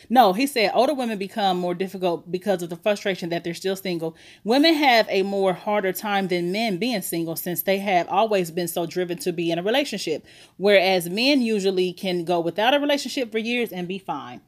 No, 0.09 0.33
he 0.33 0.47
said 0.47 0.71
older 0.75 0.95
women 0.95 1.19
become 1.19 1.59
more 1.59 1.75
difficult 1.75 2.31
because 2.31 2.63
of 2.63 2.71
the 2.71 2.77
frustration 2.77 3.29
that 3.31 3.45
they're 3.45 3.55
still 3.55 3.77
single. 3.77 4.17
Women 4.45 4.75
have 4.75 5.07
a 5.09 5.23
more 5.23 5.53
harder 5.53 5.93
time 5.93 6.29
than 6.29 6.53
men 6.53 6.79
being 6.79 7.03
single 7.03 7.37
since 7.37 7.63
they 7.63 7.79
have 7.79 8.09
always 8.09 8.51
been 8.51 8.69
so 8.69 8.87
driven 8.87 9.19
to 9.19 9.33
be 9.33 9.51
in 9.51 9.59
a 9.59 9.63
relationship, 9.63 10.27
whereas 10.57 11.09
men 11.09 11.41
usually 11.41 11.93
can 11.93 12.25
go 12.25 12.41
without 12.41 12.75
a 12.75 12.81
relationship 12.81 13.33
for 13.33 13.39
years 13.39 13.73
and 13.73 13.89
be 13.89 13.99
fine. 13.99 14.41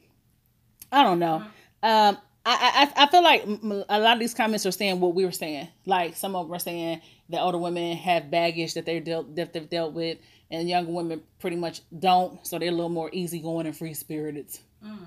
I 0.92 1.02
don't 1.02 1.18
know. 1.18 1.44
Um, 1.82 2.18
I, 2.48 2.90
I 2.96 3.02
I 3.04 3.06
feel 3.08 3.24
like 3.24 3.44
a 3.44 3.98
lot 3.98 4.12
of 4.12 4.20
these 4.20 4.34
comments 4.34 4.64
are 4.66 4.70
saying 4.70 5.00
what 5.00 5.14
we 5.14 5.24
were 5.24 5.32
saying. 5.32 5.68
Like 5.84 6.16
some 6.16 6.36
of 6.36 6.46
them 6.46 6.54
are 6.54 6.60
saying 6.60 7.00
that 7.28 7.40
older 7.40 7.58
women 7.58 7.96
have 7.96 8.30
baggage 8.30 8.74
that 8.74 8.86
they're 8.86 9.00
dealt 9.00 9.34
that 9.34 9.52
they've 9.52 9.68
dealt 9.68 9.94
with, 9.94 10.18
and 10.50 10.68
younger 10.68 10.92
women 10.92 11.22
pretty 11.40 11.56
much 11.56 11.80
don't. 11.98 12.46
So 12.46 12.58
they're 12.58 12.68
a 12.68 12.72
little 12.72 12.88
more 12.88 13.10
easygoing 13.12 13.66
and 13.66 13.76
free 13.76 13.94
spirited. 13.94 14.46
Mm. 14.84 14.98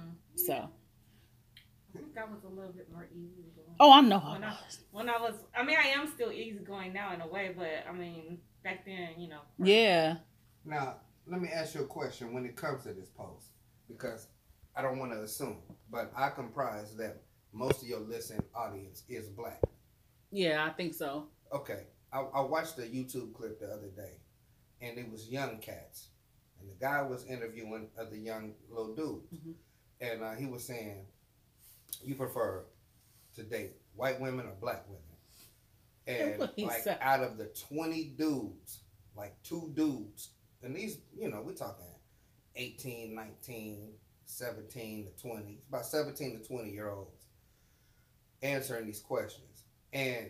So 0.46 0.54
I 1.96 1.98
think 1.98 2.18
I 2.18 2.24
was 2.26 2.44
a 2.44 2.48
little 2.48 2.72
bit 2.72 2.92
more 2.92 3.08
easy 3.14 3.44
going. 3.56 3.76
oh, 3.80 3.92
I 3.92 4.02
know 4.02 4.20
how. 4.20 4.34
When 4.34 4.44
I, 4.44 4.58
when 4.92 5.10
I 5.10 5.18
was, 5.20 5.36
I 5.58 5.64
mean, 5.64 5.78
I 5.84 5.88
am 5.90 6.08
still 6.08 6.32
easygoing 6.32 6.94
now 6.94 7.14
in 7.14 7.22
a 7.22 7.28
way, 7.28 7.54
but 7.58 7.86
I 7.90 7.92
mean, 7.94 8.40
back 8.64 8.86
then, 8.86 9.10
you 9.18 9.28
know. 9.30 9.42
Yeah. 9.58 10.18
Now, 10.66 10.98
let 11.28 11.42
me 11.42 11.50
ask 11.50 11.76
you 11.76 11.82
a 11.82 11.86
question 11.88 12.34
when 12.34 12.46
it 12.46 12.56
comes 12.56 12.84
to 12.84 12.94
this 12.94 13.10
post, 13.10 13.48
because 13.88 14.28
I 14.76 14.82
don't 14.82 15.00
want 15.00 15.12
to 15.14 15.22
assume, 15.24 15.58
but 15.92 16.12
I 16.16 16.30
comprise 16.30 16.96
that 16.98 17.22
most 17.52 17.82
of 17.82 17.88
your 17.90 18.00
listening 18.00 18.44
audience 18.56 19.04
is 19.10 19.28
black. 19.30 19.62
Yeah, 20.32 20.64
I 20.66 20.70
think 20.74 20.94
so. 20.94 21.28
Okay, 21.52 21.84
I, 22.14 22.20
I 22.20 22.42
watched 22.42 22.78
a 22.78 22.84
YouTube 22.84 23.34
clip 23.34 23.60
the 23.60 23.68
other 23.68 23.88
day, 23.96 24.14
and 24.82 24.98
it 25.00 25.12
was 25.12 25.28
young 25.28 25.58
cats, 25.58 26.10
and 26.60 26.70
the 26.70 26.76
guy 26.76 27.02
was 27.02 27.26
interviewing 27.26 27.90
other 28.00 28.16
young 28.16 28.54
little 28.70 28.94
dudes, 28.96 29.34
Mhm. 29.34 29.54
And 30.02 30.24
uh, 30.24 30.34
he 30.34 30.46
was 30.46 30.64
saying, 30.64 31.06
"You 32.04 32.16
prefer 32.16 32.66
to 33.36 33.44
date 33.44 33.74
white 33.96 34.20
women 34.20 34.46
or 34.46 34.54
black 34.60 34.86
women?" 34.88 35.04
And 36.08 36.50
like 36.68 36.82
said. 36.82 36.98
out 37.02 37.22
of 37.22 37.38
the 37.38 37.52
twenty 37.68 38.14
dudes, 38.18 38.80
like 39.16 39.42
two 39.44 39.72
dudes, 39.76 40.30
and 40.64 40.76
these, 40.76 41.00
you 41.18 41.30
know, 41.30 41.42
we're 41.42 41.54
talking 41.54 41.86
18, 42.56 43.16
19, 43.16 43.94
17 44.26 45.06
to 45.06 45.22
20, 45.22 45.60
about 45.70 45.86
17 45.86 46.40
to 46.40 46.48
20 46.48 46.72
year 46.72 46.90
olds 46.90 47.26
answering 48.42 48.86
these 48.86 49.00
questions. 49.00 49.64
And 49.94 50.30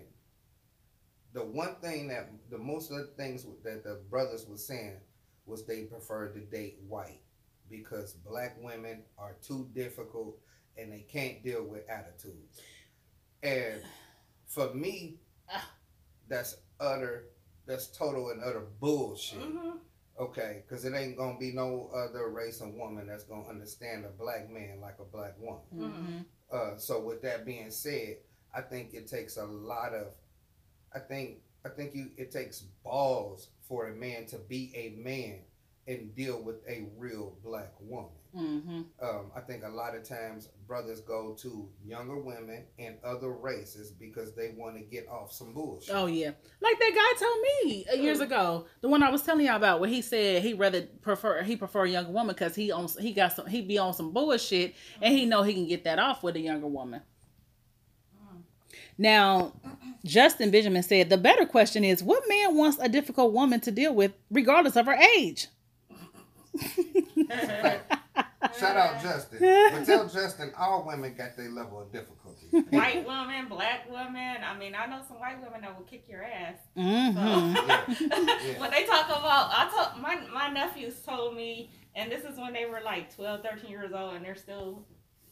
the 1.34 1.43
one 1.43 1.76
thing 1.82 2.07
that 2.09 2.30
the 2.49 2.57
most 2.57 2.91
of 2.91 2.97
the 2.97 3.13
things 3.17 3.45
that 3.63 3.84
the 3.84 4.01
brothers 4.09 4.45
were 4.47 4.57
saying 4.57 4.97
was 5.45 5.65
they 5.65 5.84
preferred 5.84 6.34
to 6.34 6.39
date 6.39 6.78
white 6.88 7.22
because 7.70 8.13
black 8.13 8.57
women 8.61 9.03
are 9.17 9.36
too 9.41 9.70
difficult 9.74 10.38
and 10.78 10.91
they 10.91 11.01
can't 11.01 11.43
deal 11.43 11.63
with 11.63 11.89
attitudes. 11.89 12.61
And 13.43 13.82
for 14.47 14.74
me, 14.74 15.20
Ah. 15.51 15.70
that's 16.28 16.57
utter, 16.80 17.26
that's 17.65 17.88
total 17.88 18.30
and 18.30 18.43
utter 18.43 18.65
bullshit. 18.80 19.39
hmm 19.41 19.78
Okay, 20.20 20.63
because 20.67 20.84
it 20.84 20.93
ain't 20.93 21.15
gonna 21.17 21.39
be 21.39 21.53
no 21.53 21.89
other 21.95 22.28
race 22.30 22.59
of 22.59 22.74
woman 22.74 23.07
that's 23.07 23.24
gonna 23.24 23.47
understand 23.47 24.03
a 24.05 24.09
black 24.09 24.49
man 24.49 24.82
like 24.82 24.99
a 24.99 25.05
black 25.05 25.39
woman. 25.39 25.61
Mm-hmm. 25.74 26.17
Uh, 26.51 26.78
so 26.78 26.99
with 27.01 27.22
that 27.22 27.45
being 27.45 27.72
said, 27.72 28.17
I 28.53 28.61
think 28.61 28.93
it 28.93 29.07
takes 29.07 29.38
a 29.38 29.45
lot 29.45 29.93
of, 29.93 30.07
I 30.93 30.99
think 30.99 31.38
I 31.65 31.70
think 31.70 31.95
you 31.95 32.11
it 32.17 32.32
takes 32.32 32.59
balls 32.84 33.49
for 33.61 33.88
a 33.88 33.93
man 33.95 34.26
to 34.28 34.38
be 34.39 34.74
a 34.76 35.01
man 35.01 35.39
and 35.89 36.15
deal 36.15 36.41
with 36.41 36.57
a 36.69 36.85
real 36.97 37.35
black 37.43 37.73
woman. 37.81 38.11
Mm-hmm. 38.37 38.81
Um, 39.01 39.31
I 39.35 39.39
think 39.39 39.63
a 39.63 39.69
lot 39.69 39.95
of 39.95 40.03
times 40.03 40.49
brothers 40.67 41.01
go 41.01 41.35
to 41.39 41.67
younger 41.83 42.19
women 42.19 42.65
and 42.77 42.97
other 43.03 43.31
races 43.31 43.89
because 43.89 44.35
they 44.35 44.53
want 44.55 44.77
to 44.77 44.83
get 44.83 45.07
off 45.09 45.33
some 45.33 45.51
bullshit. 45.51 45.95
Oh 45.95 46.05
yeah, 46.05 46.31
like 46.61 46.77
that 46.77 46.91
guy 46.93 47.19
told 47.19 47.37
me 47.41 47.85
uh, 47.91 47.95
years 47.95 48.19
ago, 48.19 48.67
the 48.81 48.87
one 48.87 49.01
I 49.01 49.09
was 49.09 49.23
telling 49.23 49.47
y'all 49.47 49.55
about, 49.55 49.79
where 49.79 49.89
he 49.89 50.03
said 50.03 50.43
he 50.43 50.53
rather 50.53 50.83
prefer 51.01 51.41
he 51.41 51.55
prefer 51.55 51.85
a 51.85 51.89
younger 51.89 52.11
woman 52.11 52.35
because 52.35 52.53
he 52.53 52.71
on 52.71 52.87
he 52.99 53.13
got 53.13 53.33
some 53.33 53.47
he 53.47 53.63
be 53.63 53.79
on 53.79 53.95
some 53.95 54.13
bullshit 54.13 54.75
and 55.01 55.11
he 55.11 55.25
know 55.25 55.41
he 55.41 55.55
can 55.55 55.67
get 55.67 55.83
that 55.85 55.97
off 55.97 56.21
with 56.21 56.35
a 56.35 56.39
younger 56.39 56.67
woman. 56.67 57.01
Now, 58.95 59.53
Justin 60.05 60.51
Benjamin 60.51 60.83
said 60.83 61.09
the 61.09 61.17
better 61.17 61.47
question 61.47 61.83
is, 61.83 62.03
what 62.03 62.21
man 62.27 62.55
wants 62.55 62.77
a 62.79 62.89
difficult 62.89 63.33
woman 63.33 63.59
to 63.61 63.71
deal 63.71 63.95
with, 63.95 64.11
regardless 64.29 64.75
of 64.75 64.85
her 64.85 64.99
age? 65.17 65.47
Shout 68.59 68.77
out 68.77 69.01
Justin. 69.01 69.39
But 69.39 69.85
tell 69.85 70.07
Justin 70.07 70.51
all 70.57 70.85
women 70.85 71.13
got 71.13 71.37
their 71.37 71.49
level 71.49 71.81
of 71.81 71.91
difficulty. 71.91 72.47
white 72.75 73.05
woman, 73.05 73.47
black 73.47 73.89
woman. 73.89 74.37
I 74.43 74.57
mean, 74.57 74.75
I 74.75 74.85
know 74.85 75.01
some 75.07 75.19
white 75.19 75.41
women 75.41 75.61
that 75.61 75.77
will 75.77 75.85
kick 75.85 76.05
your 76.09 76.23
ass. 76.23 76.55
Mm-hmm. 76.77 77.55
Yeah. 77.67 78.59
when 78.59 78.71
they 78.71 78.85
talk 78.85 79.07
about, 79.07 79.49
I 79.51 79.69
told 79.73 80.01
my 80.01 80.19
my 80.33 80.49
nephews 80.49 80.99
told 81.01 81.35
me, 81.35 81.69
and 81.95 82.11
this 82.11 82.23
is 82.23 82.37
when 82.37 82.53
they 82.53 82.65
were 82.65 82.81
like 82.83 83.13
12, 83.15 83.43
13 83.43 83.69
years 83.69 83.91
old, 83.93 84.15
and 84.15 84.25
they're 84.25 84.35
still 84.35 84.85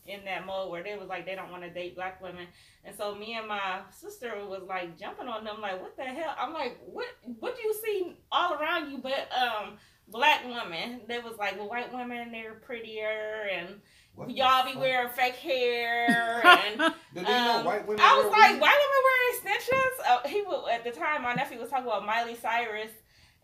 in 0.06 0.24
that 0.24 0.46
mode 0.46 0.72
where 0.72 0.84
they 0.84 0.96
was 0.96 1.10
like 1.10 1.26
they 1.26 1.36
don't 1.36 1.52
want 1.52 1.64
to 1.64 1.70
date 1.70 1.96
black 1.96 2.22
women, 2.22 2.48
and 2.84 2.96
so 2.96 3.16
me 3.16 3.36
and 3.36 3.48
my 3.48 3.82
sister 3.92 4.34
was 4.48 4.64
like 4.68 4.98
jumping 4.98 5.28
on 5.28 5.44
them 5.44 5.60
like, 5.62 5.82
what 5.82 5.96
the 5.98 6.04
hell? 6.04 6.36
I'm 6.40 6.54
like, 6.54 6.78
what 6.86 7.08
what 7.40 7.56
do 7.56 7.62
you 7.62 7.74
see 7.74 8.18
all 8.32 8.54
around 8.54 8.92
you 8.92 9.00
but 9.00 9.28
um 9.34 9.78
black 10.08 10.46
women? 10.46 11.02
They 11.08 11.20
was 11.20 11.38
like, 11.38 11.58
well, 11.58 11.70
white 11.70 11.94
women 11.94 12.32
they're 12.32 12.54
prettier 12.56 13.48
and. 13.54 13.82
What 14.16 14.32
Y'all 14.32 14.66
be 14.66 14.72
fuck? 14.72 14.82
wearing 14.82 15.10
fake 15.10 15.36
hair 15.36 16.42
and 16.44 16.82
you 17.14 17.22
know 17.22 17.58
um, 17.60 17.66
white 17.66 17.88
women? 17.88 18.04
I 18.04 18.16
was 18.18 18.32
like, 18.32 18.54
weave? 18.54 18.62
white 18.62 18.76
women 18.82 19.04
wearing 19.06 19.60
extensions? 19.62 20.00
Uh, 20.10 20.28
he 20.28 20.42
would 20.42 20.72
at 20.72 20.84
the 20.84 20.90
time. 20.90 21.22
My 21.22 21.36
nephew 21.36 21.60
was 21.60 21.70
talking 21.70 21.86
about 21.86 22.04
Miley 22.04 22.34
Cyrus, 22.34 22.90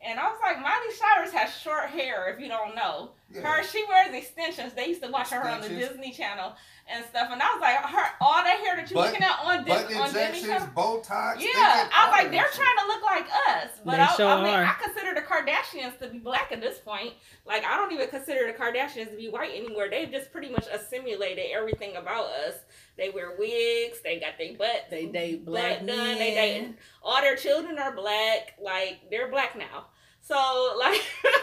and 0.03 0.19
I 0.19 0.23
was 0.23 0.39
like, 0.41 0.59
Miley 0.59 0.91
Cyrus 0.95 1.31
has 1.31 1.55
short 1.55 1.89
hair. 1.89 2.33
If 2.33 2.39
you 2.39 2.47
don't 2.47 2.75
know, 2.75 3.11
Yeah. 3.31 3.41
her 3.41 3.63
she 3.63 3.83
wears 3.87 4.15
extensions. 4.15 4.73
They 4.73 4.87
used 4.87 5.03
to 5.03 5.09
watch 5.11 5.29
her 5.29 5.47
on 5.47 5.61
the 5.61 5.69
Disney 5.69 6.11
Channel 6.11 6.53
and 6.87 7.05
stuff. 7.05 7.29
And 7.31 7.41
I 7.41 7.45
was 7.53 7.61
like, 7.61 7.77
her 7.77 8.05
all 8.21 8.43
that 8.43 8.59
hair 8.59 8.75
that 8.75 8.89
you 8.89 8.95
Butt- 8.95 9.07
looking 9.11 9.23
at 9.23 9.39
on, 9.43 9.63
Dis- 9.63 9.73
butt 9.83 9.95
on 9.95 10.07
injections, 10.09 10.69
Botox. 10.75 11.39
Yeah, 11.39 11.87
I 11.93 12.07
was 12.07 12.11
like, 12.11 12.31
they're 12.31 12.43
that 12.43 12.53
trying 12.53 12.77
to 12.81 12.87
look 12.87 13.03
like 13.03 13.25
us, 13.49 13.69
but 13.85 13.91
They 13.93 13.99
I, 13.99 14.07
sure 14.15 14.27
I 14.27 14.43
mean, 14.43 14.53
are. 14.53 14.63
I 14.65 14.75
consider 14.83 15.13
the 15.13 15.21
Kardashians 15.21 15.97
to 15.99 16.09
be 16.09 16.19
black 16.19 16.51
at 16.51 16.61
this 16.61 16.79
point. 16.79 17.13
Like, 17.45 17.63
I 17.65 17.77
don't 17.77 17.91
even 17.91 18.07
consider 18.09 18.45
the 18.47 18.53
Kardashians 18.53 19.11
to 19.11 19.17
be 19.17 19.29
white 19.29 19.51
anymore. 19.51 19.87
They've 19.89 20.11
just 20.11 20.31
pretty 20.31 20.49
much 20.49 20.65
assimilated 20.71 21.45
everything 21.55 21.95
about 21.95 22.25
us. 22.25 22.55
They 22.97 23.09
wear 23.09 23.35
wigs. 23.39 24.01
They 24.03 24.19
got 24.19 24.37
their 24.37 24.55
butt. 24.57 24.87
They 24.91 25.05
date 25.07 25.45
butt 25.45 25.51
black 25.53 25.77
done. 25.77 25.85
men. 25.87 26.19
They 26.19 26.33
date 26.35 26.75
all 27.01 27.21
their 27.21 27.35
children 27.35 27.79
are 27.79 27.95
black. 27.95 28.53
Like 28.61 29.09
they're 29.09 29.29
black 29.31 29.57
now. 29.57 29.85
So 30.25 30.75
like 30.79 31.01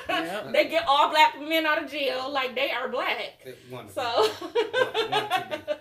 Yep. 0.08 0.52
they 0.52 0.68
get 0.68 0.84
all 0.88 1.10
black 1.10 1.38
men 1.40 1.66
out 1.66 1.82
of 1.84 1.90
jail. 1.90 2.30
Like 2.32 2.54
they 2.54 2.70
are 2.70 2.88
black. 2.88 3.38
They 3.44 3.54
want 3.70 3.90
So. 3.92 4.00
Want- 4.02 4.52
want 4.52 5.30
to 5.30 5.76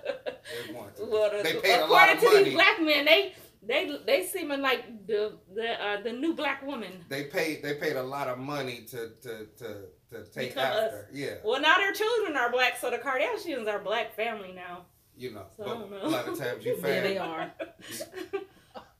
They 0.68 0.74
want 0.74 0.96
to. 0.98 1.06
Well, 1.12 1.32
They 1.44 1.54
the- 1.54 1.60
paid 1.62 1.80
a 1.80 1.86
according 1.86 1.90
lot 1.90 2.14
of 2.16 2.20
to 2.20 2.26
money. 2.28 2.44
these 2.44 2.54
black 2.54 2.82
men, 2.82 3.06
they 3.06 3.34
they 3.64 3.98
they 4.06 4.26
seeming 4.26 4.62
like 4.62 5.08
the 5.08 5.38
the 5.56 5.68
uh, 5.86 6.02
the 6.02 6.12
new 6.12 6.34
black 6.34 6.66
woman. 6.66 6.92
They 7.10 7.24
paid. 7.26 7.64
They 7.64 7.76
paid 7.76 7.96
a 7.96 8.04
lot 8.04 8.28
of 8.28 8.38
money 8.38 8.82
to 8.92 9.10
to 9.24 9.34
to 9.60 9.68
to 10.12 10.24
take 10.34 10.50
Become 10.56 10.72
us. 10.72 10.78
after. 10.86 11.10
Yeah, 11.14 11.36
Well, 11.44 11.62
now 11.62 11.78
their 11.78 11.94
children 11.94 12.36
are 12.36 12.52
black, 12.52 12.78
so 12.82 12.90
the 12.90 12.98
Kardashians 12.98 13.68
are 13.68 13.80
black 13.80 14.16
family 14.16 14.52
now. 14.54 14.86
you 15.18 15.32
know. 15.36 15.46
So 15.58 15.64
I 15.64 15.68
don't 15.68 15.90
but 15.90 16.04
know. 16.04 16.08
a 16.08 16.10
lot 16.10 16.28
of 16.28 16.38
times 16.38 16.66
you 16.66 16.76
Yeah, 16.84 17.02
they 17.02 17.18
are. 17.18 17.52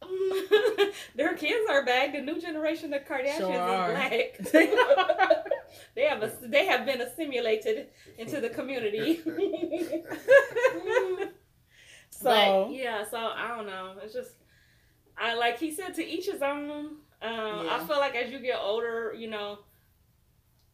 Their 1.16 1.36
kids 1.36 1.70
are 1.70 1.86
back. 1.86 2.14
The 2.14 2.22
new 2.22 2.40
generation 2.40 2.94
of 2.94 3.06
Kardashians 3.06 3.38
Sure 3.38 3.60
are. 3.60 3.92
is 3.92 3.96
black. 3.96 4.38
they 5.96 6.04
have 6.06 6.24
a, 6.24 6.32
they 6.44 6.66
have 6.66 6.86
been 6.86 7.02
assimilated 7.02 7.88
into 8.18 8.42
the 8.42 8.50
community. 8.50 9.22
So 12.12 12.66
But, 12.68 12.74
yeah, 12.74 13.06
so 13.10 13.18
I 13.18 13.48
don't 13.56 13.66
know. 13.66 13.94
It's 14.04 14.14
just 14.14 14.32
I 15.18 15.36
like 15.36 15.58
he 15.58 15.72
said 15.72 15.96
to 15.96 16.06
each 16.06 16.26
his 16.26 16.42
own. 16.42 16.70
Um, 17.22 17.68
I 17.70 17.84
feel 17.88 17.98
like 17.98 18.16
as 18.16 18.32
you 18.32 18.40
get 18.40 18.60
older, 18.62 19.14
you 19.18 19.30
know, 19.30 19.60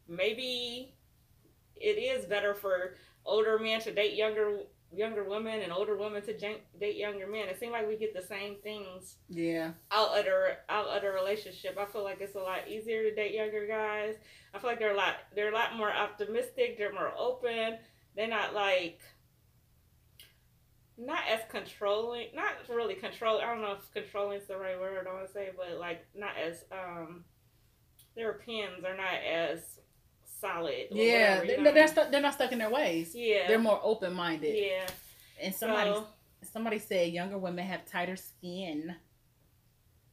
maybe 0.07 0.95
it 1.75 1.97
is 1.97 2.25
better 2.25 2.53
for 2.53 2.95
older 3.25 3.59
men 3.59 3.81
to 3.81 3.91
date 3.91 4.15
younger 4.15 4.59
younger 4.91 5.23
women 5.23 5.61
and 5.61 5.71
older 5.71 5.97
women 5.97 6.21
to 6.23 6.33
date 6.33 6.95
younger 6.95 7.27
men. 7.27 7.47
It 7.47 7.59
seems 7.59 7.71
like 7.71 7.87
we 7.87 7.97
get 7.97 8.13
the 8.13 8.21
same 8.21 8.55
things 8.63 9.15
yeah, 9.29 9.71
out 9.91 10.17
of 10.17 10.25
the 10.25 10.57
out 10.69 10.87
of 10.87 11.01
the 11.01 11.09
relationship. 11.09 11.77
I 11.79 11.85
feel 11.85 12.03
like 12.03 12.21
it's 12.21 12.35
a 12.35 12.39
lot 12.39 12.67
easier 12.67 13.03
to 13.03 13.15
date 13.15 13.33
younger 13.33 13.67
guys. 13.67 14.15
I 14.53 14.59
feel 14.59 14.69
like 14.69 14.79
they're 14.79 14.93
a 14.93 14.97
lot 14.97 15.15
they're 15.35 15.51
a 15.51 15.55
lot 15.55 15.75
more 15.75 15.91
optimistic. 15.91 16.77
They're 16.77 16.93
more 16.93 17.13
open. 17.17 17.77
They're 18.15 18.27
not 18.27 18.53
like 18.53 19.01
not 20.97 21.23
as 21.29 21.41
controlling. 21.49 22.27
Not 22.33 22.53
really 22.69 22.95
control. 22.95 23.39
I 23.39 23.45
don't 23.45 23.61
know 23.61 23.73
if 23.73 23.91
controlling 23.93 24.39
is 24.39 24.47
the 24.47 24.57
right 24.57 24.79
word. 24.79 25.07
I 25.09 25.13
want 25.13 25.27
to 25.27 25.33
say, 25.33 25.49
but 25.55 25.79
like 25.79 26.05
not 26.15 26.37
as 26.37 26.63
um 26.71 27.25
their 28.15 28.31
opinions 28.31 28.85
are 28.85 28.95
not 28.95 29.19
as 29.29 29.79
solid. 30.39 30.87
or 30.91 30.97
yeah. 30.97 31.39
whatever, 31.39 31.45
you 31.45 31.55
They, 31.57 31.63
know? 31.63 31.73
they're 31.73 31.87
stu- 31.87 32.05
they're 32.11 32.21
not 32.21 32.33
stuck 32.33 32.51
in 32.51 32.59
their 32.59 32.69
ways. 32.69 33.13
yeah. 33.15 33.47
They're 33.47 33.59
more 33.59 33.79
open 33.83 34.13
minded. 34.13 34.55
yeah. 34.57 34.87
And 35.41 35.53
somebody 35.53 35.91
So, 35.91 36.07
somebody 36.53 36.79
said 36.79 37.11
younger 37.11 37.37
women 37.37 37.65
have 37.65 37.85
tighter 37.85 38.15
skin. 38.15 38.95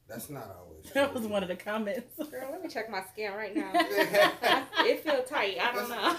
That's 0.07 0.29
not 0.29 0.53
always. 0.59 0.83
That 0.93 1.13
was 1.13 1.25
one 1.25 1.43
of 1.43 1.49
the 1.49 1.55
comments. 1.55 2.17
girl, 2.29 2.49
let 2.51 2.61
me 2.61 2.67
check 2.67 2.89
my 2.89 3.03
skin 3.13 3.31
right 3.33 3.55
now. 3.55 3.71
it 3.73 4.99
feel 5.01 5.23
tight. 5.23 5.57
I 5.61 5.71
don't 5.73 5.89
know. 5.89 6.15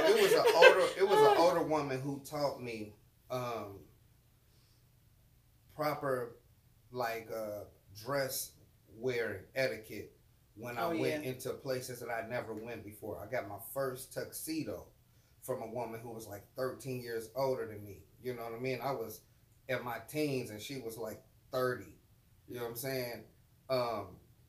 Yo, 0.00 0.04
it 0.08 0.22
was 0.22 0.32
an 0.32 0.44
older. 0.56 0.86
It 0.98 1.08
was 1.08 1.18
an 1.20 1.36
older 1.38 1.62
woman 1.62 2.00
who 2.00 2.20
taught 2.28 2.60
me 2.60 2.94
um, 3.30 3.78
proper 5.76 6.34
like 6.90 7.28
uh, 7.34 7.64
dress 8.04 8.50
wearing 8.98 9.42
etiquette 9.54 10.12
when 10.56 10.78
I 10.78 10.84
Oh, 10.84 10.90
went 10.90 11.24
yeah. 11.24 11.30
into 11.30 11.50
places 11.54 12.00
that 12.00 12.10
I 12.10 12.26
never 12.28 12.54
went 12.54 12.84
before. 12.84 13.18
I 13.22 13.30
got 13.30 13.48
my 13.48 13.58
first 13.72 14.12
tuxedo 14.12 14.86
from 15.42 15.62
a 15.62 15.66
woman 15.66 16.00
who 16.00 16.10
was 16.10 16.26
like 16.26 16.44
13 16.56 17.02
years 17.02 17.30
older 17.36 17.66
than 17.66 17.84
me. 17.84 17.98
You 18.22 18.34
know 18.34 18.44
what 18.44 18.54
I 18.54 18.58
mean? 18.58 18.80
I 18.82 18.92
was 18.92 19.20
in 19.68 19.82
my 19.84 19.98
teens 20.08 20.50
and 20.50 20.60
she 20.60 20.80
was 20.80 20.96
like 20.96 21.22
30. 21.52 21.84
You 22.48 22.56
know 22.56 22.62
what 22.62 22.70
I'm 22.70 22.76
saying? 22.76 23.24
Um, 23.68 24.06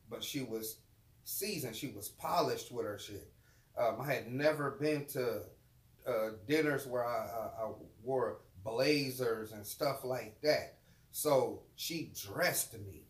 but 0.08 0.22
she 0.22 0.42
was 0.42 0.78
seasoned. 1.24 1.76
She 1.76 1.88
was 1.88 2.08
polished 2.08 2.70
with 2.72 2.86
her 2.86 2.98
shit. 2.98 3.30
Um, 3.78 4.00
I 4.00 4.12
had 4.12 4.30
never 4.32 4.72
been 4.72 5.04
to 5.06 5.42
uh, 6.06 6.30
dinners 6.46 6.86
where 6.86 7.04
I, 7.04 7.26
I, 7.26 7.64
I 7.64 7.70
wore 8.02 8.38
blazers 8.64 9.52
and 9.52 9.66
stuff 9.66 10.04
like 10.04 10.40
that. 10.42 10.78
So 11.10 11.62
she 11.74 12.12
dressed 12.26 12.74
me. 12.74 13.02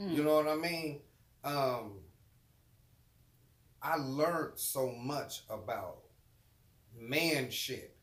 Mm. 0.00 0.14
You 0.14 0.22
know 0.24 0.34
what 0.36 0.48
I 0.48 0.56
mean? 0.56 1.00
Um, 1.44 1.92
I 3.86 3.96
learned 3.96 4.58
so 4.58 4.90
much 4.90 5.42
about 5.48 5.98
man 6.98 7.50
shit 7.50 7.96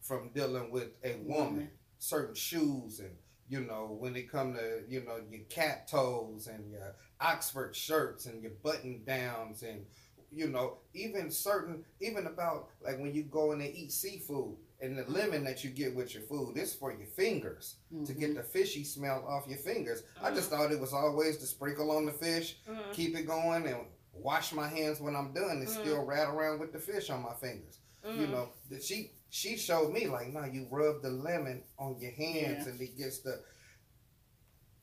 from 0.00 0.30
dealing 0.32 0.70
with 0.70 0.90
a 1.04 1.16
woman. 1.24 1.46
Woman. 1.46 1.70
Certain 1.98 2.34
shoes 2.34 3.00
and 3.00 3.10
you 3.48 3.60
know 3.60 3.96
when 3.98 4.16
it 4.16 4.30
come 4.30 4.54
to 4.54 4.82
you 4.88 5.04
know 5.04 5.18
your 5.30 5.42
cap 5.50 5.86
toes 5.86 6.46
and 6.46 6.70
your 6.70 6.94
Oxford 7.20 7.76
shirts 7.76 8.24
and 8.24 8.40
your 8.40 8.52
button 8.62 9.02
downs 9.04 9.62
and 9.62 9.84
you 10.32 10.48
know 10.48 10.78
even 10.94 11.30
certain 11.30 11.84
even 12.00 12.26
about 12.26 12.68
like 12.82 12.98
when 12.98 13.12
you 13.12 13.24
go 13.24 13.52
in 13.52 13.60
and 13.60 13.74
eat 13.74 13.92
seafood 13.92 14.56
and 14.80 14.96
the 14.96 15.04
lemon 15.10 15.44
that 15.44 15.62
you 15.62 15.70
get 15.70 15.94
with 15.94 16.14
your 16.14 16.22
food 16.22 16.56
is 16.56 16.74
for 16.74 16.90
your 16.92 17.06
fingers 17.06 17.76
to 18.06 18.14
get 18.14 18.30
mm-hmm. 18.30 18.38
the 18.38 18.42
fishy 18.42 18.82
smell 18.82 19.24
off 19.28 19.46
your 19.46 19.58
fingers. 19.58 20.04
I 20.22 20.30
just 20.30 20.50
mm-hmm. 20.50 20.62
thought 20.62 20.72
it 20.72 20.80
was 20.80 20.94
always 20.94 21.36
to 21.38 21.46
sprinkle 21.46 21.90
on 21.90 22.06
the 22.06 22.12
fish, 22.12 22.56
keep 22.94 23.14
it 23.14 23.26
going, 23.26 23.66
and 23.66 23.76
wash 24.12 24.52
my 24.52 24.68
hands 24.68 25.00
when 25.00 25.14
I'm 25.16 25.32
done, 25.32 25.58
and 25.58 25.66
Mm. 25.66 25.80
still 25.80 26.04
rat 26.04 26.28
around 26.28 26.58
with 26.60 26.72
the 26.72 26.78
fish 26.78 27.10
on 27.10 27.22
my 27.22 27.34
fingers. 27.34 27.78
You 28.04 28.26
Mhm. 28.26 28.30
know, 28.30 28.52
that 28.70 28.82
she 28.82 29.12
she 29.32 29.56
showed 29.56 29.92
me 29.92 30.08
like, 30.08 30.32
no, 30.32 30.44
you 30.44 30.66
rub 30.70 31.02
the 31.02 31.10
lemon 31.10 31.62
on 31.78 32.00
your 32.00 32.10
hands, 32.10 32.66
Yeah. 32.66 32.72
and 32.72 32.80
it 32.80 32.96
gets 32.98 33.20
the. 33.20 33.40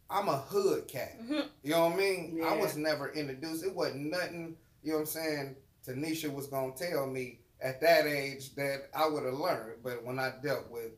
I'm 0.09 0.30
a 0.30 0.38
hood 0.38 0.88
cat. 0.88 1.19
Mhm. 1.21 1.49
You 1.63 1.71
know 1.71 1.86
what 1.89 1.93
I 1.93 1.97
mean? 1.97 2.43
I 2.43 2.55
was 2.55 2.78
never 2.78 3.11
introduced. 3.11 3.63
It 3.65 3.75
wasn't 3.75 4.05
nothing. 4.11 4.57
You 4.84 4.91
know 4.91 4.99
what 4.99 5.01
I'm 5.01 5.05
saying? 5.07 5.55
Tanisha 5.86 6.32
was 6.34 6.47
gonna 6.47 6.73
tell 6.75 7.07
me 7.07 7.41
at 7.59 7.82
that 7.82 8.05
age 8.05 8.55
that 8.55 8.89
I 8.93 9.07
would 9.07 9.23
have 9.25 9.34
learned, 9.34 9.84
but 9.84 10.03
when 10.05 10.17
I 10.19 10.32
dealt 10.41 10.69
with 10.69 10.91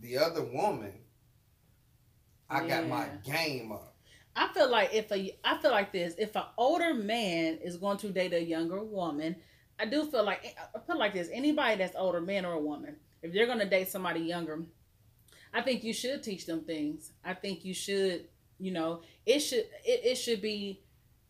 the 0.00 0.16
other 0.16 0.42
woman, 0.44 1.04
I 2.48 2.66
got 2.66 2.86
my 2.86 3.08
game 3.24 3.72
up. 3.72 3.89
I 4.36 4.48
feel 4.52 4.70
like 4.70 4.94
if 4.94 5.10
a 5.10 5.36
I 5.44 5.58
feel 5.58 5.70
like 5.70 5.92
this, 5.92 6.14
if 6.18 6.36
an 6.36 6.44
older 6.56 6.94
man 6.94 7.58
is 7.62 7.76
going 7.76 7.98
to 7.98 8.10
date 8.10 8.32
a 8.32 8.42
younger 8.42 8.82
woman, 8.82 9.36
I 9.78 9.86
do 9.86 10.04
feel 10.06 10.24
like 10.24 10.56
I 10.74 10.78
feel 10.80 10.98
like 10.98 11.14
this. 11.14 11.28
Anybody 11.32 11.76
that's 11.76 11.96
older, 11.96 12.20
man 12.20 12.44
or 12.44 12.52
a 12.52 12.60
woman, 12.60 12.96
if 13.22 13.32
they're 13.32 13.46
gonna 13.46 13.68
date 13.68 13.88
somebody 13.88 14.20
younger, 14.20 14.62
I 15.52 15.62
think 15.62 15.82
you 15.82 15.92
should 15.92 16.22
teach 16.22 16.46
them 16.46 16.60
things. 16.60 17.12
I 17.24 17.34
think 17.34 17.64
you 17.64 17.74
should, 17.74 18.26
you 18.58 18.72
know, 18.72 19.02
it 19.26 19.40
should 19.40 19.66
it, 19.84 20.00
it 20.04 20.14
should 20.16 20.40
be, 20.40 20.82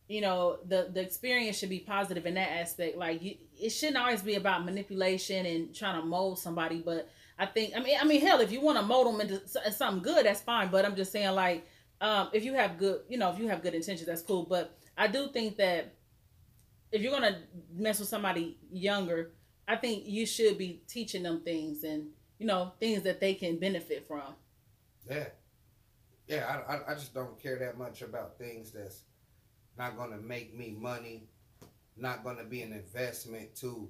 you 0.07 0.21
know, 0.21 0.59
the 0.67 0.89
the 0.93 1.01
experience 1.01 1.57
should 1.57 1.69
be 1.69 1.79
positive 1.79 2.25
in 2.25 2.35
that 2.35 2.51
aspect. 2.51 2.97
Like 2.97 3.23
you, 3.23 3.35
it 3.59 3.69
shouldn't 3.71 3.97
always 3.97 4.21
be 4.21 4.35
about 4.35 4.63
manipulation 4.63 5.45
and 5.45 5.73
trying 5.73 5.99
to 5.99 6.05
mold 6.05 6.37
somebody. 6.37 6.81
But 6.85 7.09
I 7.39 7.47
think 7.47 7.73
I 7.75 7.79
mean 7.79 7.97
I 7.99 8.03
mean 8.03 8.21
hell, 8.21 8.41
if 8.41 8.51
you 8.51 8.61
want 8.61 8.77
to 8.77 8.85
mold 8.85 9.07
them 9.07 9.21
into 9.21 9.71
something 9.71 10.03
good, 10.03 10.25
that's 10.25 10.41
fine. 10.41 10.69
But 10.69 10.85
I'm 10.85 10.95
just 10.95 11.11
saying 11.11 11.31
like 11.31 11.65
um, 12.01 12.29
if 12.33 12.43
you 12.43 12.55
have 12.55 12.77
good, 12.77 13.01
you 13.07 13.17
know, 13.17 13.31
if 13.31 13.39
you 13.39 13.47
have 13.47 13.61
good 13.61 13.75
intentions, 13.75 14.07
that's 14.07 14.23
cool. 14.23 14.43
But 14.43 14.75
I 14.97 15.07
do 15.07 15.27
think 15.27 15.57
that 15.57 15.93
if 16.91 17.01
you're 17.01 17.11
gonna 17.11 17.43
mess 17.71 17.99
with 17.99 18.09
somebody 18.09 18.57
younger, 18.71 19.31
I 19.67 19.75
think 19.75 20.03
you 20.05 20.25
should 20.25 20.57
be 20.57 20.81
teaching 20.87 21.23
them 21.23 21.41
things 21.41 21.83
and 21.83 22.07
you 22.39 22.47
know 22.47 22.73
things 22.79 23.03
that 23.03 23.21
they 23.21 23.35
can 23.35 23.57
benefit 23.59 24.07
from. 24.07 24.33
Yeah, 25.09 25.27
yeah. 26.27 26.61
I 26.67 26.91
I 26.91 26.95
just 26.95 27.13
don't 27.13 27.41
care 27.41 27.57
that 27.59 27.77
much 27.77 28.01
about 28.01 28.37
things 28.37 28.71
that's 28.71 29.03
not 29.77 29.95
gonna 29.95 30.17
make 30.17 30.57
me 30.57 30.75
money, 30.77 31.27
not 31.95 32.23
gonna 32.23 32.43
be 32.43 32.63
an 32.63 32.73
investment 32.73 33.55
to 33.57 33.87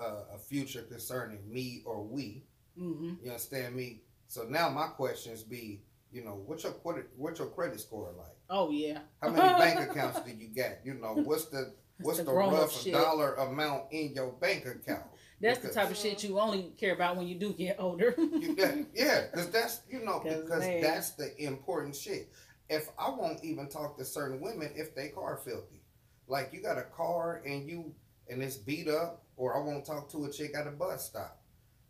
uh, 0.00 0.22
a 0.34 0.38
future 0.38 0.82
concerning 0.82 1.40
me 1.52 1.82
or 1.84 2.02
we. 2.04 2.44
Mm-hmm. 2.78 3.14
You 3.24 3.30
understand 3.30 3.74
me? 3.74 4.02
So 4.28 4.44
now 4.44 4.70
my 4.70 4.86
questions 4.86 5.42
be 5.42 5.82
you 6.12 6.24
know, 6.24 6.42
what's 6.46 6.64
your 6.64 6.72
credit 6.72 7.08
what's 7.16 7.38
your 7.38 7.48
credit 7.48 7.80
score 7.80 8.12
like? 8.16 8.36
Oh 8.50 8.70
yeah. 8.70 8.98
How 9.22 9.30
many 9.30 9.48
bank 9.58 9.90
accounts 9.90 10.20
do 10.20 10.30
you 10.32 10.48
get? 10.48 10.82
You 10.84 10.94
know, 10.94 11.14
what's 11.14 11.46
the 11.46 11.74
what's 12.00 12.18
the, 12.18 12.24
the 12.24 12.32
rough 12.32 12.84
dollar 12.84 13.34
amount 13.34 13.84
in 13.92 14.12
your 14.14 14.32
bank 14.32 14.66
account? 14.66 15.04
That's 15.40 15.58
because, 15.58 15.74
the 15.74 15.80
type 15.80 15.90
of 15.90 15.96
shit 15.96 16.22
you 16.22 16.38
only 16.38 16.72
care 16.78 16.94
about 16.94 17.16
when 17.16 17.26
you 17.26 17.34
do 17.34 17.52
get 17.52 17.76
older. 17.78 18.14
you, 18.18 18.86
yeah, 18.94 19.26
because 19.30 19.50
that's 19.50 19.80
you 19.90 20.04
know 20.04 20.20
because 20.22 20.60
man. 20.60 20.82
that's 20.82 21.10
the 21.10 21.34
important 21.42 21.96
shit. 21.96 22.30
If 22.68 22.88
I 22.98 23.10
won't 23.10 23.42
even 23.42 23.68
talk 23.68 23.98
to 23.98 24.04
certain 24.04 24.40
women 24.40 24.70
if 24.76 24.94
they 24.94 25.08
car 25.08 25.40
filthy, 25.44 25.82
like 26.28 26.52
you 26.52 26.62
got 26.62 26.78
a 26.78 26.82
car 26.82 27.42
and 27.44 27.68
you 27.68 27.92
and 28.28 28.42
it's 28.42 28.56
beat 28.56 28.88
up, 28.88 29.24
or 29.36 29.56
I 29.56 29.64
won't 29.64 29.84
talk 29.84 30.10
to 30.12 30.26
a 30.26 30.30
chick 30.30 30.52
at 30.56 30.66
a 30.66 30.70
bus 30.70 31.06
stop. 31.06 31.40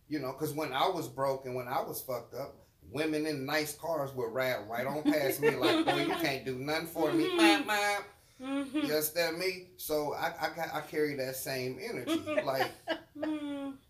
You 0.08 0.18
know, 0.18 0.32
because 0.32 0.52
when 0.54 0.72
I 0.72 0.88
was 0.88 1.08
broke 1.08 1.44
and 1.44 1.54
when 1.54 1.68
I 1.68 1.80
was 1.82 2.00
fucked 2.00 2.34
up, 2.34 2.61
women 2.92 3.26
in 3.26 3.46
nice 3.46 3.74
cars 3.74 4.12
would 4.14 4.32
ride 4.32 4.68
right 4.68 4.86
on 4.86 5.02
past 5.02 5.40
me 5.40 5.50
like, 5.50 5.84
boy, 5.84 6.04
you 6.04 6.14
can't 6.22 6.44
do 6.44 6.56
nothing 6.56 6.86
for 6.86 7.12
me. 7.12 7.36
Map, 7.36 7.66
map. 7.66 8.04
Mm-hmm. 8.42 8.76
You 8.76 8.82
understand 8.82 9.38
me? 9.38 9.68
So 9.76 10.14
I, 10.14 10.32
I, 10.40 10.78
I 10.78 10.80
carry 10.80 11.14
that 11.16 11.36
same 11.36 11.78
energy. 11.82 12.20
Like, 12.44 12.70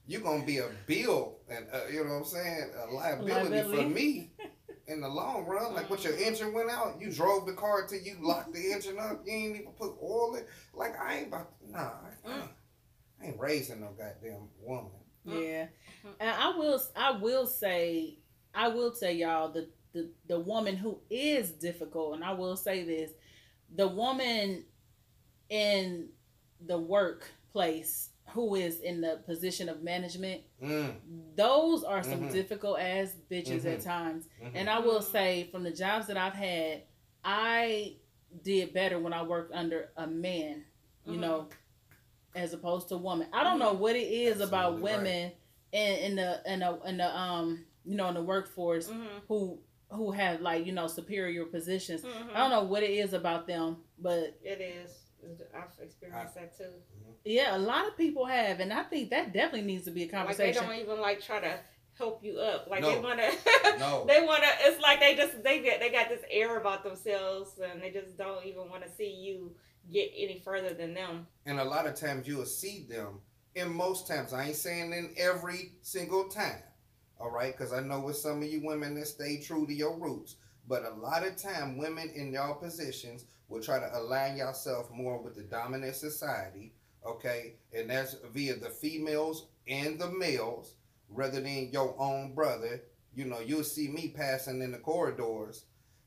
you're 0.07 0.21
going 0.21 0.41
to 0.41 0.47
be 0.47 0.59
a 0.59 0.69
bill, 0.87 1.39
and 1.49 1.67
uh, 1.73 1.87
you 1.91 2.05
know 2.05 2.11
what 2.11 2.17
I'm 2.17 2.25
saying? 2.25 2.71
A 2.87 2.93
liability, 2.93 3.33
liability, 3.33 3.77
for 3.77 3.89
me 3.89 4.33
in 4.89 5.01
the 5.01 5.09
long 5.09 5.47
run. 5.47 5.75
Like, 5.75 5.89
what 5.89 6.05
your 6.05 6.17
engine 6.17 6.53
went 6.53 6.71
out, 6.71 7.01
you 7.01 7.11
drove 7.11 7.47
the 7.47 7.53
car 7.53 7.87
till 7.87 8.01
you 8.01 8.17
locked 8.21 8.53
the 8.53 8.73
engine 8.73 8.99
up, 8.99 9.23
you 9.25 9.33
ain't 9.33 9.57
even 9.57 9.73
put 9.73 9.93
oil 10.03 10.35
in. 10.35 10.45
Like, 10.75 11.01
I 11.01 11.19
ain't 11.19 11.29
about 11.29 11.49
to, 11.61 11.71
nah, 11.71 11.79
I, 11.79 12.29
mm. 12.29 12.49
I 13.23 13.27
ain't 13.27 13.39
raising 13.39 13.81
no 13.81 13.89
goddamn 13.97 14.49
woman. 14.61 14.91
Yeah. 15.25 15.67
And 16.19 16.31
I 16.31 16.57
will 16.57 16.83
I 16.97 17.13
will 17.13 17.47
say 17.47 18.19
I 18.55 18.69
will 18.69 18.93
tell 18.93 19.11
y'all 19.11 19.51
the, 19.51 19.69
the 19.93 20.11
the 20.29 20.41
woman 20.41 20.77
who 20.77 20.99
is 21.11 21.51
difficult, 21.51 22.15
and 22.15 22.25
I 22.25 22.33
will 22.33 22.57
say 22.57 22.85
this: 22.85 23.11
the 23.75 23.89
woman 23.89 24.65
in 25.49 26.09
the 26.67 26.79
workplace 26.79 28.11
who 28.31 28.55
is 28.55 28.81
in 28.81 29.01
the 29.01 29.21
position 29.27 29.69
of 29.69 29.83
management, 29.83 30.43
mm. 30.63 30.95
those 31.37 31.85
are 31.85 32.03
some 32.03 32.21
mm-hmm. 32.21 32.33
difficult 32.33 32.79
ass 32.79 33.15
bitches 33.31 33.61
mm-hmm. 33.61 33.69
at 33.69 33.81
times. 33.83 34.29
Mm-hmm. 34.43 34.57
And 34.57 34.71
I 34.71 34.79
will 34.79 35.03
say, 35.03 35.49
from 35.53 35.63
the 35.63 35.71
jobs 35.71 36.07
that 36.07 36.17
I've 36.17 36.35
had, 36.35 36.83
I 37.25 37.97
did 38.43 38.73
better 38.73 38.99
when 38.99 39.13
I 39.13 39.23
worked 39.23 39.53
under 39.53 39.91
a 39.97 40.07
man, 40.07 40.65
you 41.05 41.13
mm-hmm. 41.13 41.21
know, 41.21 41.49
as 42.35 42.55
opposed 42.55 42.89
to 42.89 42.95
a 42.95 42.99
woman. 42.99 43.27
I 43.33 43.45
don't 43.45 43.59
know 43.59 43.75
what 43.75 43.97
it 43.97 44.09
is 44.09 44.41
Absolutely 44.41 44.49
about 44.49 44.81
women 44.81 45.25
right. 45.25 45.35
in, 45.73 45.99
in 45.99 46.17
the 46.17 46.43
in 46.47 46.61
the 46.61 46.81
in 46.87 46.97
the 46.97 47.19
um 47.19 47.65
you 47.85 47.97
know 47.97 48.09
in 48.09 48.14
the 48.14 48.22
workforce 48.22 48.89
mm-hmm. 48.89 49.18
who 49.28 49.59
who 49.91 50.11
have 50.11 50.41
like 50.41 50.66
you 50.66 50.72
know 50.72 50.87
superior 50.87 51.45
positions. 51.45 52.03
Mm-hmm. 52.03 52.30
I 52.35 52.39
don't 52.39 52.51
know 52.51 52.64
what 52.64 52.83
it 52.83 52.91
is 52.91 53.12
about 53.12 53.47
them, 53.47 53.78
but 53.99 54.39
it 54.43 54.61
is. 54.61 54.99
I've 55.55 55.64
experienced 55.80 56.35
that 56.35 56.57
too. 56.57 56.64
Mm-hmm. 56.64 57.12
Yeah, 57.24 57.57
a 57.57 57.59
lot 57.59 57.87
of 57.87 57.97
people 57.97 58.26
have, 58.26 58.59
and 58.61 58.72
I 58.72 58.83
think 58.85 59.11
that 59.11 59.33
definitely 59.33 59.62
needs 59.62 59.85
to 59.85 59.93
be 59.93 60.03
a 60.03 60.09
conversation. 60.09 60.62
Like 60.62 60.70
they 60.70 60.78
don't 60.78 60.85
even 60.85 61.01
like 61.01 61.22
try 61.22 61.41
to 61.41 61.59
help 61.97 62.24
you 62.24 62.39
up. 62.39 62.66
Like 62.68 62.83
no. 62.83 62.91
they 62.91 63.01
wanna, 63.01 63.30
no. 63.78 64.05
they 64.07 64.24
wanna. 64.24 64.47
It's 64.61 64.83
like 64.83 65.01
they 65.01 65.14
just 65.14 65.43
they 65.45 65.61
get 65.61 65.80
they 65.80 65.91
got 65.91 66.09
this 66.09 66.22
air 66.30 66.59
about 66.59 66.83
themselves, 66.83 67.61
and 67.62 67.80
they 67.80 67.91
just 67.91 68.16
don't 68.16 68.45
even 68.45 68.68
want 68.68 68.83
to 68.85 68.91
see 68.91 69.11
you 69.11 69.55
get 69.93 70.11
any 70.16 70.41
further 70.45 70.74
than 70.74 70.95
them. 70.95 71.26
And 71.47 71.61
a 71.61 71.64
lot 71.64 71.87
of 71.87 71.95
times 71.95 72.26
you 72.26 72.37
will 72.37 72.47
see 72.47 72.87
them. 72.89 73.20
In 73.55 73.72
most 73.72 74.09
times, 74.09 74.33
I 74.33 74.47
ain't 74.47 74.57
saying 74.57 74.93
in 74.93 75.14
every 75.16 75.72
single 75.83 76.28
time, 76.28 76.62
all 77.23 77.31
right? 77.31 77.57
Because 77.57 77.73
I 77.73 77.81
know 77.81 78.01
with 78.01 78.16
some 78.16 78.43
of 78.43 78.49
you 78.49 78.61
women 78.64 78.97
that 78.97 79.07
stay 79.07 79.41
true 79.41 79.64
to 79.66 79.73
your 79.73 79.97
roots. 79.97 80.37
But 80.68 80.85
a 80.85 80.91
lot 80.91 81.25
of 81.27 81.37
time, 81.37 81.79
women 81.79 82.11
in 82.14 82.33
y'all 82.33 82.55
positions 82.55 83.25
will 83.49 83.62
try 83.62 83.79
to 83.79 83.97
align 83.97 84.37
yourself 84.37 84.91
more 84.91 85.23
with 85.23 85.37
the 85.37 85.43
dominant 85.43 85.95
society, 85.95 86.75
okay? 87.07 87.55
And 87.73 87.91
that's 87.91 88.16
via 88.33 88.57
the 88.57 88.70
females 88.70 89.47
and 89.68 90.01
the 90.01 90.11
males, 90.11 90.75
rather 91.09 91.41
than 91.41 91.70
your 91.70 91.95
own 91.99 92.35
brother. 92.35 92.83
You 93.14 93.27
know, 93.27 93.41
you'll 93.41 93.62
see 93.62 93.89
me 93.89 94.12
passing 94.16 94.61
in 94.61 94.73
the 94.73 94.79
corridors 94.79 95.64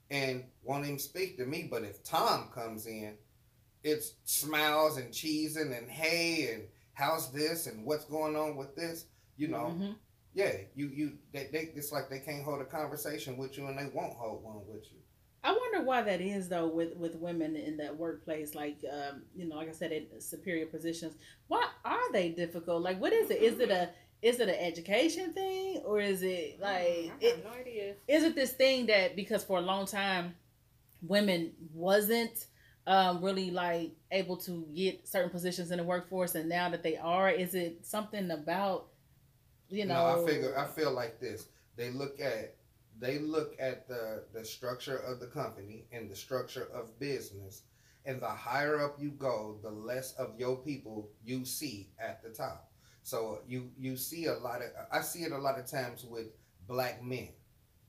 and 0.09 0.43
won't 0.63 0.85
even 0.85 0.99
speak 0.99 1.37
to 1.37 1.45
me. 1.45 1.67
But 1.69 1.83
if 1.83 2.03
Tom 2.03 2.49
comes 2.53 2.87
in, 2.87 3.15
it's 3.83 4.15
smiles 4.25 4.97
and 4.97 5.13
cheesing 5.13 5.77
and 5.77 5.89
hey 5.89 6.53
and 6.53 6.63
how's 6.93 7.31
this 7.31 7.67
and 7.67 7.85
what's 7.85 8.05
going 8.05 8.35
on 8.35 8.57
with 8.57 8.75
this, 8.75 9.05
you 9.37 9.47
know. 9.47 9.75
Mm-hmm 9.75 9.91
yeah, 10.35 10.51
you 10.75 10.89
you 10.93 11.13
they, 11.33 11.47
they 11.51 11.71
it's 11.75 11.91
like 11.91 12.09
they 12.09 12.19
can't 12.19 12.43
hold 12.43 12.61
a 12.61 12.65
conversation 12.65 13.37
with 13.37 13.57
you 13.57 13.67
and 13.67 13.79
they 13.79 13.89
won't 13.93 14.13
hold 14.13 14.43
one 14.43 14.57
with 14.67 14.83
you. 14.91 14.99
I 15.43 15.51
wonder 15.51 15.83
why 15.83 16.01
that 16.01 16.21
is 16.21 16.49
though 16.49 16.67
with 16.67 16.95
with 16.97 17.15
women 17.15 17.55
in 17.55 17.77
that 17.77 17.95
workplace, 17.97 18.53
like 18.53 18.77
um, 18.91 19.23
you 19.35 19.47
know, 19.47 19.55
like 19.55 19.69
I 19.69 19.71
said, 19.71 19.91
in 19.91 20.07
superior 20.19 20.65
positions. 20.65 21.15
Why 21.47 21.65
are 21.85 22.11
they 22.11 22.29
difficult? 22.29 22.83
Like, 22.83 22.99
what 22.99 23.13
is 23.13 23.31
it? 23.31 23.41
Is 23.41 23.59
it 23.59 23.71
a 23.71 23.89
is 24.21 24.39
it 24.39 24.49
an 24.49 24.55
education 24.55 25.33
thing 25.33 25.83
or 25.85 25.99
is 25.99 26.23
it 26.23 26.59
like 26.59 26.71
I 26.71 27.11
have 27.11 27.21
it, 27.21 27.45
no 27.45 27.51
idea. 27.51 27.93
Is 28.07 28.23
it 28.23 28.35
this 28.35 28.51
thing 28.51 28.87
that 28.87 29.15
because 29.15 29.43
for 29.43 29.59
a 29.59 29.61
long 29.61 29.85
time 29.85 30.35
women 31.01 31.51
wasn't 31.73 32.47
um, 32.87 33.23
really 33.23 33.51
like 33.51 33.91
able 34.11 34.37
to 34.37 34.65
get 34.75 35.07
certain 35.07 35.29
positions 35.29 35.71
in 35.71 35.77
the 35.77 35.83
workforce 35.83 36.33
and 36.35 36.49
now 36.49 36.69
that 36.69 36.81
they 36.81 36.97
are, 36.97 37.29
is 37.29 37.53
it 37.53 37.85
something 37.85 38.31
about 38.31 38.87
you 39.75 39.85
know. 39.85 40.15
No, 40.15 40.23
I 40.23 40.25
figure 40.25 40.57
I 40.57 40.65
feel 40.65 40.91
like 40.91 41.19
this. 41.19 41.47
They 41.75 41.91
look 41.91 42.19
at 42.19 42.55
they 42.99 43.19
look 43.19 43.55
at 43.59 43.87
the 43.87 44.23
the 44.33 44.45
structure 44.45 44.97
of 44.97 45.19
the 45.19 45.27
company 45.27 45.85
and 45.91 46.09
the 46.09 46.15
structure 46.15 46.67
of 46.73 46.97
business, 46.99 47.63
and 48.05 48.21
the 48.21 48.29
higher 48.29 48.81
up 48.81 48.97
you 48.99 49.11
go, 49.11 49.57
the 49.61 49.69
less 49.69 50.13
of 50.13 50.39
your 50.39 50.55
people 50.57 51.09
you 51.23 51.45
see 51.45 51.89
at 51.99 52.23
the 52.23 52.29
top. 52.29 52.71
So 53.03 53.39
you 53.47 53.69
you 53.77 53.97
see 53.97 54.25
a 54.25 54.33
lot 54.33 54.61
of 54.61 54.69
I 54.91 55.01
see 55.01 55.23
it 55.23 55.31
a 55.31 55.37
lot 55.37 55.59
of 55.59 55.65
times 55.65 56.05
with 56.05 56.27
black 56.67 57.03
men. 57.03 57.29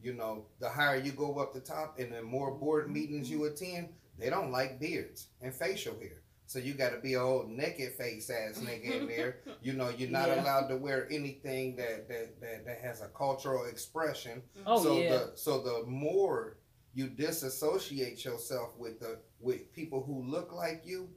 You 0.02 0.12
know, 0.12 0.46
the 0.60 0.68
higher 0.68 0.96
you 0.96 1.12
go 1.12 1.38
up 1.38 1.54
the 1.54 1.60
top 1.60 1.98
and 1.98 2.12
the 2.12 2.22
more 2.22 2.50
board 2.50 2.90
meetings 2.90 3.30
you 3.30 3.38
mm-hmm. 3.38 3.54
attend, 3.54 3.88
they 4.18 4.28
don't 4.28 4.52
like 4.52 4.78
beards 4.78 5.28
and 5.40 5.54
facial 5.54 5.98
hair. 5.98 6.22
So 6.48 6.60
you 6.60 6.74
got 6.74 6.90
to 6.90 6.98
be 6.98 7.14
a 7.14 7.20
old 7.20 7.50
naked 7.50 7.94
face 7.94 8.30
ass 8.30 8.60
nigga 8.60 9.00
in 9.00 9.06
there. 9.08 9.38
You 9.62 9.72
know, 9.72 9.88
you're 9.88 10.10
not 10.10 10.28
yeah. 10.28 10.42
allowed 10.42 10.68
to 10.68 10.76
wear 10.76 11.08
anything 11.10 11.74
that, 11.76 12.08
that 12.08 12.40
that 12.40 12.64
that 12.66 12.78
has 12.82 13.02
a 13.02 13.08
cultural 13.08 13.64
expression. 13.64 14.42
Oh 14.64 14.82
so 14.82 14.98
yeah. 14.98 15.10
the 15.10 15.32
so 15.34 15.60
the 15.60 15.84
more 15.88 16.58
you 16.94 17.08
disassociate 17.08 18.24
yourself 18.24 18.78
with 18.78 19.00
the 19.00 19.18
with 19.40 19.72
people 19.72 20.04
who 20.04 20.22
look 20.22 20.52
like 20.52 20.82
you, 20.84 21.08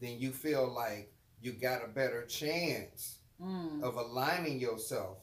then 0.00 0.18
you 0.18 0.32
feel 0.32 0.72
like 0.72 1.12
you 1.42 1.52
got 1.52 1.84
a 1.84 1.88
better 1.88 2.24
chance 2.24 3.18
mm. 3.40 3.82
of 3.82 3.96
aligning 3.96 4.58
yourself 4.58 5.18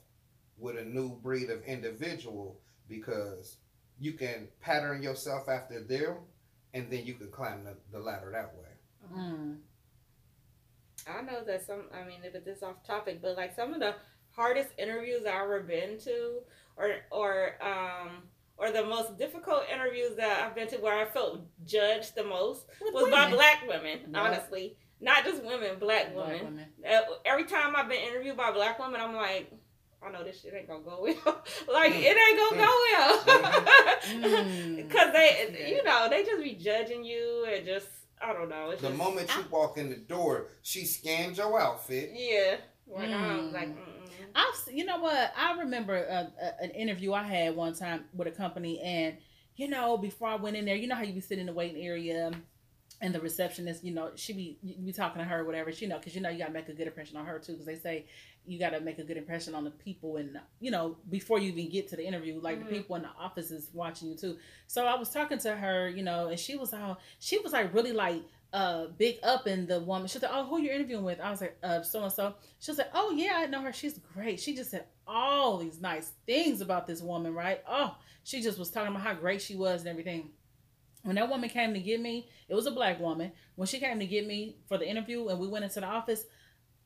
with 0.57 0.77
a 0.77 0.83
new 0.83 1.17
breed 1.23 1.49
of 1.49 1.63
individual 1.63 2.59
because 2.87 3.57
you 3.99 4.13
can 4.13 4.47
pattern 4.61 5.01
yourself 5.01 5.49
after 5.49 5.81
them 5.81 6.17
and 6.73 6.89
then 6.91 7.05
you 7.05 7.13
can 7.15 7.29
climb 7.29 7.63
the, 7.63 7.75
the 7.91 7.99
ladder 7.99 8.29
that 8.31 8.55
way. 8.55 8.68
Mm. 9.15 9.57
I 11.07 11.21
know 11.21 11.43
that 11.45 11.65
some. 11.65 11.83
I 11.93 12.05
mean, 12.07 12.19
if 12.23 12.35
it's 12.35 12.63
off 12.63 12.83
topic, 12.85 13.21
but 13.21 13.35
like 13.37 13.55
some 13.55 13.73
of 13.73 13.79
the 13.79 13.95
hardest 14.31 14.69
interviews 14.77 15.21
I've 15.25 15.41
ever 15.43 15.61
been 15.61 15.97
to, 15.99 16.39
or 16.77 16.95
or 17.11 17.55
um, 17.65 18.23
or 18.57 18.71
the 18.71 18.85
most 18.85 19.17
difficult 19.17 19.63
interviews 19.73 20.15
that 20.17 20.43
I've 20.43 20.55
been 20.55 20.67
to 20.69 20.77
where 20.77 20.97
I 20.97 21.05
felt 21.09 21.41
judged 21.65 22.15
the 22.15 22.23
most 22.23 22.65
With 22.81 22.93
was 22.93 23.09
by 23.11 23.29
black 23.31 23.63
women. 23.67 23.99
Yeah. 24.11 24.19
Honestly, 24.21 24.75
not 25.01 25.23
just 25.23 25.43
women, 25.43 25.79
black 25.79 26.13
Black 26.13 26.27
women. 26.41 26.45
women. 26.45 26.65
Uh, 26.87 27.01
every 27.25 27.45
time 27.45 27.75
I've 27.75 27.89
been 27.89 28.01
interviewed 28.01 28.37
by 28.37 28.51
black 28.51 28.77
women, 28.77 28.99
I'm 29.01 29.15
like, 29.15 29.51
I 30.05 30.11
know 30.11 30.23
this 30.23 30.41
shit 30.41 30.53
ain't 30.53 30.67
gonna 30.67 30.83
go 30.83 30.99
well. 31.01 31.43
like 31.73 31.93
it 31.95 32.17
ain't 32.17 32.37
gonna 32.37 32.65
go 32.65 32.83
well. 32.91 33.95
Mm. 34.09 34.89
Cause 34.91 35.13
they, 35.13 35.55
Yeah. 35.59 35.67
you 35.75 35.83
know, 35.83 36.07
they 36.09 36.23
just 36.23 36.41
be 36.43 36.55
judging 36.55 37.03
you 37.03 37.45
and 37.53 37.65
just, 37.65 37.87
I 38.21 38.33
don't 38.33 38.49
know. 38.49 38.71
It's 38.71 38.81
The 38.81 38.89
just, 38.89 38.97
moment 38.97 39.35
you 39.35 39.43
walk 39.49 39.77
in 39.77 39.89
the 39.89 39.95
door, 39.97 40.47
she 40.61 40.85
scans 40.85 41.37
your 41.37 41.59
outfit. 41.59 42.11
yeah, 42.13 42.57
like, 42.87 43.09
I'm 43.11 43.49
Mm. 43.49 43.53
like, 43.53 43.69
mm-mm. 43.69 44.25
I've, 44.35 44.53
s- 44.53 44.69
you 44.73 44.85
know 44.85 44.99
what? 44.99 45.31
I 45.37 45.59
remember 45.59 45.95
a, 45.95 46.31
a, 46.41 46.63
an 46.63 46.71
interview 46.71 47.13
I 47.13 47.23
had 47.23 47.55
one 47.55 47.73
time 47.73 48.05
with 48.13 48.27
a 48.27 48.31
company, 48.31 48.79
and 48.81 49.17
you 49.55 49.67
know, 49.67 49.97
before 49.97 50.27
I 50.29 50.35
went 50.35 50.55
in 50.57 50.65
there, 50.65 50.75
you 50.75 50.87
know 50.87 50.95
how 50.95 51.03
you 51.03 51.13
be 51.13 51.19
sitting 51.21 51.41
in 51.41 51.45
the 51.47 51.53
waiting 51.53 51.81
area, 51.81 52.31
and 53.01 53.15
the 53.15 53.19
receptionist, 53.21 53.83
you 53.83 53.93
know, 53.93 54.11
she 54.15 54.33
be 54.33 54.57
you 54.61 54.75
be 54.85 54.91
talking 54.91 55.19
to 55.21 55.25
her, 55.27 55.39
or 55.41 55.45
whatever, 55.45 55.69
you 55.69 55.87
know, 55.87 55.97
because 55.97 56.15
you 56.15 56.21
know 56.21 56.29
you 56.29 56.37
gotta 56.39 56.51
make 56.51 56.67
a 56.69 56.73
good 56.73 56.87
impression 56.87 57.17
on 57.17 57.25
her 57.25 57.39
too, 57.39 57.53
because 57.53 57.65
they 57.65 57.75
say 57.77 58.05
you 58.45 58.59
gotta 58.59 58.79
make 58.81 58.99
a 58.99 59.03
good 59.03 59.17
impression 59.17 59.55
on 59.55 59.63
the 59.63 59.71
people, 59.71 60.17
and 60.17 60.37
you 60.59 60.71
know, 60.71 60.97
before 61.09 61.39
you 61.39 61.49
even 61.51 61.69
get 61.69 61.87
to 61.89 61.95
the 61.95 62.05
interview, 62.05 62.39
like 62.41 62.57
Mhm. 62.59 62.67
the 62.69 62.75
people 62.77 62.95
in 62.95 63.03
the 63.03 63.09
office 63.19 63.51
is 63.51 63.69
watching 63.73 64.09
you 64.09 64.15
too. 64.15 64.37
So 64.67 64.85
I 64.85 64.95
was 64.95 65.09
talking 65.11 65.37
to 65.39 65.55
her, 65.55 65.87
you 65.89 66.03
know, 66.03 66.27
and 66.27 66.39
she 66.39 66.55
was 66.57 66.73
all, 66.73 66.99
she 67.19 67.37
was 67.39 67.53
like 67.53 67.73
really 67.73 67.93
like 67.93 68.21
uh 68.51 68.87
big 68.97 69.19
up 69.21 69.45
in 69.45 69.67
the 69.67 69.79
woman. 69.79 70.07
She 70.07 70.17
said, 70.17 70.31
"Oh, 70.33 70.43
who 70.45 70.59
you 70.59 70.71
interviewing 70.71 71.03
with?" 71.03 71.19
I 71.19 71.29
was 71.29 71.39
like, 71.41 71.57
"Uh, 71.61 71.83
so 71.83 72.03
and 72.03 72.11
so." 72.11 72.33
She 72.59 72.71
was 72.71 72.79
like, 72.79 72.89
"Oh 72.95 73.11
yeah, 73.11 73.33
I 73.35 73.45
know 73.45 73.61
her. 73.61 73.71
She's 73.71 73.99
great." 73.99 74.39
She 74.39 74.55
just 74.55 74.71
said 74.71 74.85
all 75.07 75.57
these 75.59 75.79
nice 75.79 76.13
things 76.25 76.59
about 76.61 76.87
this 76.87 77.01
woman, 77.01 77.33
right? 77.35 77.61
Oh, 77.67 77.95
she 78.23 78.41
just 78.41 78.57
was 78.57 78.71
talking 78.71 78.89
about 78.89 79.03
how 79.03 79.13
great 79.13 79.41
she 79.41 79.55
was 79.55 79.81
and 79.81 79.89
everything. 79.89 80.31
When 81.03 81.15
that 81.15 81.29
woman 81.29 81.49
came 81.49 81.73
to 81.73 81.79
get 81.79 82.01
me, 82.01 82.27
it 82.47 82.55
was 82.55 82.65
a 82.65 82.71
black 82.71 82.99
woman. 82.99 83.31
When 83.55 83.67
she 83.67 83.79
came 83.79 83.99
to 83.99 84.05
get 84.05 84.27
me 84.27 84.57
for 84.67 84.77
the 84.77 84.87
interview 84.87 85.27
and 85.29 85.39
we 85.39 85.47
went 85.47 85.63
into 85.63 85.79
the 85.79 85.85
office, 85.85 86.25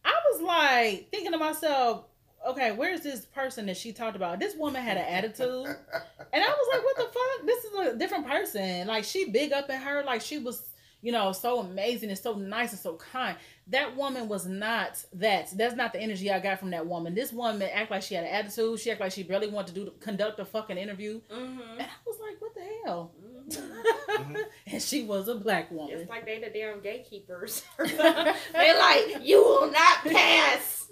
I 0.05 0.14
was 0.32 0.41
like 0.41 1.09
thinking 1.11 1.32
to 1.32 1.38
myself, 1.38 2.05
okay, 2.47 2.72
where's 2.74 3.01
this 3.01 3.26
person 3.26 3.66
that 3.68 3.78
she 3.78 3.93
talked 3.93 4.16
about? 4.16 4.39
This 4.39 4.55
woman 4.55 4.82
had 4.84 4.97
an 4.97 5.05
attitude. 5.05 5.66
And 5.66 6.43
I 6.43 6.47
was 6.47 6.68
like, 6.74 6.84
what 6.84 6.95
the 6.97 7.03
fuck? 7.03 7.45
This 7.47 7.64
is 7.64 7.74
a 7.93 7.97
different 7.97 8.28
person. 8.28 8.88
Like 8.88 9.03
she 9.03 9.30
big 9.30 9.51
up 9.53 9.70
in 9.70 9.80
her, 9.80 10.03
like 10.03 10.22
she 10.22 10.39
was, 10.39 10.70
you 11.01 11.11
know, 11.11 11.32
so 11.32 11.59
amazing 11.59 12.09
and 12.09 12.18
so 12.18 12.34
nice 12.36 12.72
and 12.72 12.80
so 12.80 12.95
kind. 12.95 13.38
That 13.68 13.95
woman 13.95 14.28
was 14.28 14.45
not 14.45 15.03
that. 15.14 15.49
That's 15.57 15.76
not 15.76 15.93
the 15.93 16.01
energy 16.01 16.30
I 16.32 16.39
got 16.39 16.59
from 16.59 16.72
that 16.72 16.86
woman. 16.86 17.16
This 17.16 17.32
woman 17.32 17.61
act 17.74 17.91
like 17.91 18.01
she 18.03 18.16
had 18.16 18.26
an 18.26 18.30
attitude. 18.32 18.80
She 18.80 18.91
act 18.91 18.99
like 18.99 19.14
she 19.14 19.24
barely 19.24 19.47
wanted 19.47 19.74
to 19.74 19.86
do 19.86 19.91
conduct 20.01 20.39
a 20.39 20.45
fucking 20.45 20.78
interview. 20.78 21.22
Mhm. 21.32 21.59
And 21.74 21.82
I 21.82 21.88
was 22.05 22.20
like, 22.22 22.41
what 22.41 22.53
the 22.55 22.61
hell? 22.86 23.11
Mhm. 23.50 24.44
and 24.68 24.82
she 24.82 25.04
was 25.04 25.28
a 25.28 25.36
black 25.36 25.70
woman. 25.72 25.98
It's 26.00 26.10
like 26.10 26.26
they 26.26 26.39
the 26.39 26.50
damn 26.50 26.80
gatekeepers. 26.82 27.64
they 27.78 28.78
like, 28.78 29.18
you 29.22 29.41
will 29.44 29.72
not 29.72 30.04
pass. 30.04 30.89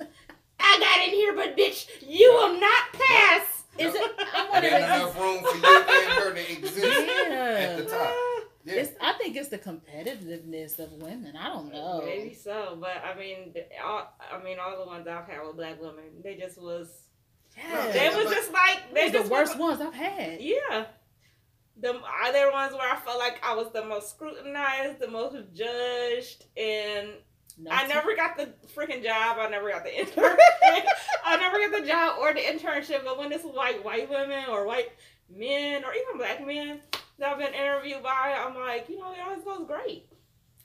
I 0.60 0.78
got 0.80 1.08
in 1.08 1.14
here, 1.14 1.34
but 1.36 1.58
bitch, 1.58 1.88
you 2.08 2.32
will 2.34 2.60
not 2.60 2.84
pass. 2.94 3.64
Is 3.78 3.96
it? 3.96 4.12
I 4.20 4.50
And 4.54 4.64
wonder. 4.64 4.68
enough 4.78 5.20
room 5.20 5.44
for 5.44 5.56
you 5.58 5.64
and 5.66 6.14
her 6.20 6.34
to 6.34 6.52
exist 6.52 6.86
at 6.86 7.78
the 7.78 7.84
top. 7.86 8.14
Yeah. 8.64 8.74
It's, 8.76 8.92
I 9.02 9.14
think 9.14 9.36
it's 9.38 9.48
the 9.50 9.58
competitiveness 9.58 10.78
of 10.78 10.92
women. 10.92 11.36
I 11.36 11.48
don't 11.48 11.72
know. 11.74 12.04
Maybe 12.06 12.36
so, 12.36 12.78
but 12.80 13.02
I 13.04 13.18
mean, 13.18 13.56
all, 13.84 14.14
I 14.32 14.44
mean, 14.44 14.58
all 14.60 14.78
the 14.78 14.86
ones 14.86 15.08
I've 15.08 15.26
had 15.26 15.40
with 15.48 15.56
black 15.56 15.82
women, 15.82 16.04
they 16.24 16.36
just 16.36 16.62
was, 16.62 16.88
Yeah. 17.58 17.92
they 17.92 18.10
was 18.16 18.32
just 18.32 18.52
like, 18.52 18.94
they 18.94 19.10
Those 19.10 19.24
the 19.24 19.30
worst 19.34 19.58
was, 19.58 19.80
ones 19.80 19.82
I've 19.82 19.96
had. 20.00 20.42
Yeah. 20.42 20.86
The 21.82 22.00
other 22.26 22.52
ones 22.52 22.74
where 22.74 22.90
I 22.92 22.96
felt 22.98 23.18
like 23.20 23.40
I 23.44 23.56
was 23.56 23.72
the 23.74 23.84
most 23.84 24.12
scrutinized, 24.12 25.00
the 25.00 25.08
most 25.10 25.36
judged, 25.54 26.46
and 26.56 27.10
I 27.70 27.88
never 27.88 28.16
got 28.16 28.38
the 28.38 28.54
freaking 28.76 29.04
job. 29.04 29.38
I 29.40 29.50
never 29.50 29.70
got 29.70 29.84
the 29.84 29.90
internship. 29.92 30.38
I 31.26 31.38
never 31.38 31.58
got 31.60 31.82
the 31.82 31.88
job 31.88 32.18
or 32.20 32.34
the 32.34 32.40
internship. 32.42 33.04
But 33.04 33.18
when 33.18 33.32
it's 33.32 33.44
like 33.44 33.84
white 33.84 34.10
women 34.10 34.46
or 34.50 34.66
white 34.66 34.92
men 35.30 35.84
or 35.84 35.94
even 35.94 36.18
black 36.18 36.46
men 36.46 36.82
that 37.20 37.32
I've 37.34 37.40
been 37.40 37.54
interviewed 37.54 38.04
by, 38.04 38.36
I'm 38.38 38.56
like, 38.56 38.88
you 38.90 39.00
know, 39.00 39.12
it 39.14 39.20
always 39.26 39.44
goes 39.44 39.68
great. 39.68 40.08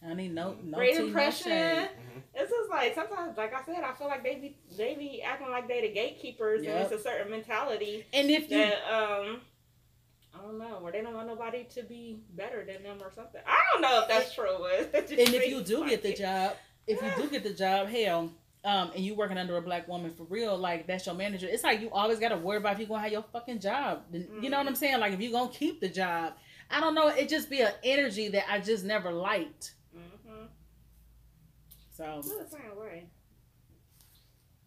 I 0.07 0.13
need 0.15 0.35
no 0.35 0.57
no 0.63 0.77
Great 0.77 0.97
tea, 0.97 1.07
impression. 1.07 1.51
Mhm. 1.51 1.89
It's 2.35 2.51
just 2.51 2.71
like 2.71 2.95
sometimes, 2.95 3.37
like 3.39 3.55
I 3.55 3.65
said, 3.65 3.83
I 3.83 3.95
feel 3.95 4.07
like 4.09 4.23
they 4.23 4.35
be 4.37 4.57
they 4.77 4.95
be 4.95 5.23
acting 5.23 5.51
like 5.51 5.67
they 5.67 5.81
the 5.81 5.89
gatekeepers, 5.95 6.63
Yep. 6.63 6.75
and 6.75 6.85
it's 6.93 7.01
a 7.01 7.03
certain 7.03 7.31
mentality 7.31 8.05
And 8.13 8.31
if 8.31 8.51
you 8.51 8.59
that 8.59 8.83
um. 8.93 9.41
Don't 10.47 10.59
know, 10.59 10.79
or 10.83 10.93
they 10.93 11.03
don't 11.03 11.15
want 11.15 11.27
nobody 11.27 11.65
to 11.75 11.83
be 11.83 12.21
better 12.37 12.65
than 12.65 12.83
them 12.85 12.99
or 13.03 13.11
something. 13.13 13.41
I 13.47 13.57
don't 13.73 13.83
know 13.83 14.03
if 14.03 14.09
that's 14.09 14.33
true, 14.33 14.65
and 14.95 15.11
if 15.35 15.49
you 15.49 15.61
do 15.63 15.89
get 15.89 16.03
the 16.05 16.15
job, 16.15 16.53
if 16.87 17.03
you 17.03 17.11
do 17.25 17.29
get 17.33 17.43
the 17.43 17.53
job, 17.53 17.89
hell, 17.89 18.31
um, 18.65 18.93
and 18.95 19.05
you 19.05 19.17
working 19.17 19.39
under 19.39 19.57
a 19.57 19.63
black 19.63 19.89
woman 19.89 20.13
for 20.13 20.23
real, 20.25 20.57
like 20.57 20.87
that's 20.87 21.05
your 21.07 21.17
manager. 21.17 21.49
It's 21.51 21.65
like 21.65 21.81
you 21.81 21.91
always 21.91 22.21
got 22.21 22.29
to 22.29 22.37
worry 22.37 22.59
about 22.59 22.75
if 22.75 22.79
you 22.81 22.87
gonna 22.87 23.03
have 23.03 23.11
your 23.11 23.25
fucking 23.33 23.59
job. 23.59 24.05
Then- 24.13 24.29
You 24.41 24.51
know 24.51 24.59
what 24.59 24.69
I'm 24.69 24.75
Mm. 24.75 24.79
saying? 24.79 25.01
Like 25.01 25.15
if 25.15 25.21
you 25.21 25.33
gonna 25.33 25.51
keep 25.53 25.81
the 25.81 25.89
job, 25.89 26.35
I 26.71 26.81
don't 26.81 26.95
know. 26.95 27.09
It 27.09 27.29
just 27.29 27.51
be 27.51 27.61
an 27.63 27.73
energy 27.83 28.29
that 28.29 28.45
I 28.49 28.61
just 28.61 28.85
never 28.85 29.11
liked. 29.11 29.75
Mhm. 29.97 30.49
So 31.93 32.05
I 32.05 32.17
the 32.19 32.23
same 32.49 32.77
way. 32.79 33.09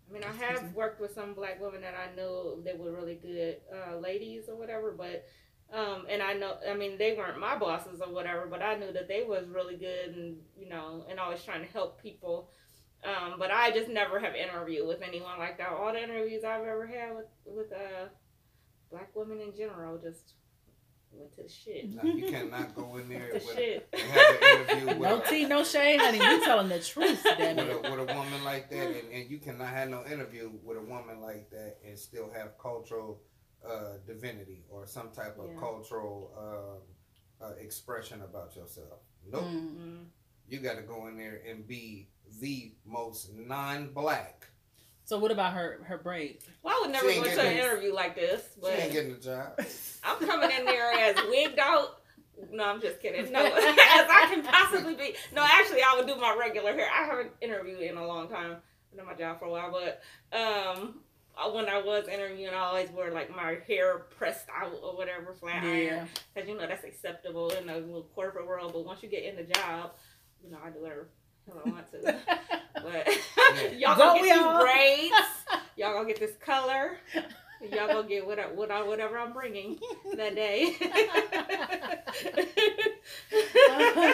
I 0.09 0.13
mean, 0.13 0.23
I 0.23 0.33
have 0.43 0.73
worked 0.73 0.99
with 0.99 1.13
some 1.13 1.33
black 1.35 1.61
women 1.61 1.81
that 1.81 1.93
I 1.93 2.13
knew 2.15 2.61
they 2.65 2.73
were 2.73 2.91
really 2.91 3.15
good 3.15 3.57
uh, 3.71 3.95
ladies 3.97 4.49
or 4.49 4.55
whatever, 4.55 4.91
but 4.91 5.25
um, 5.73 6.05
and 6.09 6.21
I 6.21 6.33
know, 6.33 6.55
I 6.69 6.73
mean, 6.75 6.97
they 6.97 7.13
weren't 7.15 7.39
my 7.39 7.57
bosses 7.57 8.01
or 8.01 8.11
whatever, 8.11 8.47
but 8.49 8.61
I 8.61 8.75
knew 8.75 8.91
that 8.93 9.07
they 9.07 9.23
was 9.23 9.47
really 9.49 9.75
good 9.75 10.15
and 10.15 10.37
you 10.57 10.67
know, 10.69 11.05
and 11.09 11.19
always 11.19 11.43
trying 11.43 11.65
to 11.65 11.71
help 11.71 12.01
people. 12.01 12.49
Um, 13.03 13.35
but 13.39 13.49
I 13.51 13.71
just 13.71 13.89
never 13.89 14.19
have 14.19 14.35
interviewed 14.35 14.87
with 14.87 15.01
anyone 15.01 15.39
like 15.39 15.57
that. 15.59 15.69
All 15.69 15.93
the 15.93 16.03
interviews 16.03 16.43
I've 16.43 16.61
ever 16.65 16.85
had 16.87 17.15
with 17.15 17.27
with 17.45 17.71
uh, 17.71 18.07
black 18.91 19.15
women 19.15 19.39
in 19.39 19.55
general 19.55 19.97
just 19.97 20.33
went 21.11 21.33
to 21.35 21.43
the 21.43 21.49
shit. 21.49 21.89
No, 21.95 22.03
you 22.03 22.25
cannot 22.27 22.75
go 22.75 22.97
in 22.97 23.07
there 23.09 23.27
The 23.27 23.33
with, 23.35 23.55
shit. 23.55 23.87
and 23.93 24.01
have 24.01 24.35
an 24.41 24.59
interview 24.59 24.87
with, 24.99 24.99
no 24.99 25.21
tea, 25.21 25.45
no 25.45 25.63
shade, 25.63 25.99
honey. 26.01 26.17
You 26.17 26.43
telling 26.43 26.69
the 26.69 26.79
truth, 26.79 27.23
damn 27.37 27.55
with, 27.55 27.69
a, 27.69 27.91
with 27.91 28.09
a 28.09 28.13
woman 28.15 28.43
like 28.43 28.69
that, 28.69 28.87
and, 28.87 29.13
and 29.13 29.29
you 29.29 29.37
cannot 29.39 29.69
have 29.69 29.89
no 29.89 30.03
interview 30.05 30.51
with 30.63 30.77
a 30.77 30.81
woman 30.81 31.21
like 31.21 31.49
that 31.51 31.77
and 31.87 31.97
still 31.97 32.29
have 32.35 32.57
cultural 32.61 33.21
uh, 33.67 33.97
divinity 34.07 34.63
or 34.69 34.85
some 34.85 35.09
type 35.11 35.37
of 35.39 35.49
Yeah. 35.51 35.59
cultural 35.59 36.31
um, 36.37 37.47
uh, 37.49 37.53
expression 37.59 38.21
about 38.21 38.55
yourself. 38.55 38.99
Nope. 39.29 39.43
Mm. 39.43 39.75
Mm. 39.77 40.05
You 40.47 40.59
got 40.59 40.75
to 40.77 40.81
go 40.81 41.07
in 41.07 41.17
there 41.17 41.41
and 41.47 41.67
be 41.67 42.07
the 42.39 42.73
most 42.85 43.31
non-black. 43.33 44.47
So 45.05 45.17
what 45.17 45.31
about 45.31 45.53
her 45.53 45.79
her 45.85 45.97
braid? 45.97 46.39
Well, 46.61 46.75
I 46.77 46.81
would 46.81 46.91
never 46.91 47.09
She 47.11 47.17
go 47.17 47.23
to 47.23 47.29
an 47.31 47.35
getting- 47.37 47.57
interview 47.57 47.93
like 47.93 48.15
this, 48.15 48.41
She 48.55 48.61
but 48.61 48.79
ain't 48.79 48.91
getting 48.93 49.13
the 49.13 49.19
job. 49.19 49.59
I'm 50.03 50.19
coming 50.27 50.51
in 50.51 50.65
there 50.65 50.91
as 50.91 51.15
wigged 51.29 51.57
out. 51.59 52.01
No, 52.51 52.63
I'm 52.63 52.79
just 52.79 53.01
kidding. 53.01 53.31
No, 53.31 53.39
as 53.45 53.51
I 53.55 54.27
can 54.33 54.43
possibly 54.43 54.93
be. 54.95 55.15
No, 55.33 55.43
actually, 55.43 55.81
I 55.81 55.95
would 55.97 56.07
do 56.07 56.15
my 56.15 56.35
regular 56.39 56.73
hair. 56.73 56.87
I 56.89 57.05
haven't 57.05 57.31
interviewed 57.41 57.81
in 57.81 57.97
a 57.97 58.05
long 58.05 58.29
time. 58.29 58.57
I've 58.91 58.97
done 58.97 59.05
my 59.07 59.13
job 59.15 59.39
for 59.39 59.45
a 59.45 59.51
while, 59.51 59.71
but 59.71 60.01
um, 60.37 60.99
Uh, 61.41 61.49
when 61.51 61.69
I 61.69 61.81
was 61.81 62.07
interviewing, 62.07 62.53
I 62.53 62.57
always 62.59 62.89
wore 62.89 63.11
like 63.11 63.33
my 63.35 63.57
hair 63.67 63.99
pressed 64.17 64.47
out 64.55 64.73
or 64.83 64.95
whatever, 64.97 65.33
flat 65.33 65.63
Yeah. 65.63 65.69
iron, 65.69 66.07
because 66.33 66.49
you 66.49 66.57
know 66.57 66.67
that's 66.67 66.83
acceptable 66.83 67.49
in 67.51 67.67
the 67.67 67.75
little 67.75 68.07
corporate 68.15 68.45
world. 68.47 68.73
But 68.73 68.85
once 68.85 69.01
you 69.03 69.09
get 69.09 69.23
in 69.23 69.35
the 69.37 69.43
job, 69.43 69.91
you 70.43 70.51
know 70.51 70.57
I 70.63 70.69
do 70.69 70.81
whatever 70.81 71.07
I 71.65 71.69
want 71.69 71.91
to. 71.91 72.15
But 72.81 73.07
y'all 73.77 73.97
gonna 73.97 74.19
get 74.19 74.23
these 74.23 74.37
all? 74.37 74.61
braids. 74.61 75.13
Y'all 75.75 75.93
gonna 75.93 76.07
get 76.07 76.19
this 76.19 76.35
color. 76.37 76.97
Y'all 77.73 77.87
gonna 77.87 78.07
get 78.07 78.25
whatever, 78.25 78.53
whatever, 78.53 78.85
whatever 78.87 79.17
I'm 79.17 79.33
bringing 79.33 79.79
that 80.15 80.35
day. 80.35 80.75
Uh, 83.69 84.13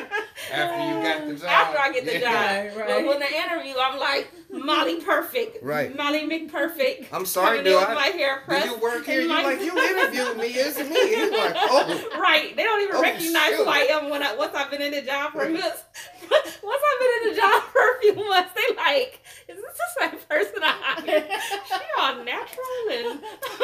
After 0.51 0.77
you 0.87 1.03
got 1.03 1.27
the 1.27 1.35
job. 1.35 1.49
After 1.49 1.79
I 1.79 1.91
get 1.91 2.05
the 2.05 2.19
Yeah. 2.19 2.67
job. 2.69 2.77
Right, 2.77 2.87
But 2.87 3.05
when 3.05 3.19
the 3.19 3.33
interview, 3.35 3.73
I'm 3.79 3.99
like 3.99 4.31
Molly 4.51 5.01
Perfect. 5.01 5.63
Right. 5.63 5.95
Molly 5.95 6.21
McPerfect. 6.29 7.07
I'm 7.11 7.25
sorry, 7.25 7.57
Coming 7.57 7.73
in 7.73 7.79
do 7.79 7.85
I? 7.85 7.93
my 7.93 8.05
hair 8.07 8.39
Do 8.39 8.45
pressed. 8.45 8.65
you 8.67 8.77
work 8.77 9.05
here? 9.05 9.21
You 9.21 9.27
my- 9.29 9.43
like 9.43 9.61
you 9.61 9.77
interviewed 9.77 10.37
me, 10.37 10.47
isn't 10.55 10.89
me? 10.89 11.15
He's 11.15 11.31
like, 11.31 11.53
oh, 11.57 12.09
Right. 12.19 12.55
They 12.55 12.63
don't 12.63 12.81
even 12.81 12.95
Oh, 12.95 13.01
recognize 13.01 13.47
shoot. 13.49 13.55
who 13.57 13.65
I 13.65 13.79
am 13.91 14.09
when 14.09 14.23
I 14.23 14.35
once 14.35 14.53
I've 14.55 14.69
been 14.71 14.81
in 14.81 14.91
the 14.91 15.01
job 15.01 15.31
for 15.33 15.47
months. 15.49 15.83
once 16.63 16.81
I've 16.89 16.99
been 16.99 17.11
in 17.29 17.33
the 17.35 17.41
job 17.41 17.63
for 17.63 17.81
a 17.81 17.99
few 18.01 18.15
months, 18.15 18.51
they 18.55 18.75
like, 18.75 19.19
is 19.49 19.57
this 19.57 19.65
the 19.77 20.01
same 20.09 20.19
person 20.29 20.63
I 20.63 20.71
hired? 20.81 21.27
She 21.67 21.73
all 21.99 22.23
natural 22.23 22.65
and 22.91 23.19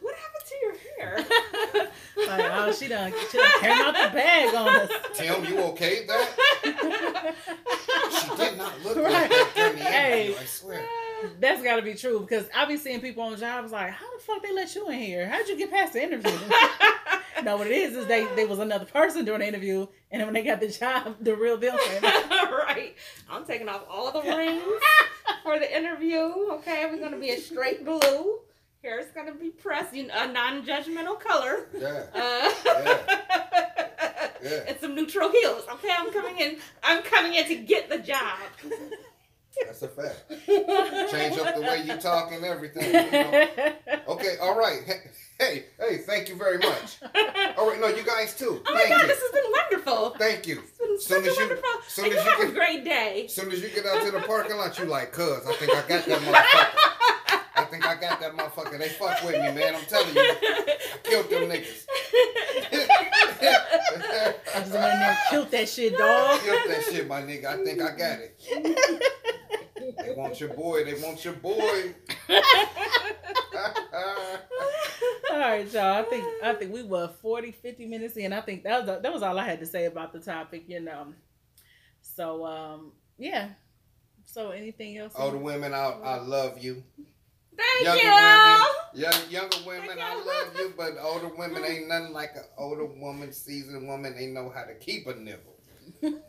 what 0.00 0.14
happened 0.14 0.46
to 0.48 0.54
your 0.62 0.74
hair? 0.98 1.26
Like, 2.26 2.50
oh, 2.52 2.72
she 2.72 2.88
done, 2.88 3.12
she 3.30 3.38
done 3.38 3.50
carrying 3.60 3.80
out 3.86 3.92
the 3.94 4.16
bag 4.16 4.54
on 4.54 4.68
us. 4.68 4.90
Tim, 5.14 5.44
you 5.44 5.55
okay 5.58 6.00
with 6.00 6.08
that? 6.08 7.34
She 8.10 8.36
did 8.36 8.56
not 8.58 8.82
look 8.84 8.96
Right. 8.96 9.12
like 9.12 9.30
that 9.30 9.52
during 9.54 9.76
the 9.76 9.84
Hey. 9.84 10.24
interview, 10.26 10.40
I 10.40 10.44
swear. 10.46 10.84
that's 11.40 11.62
got 11.62 11.76
to 11.76 11.82
be 11.82 11.94
true 11.94 12.20
because 12.20 12.46
I 12.54 12.64
be 12.66 12.76
seeing 12.76 13.00
people 13.00 13.22
on 13.24 13.36
jobs 13.36 13.72
like, 13.72 13.90
how 13.90 14.16
the 14.16 14.22
fuck 14.22 14.42
they 14.42 14.52
let 14.52 14.74
you 14.74 14.88
in 14.88 14.98
here? 14.98 15.28
How'd 15.28 15.48
you 15.48 15.56
get 15.56 15.70
past 15.70 15.92
the 15.94 16.02
interview? 16.02 16.30
no, 17.42 17.56
what 17.56 17.66
it 17.66 17.72
is 17.72 17.94
is 17.96 18.06
they 18.06 18.24
they 18.36 18.44
was 18.46 18.58
another 18.58 18.84
person 18.86 19.24
during 19.24 19.40
the 19.40 19.46
interview, 19.48 19.86
and 20.10 20.20
then 20.20 20.26
when 20.26 20.34
they 20.34 20.42
got 20.42 20.60
the 20.60 20.68
job, 20.68 21.16
the 21.20 21.34
real 21.34 21.56
deal 21.56 21.76
came 21.78 22.02
right. 22.02 22.94
I'm 23.30 23.44
taking 23.44 23.68
off 23.68 23.84
all 23.88 24.10
the 24.12 24.22
rings 24.36 24.62
for 25.42 25.58
the 25.58 25.76
interview. 25.76 26.20
Okay, 26.52 26.86
we're 26.90 26.98
gonna 27.00 27.18
be 27.18 27.30
a 27.30 27.38
straight 27.40 27.84
blue. 27.84 28.40
Hair's 28.82 29.06
gonna 29.14 29.34
be 29.34 29.50
pressed, 29.50 29.94
you 29.94 30.06
know, 30.06 30.14
a 30.16 30.26
non-judgmental 30.32 31.18
color. 31.20 31.66
Yeah. 31.76 32.04
Uh, 32.14 32.52
Yeah. 32.64 33.65
And 34.68 34.78
some 34.80 34.94
neutral 34.94 35.30
heels. 35.30 35.64
Okay, 35.74 35.88
I'm 35.96 36.12
coming 36.12 36.38
in. 36.38 36.58
I'm 36.82 37.02
coming 37.02 37.34
in 37.34 37.46
to 37.48 37.54
get 37.56 37.88
the 37.88 37.98
job. 37.98 38.38
That's 39.64 39.80
a 39.82 39.88
fact. 39.88 40.24
Change 41.10 41.38
up 41.38 41.54
the 41.54 41.62
way 41.62 41.82
you 41.86 41.96
talk 41.96 42.30
and 42.32 42.44
everything. 42.44 42.92
You 42.92 43.10
know? 43.10 43.72
Okay, 44.08 44.36
all 44.40 44.56
right. 44.56 44.80
Hey, 44.86 45.00
hey, 45.38 45.64
hey, 45.78 45.96
thank 45.98 46.28
you 46.28 46.36
very 46.36 46.58
much. 46.58 46.98
All 47.56 47.68
right, 47.68 47.80
no, 47.80 47.88
you 47.88 48.02
guys 48.04 48.34
too. 48.36 48.62
Oh 48.66 48.74
my 48.74 48.80
Thank 48.80 48.90
god, 48.90 49.00
you. 49.02 49.06
this 49.08 49.20
has 49.20 49.30
been 49.32 49.50
wonderful. 49.50 50.10
Thank 50.18 50.46
you. 50.46 50.60
It's 50.60 50.78
been 50.78 50.98
Soon 50.98 51.24
such 51.24 51.30
as 51.30 51.36
a 51.36 51.40
you- 51.40 51.46
wonderful. 51.48 51.70
soon 51.88 52.04
and 52.06 52.14
as 52.14 52.24
you 52.24 52.30
have 52.30 52.40
a 52.48 52.52
great 52.52 52.84
day. 52.84 53.24
As 53.26 53.34
soon 53.34 53.50
as 53.50 53.62
you 53.62 53.68
get 53.70 53.86
out 53.86 54.02
to 54.04 54.10
the 54.10 54.20
parking 54.20 54.56
lot, 54.56 54.78
you 54.78 54.84
like, 54.84 55.12
cuz, 55.12 55.46
I 55.46 55.52
think 55.54 55.72
I 55.72 55.88
got 55.88 56.04
that 56.04 56.20
motherfucker. 56.20 56.92
I 57.56 57.64
think 57.64 57.86
I 57.86 57.94
got 57.94 58.20
that 58.20 58.36
motherfucker. 58.36 58.78
They 58.78 58.90
fuck 58.90 59.22
with 59.22 59.32
me, 59.32 59.52
man. 59.52 59.74
I'm 59.74 59.84
telling 59.86 60.14
you. 60.14 60.20
I 60.20 60.78
killed 61.02 61.30
them 61.30 61.42
niggas. 61.44 61.86
I 64.54 64.60
just 64.60 64.72
went 64.72 64.84
in 64.84 65.00
there 65.00 65.18
killed 65.30 65.50
that 65.50 65.68
shit, 65.68 65.96
dog. 65.96 66.40
Killed 66.40 66.60
that 66.68 66.82
shit, 66.84 67.08
my 67.08 67.22
nigga. 67.22 67.46
I 67.46 67.64
think 67.64 67.80
I 67.80 67.96
got 67.96 68.18
it. 68.20 68.40
They 69.98 70.14
want 70.14 70.40
your 70.40 70.50
boy. 70.54 70.84
They 70.84 70.94
want 70.94 71.24
your 71.24 71.34
boy. 71.34 71.94
All 75.30 75.38
right, 75.38 75.70
y'all. 75.72 75.98
I 75.98 76.02
think 76.02 76.24
I 76.42 76.54
think 76.54 76.72
we 76.72 76.82
were 76.82 77.08
40, 77.22 77.52
50 77.52 77.86
minutes 77.86 78.16
in. 78.16 78.32
I 78.32 78.40
think 78.40 78.64
that 78.64 78.86
was 78.86 79.02
that 79.02 79.12
was 79.12 79.22
all 79.22 79.38
I 79.38 79.44
had 79.44 79.60
to 79.60 79.66
say 79.66 79.84
about 79.84 80.12
the 80.12 80.20
topic, 80.20 80.64
you 80.66 80.80
know. 80.80 81.08
So 82.00 82.44
um 82.46 82.92
yeah. 83.18 83.50
So 84.24 84.50
anything 84.50 84.98
else? 84.98 85.12
Older 85.16 85.38
women, 85.38 85.72
I, 85.72 85.90
I 86.04 86.18
love 86.18 86.58
you. 86.58 86.82
Thank 87.56 87.84
Younger 87.84 88.02
you. 88.02 88.10
women, 88.10 88.60
young, 88.94 89.30
younger 89.30 89.56
women, 89.66 89.98
I 90.00 90.14
love 90.14 90.56
you. 90.58 90.74
But 90.76 90.92
older 91.00 91.28
women 91.36 91.64
ain't 91.64 91.88
nothing 91.88 92.12
like 92.12 92.32
an 92.36 92.44
older 92.58 92.84
woman, 92.86 93.32
seasoned 93.32 93.88
woman. 93.88 94.14
They 94.16 94.26
know 94.26 94.50
how 94.54 94.64
to 94.64 94.74
keep 94.74 95.06
a 95.06 95.14
nibble. 95.14 95.56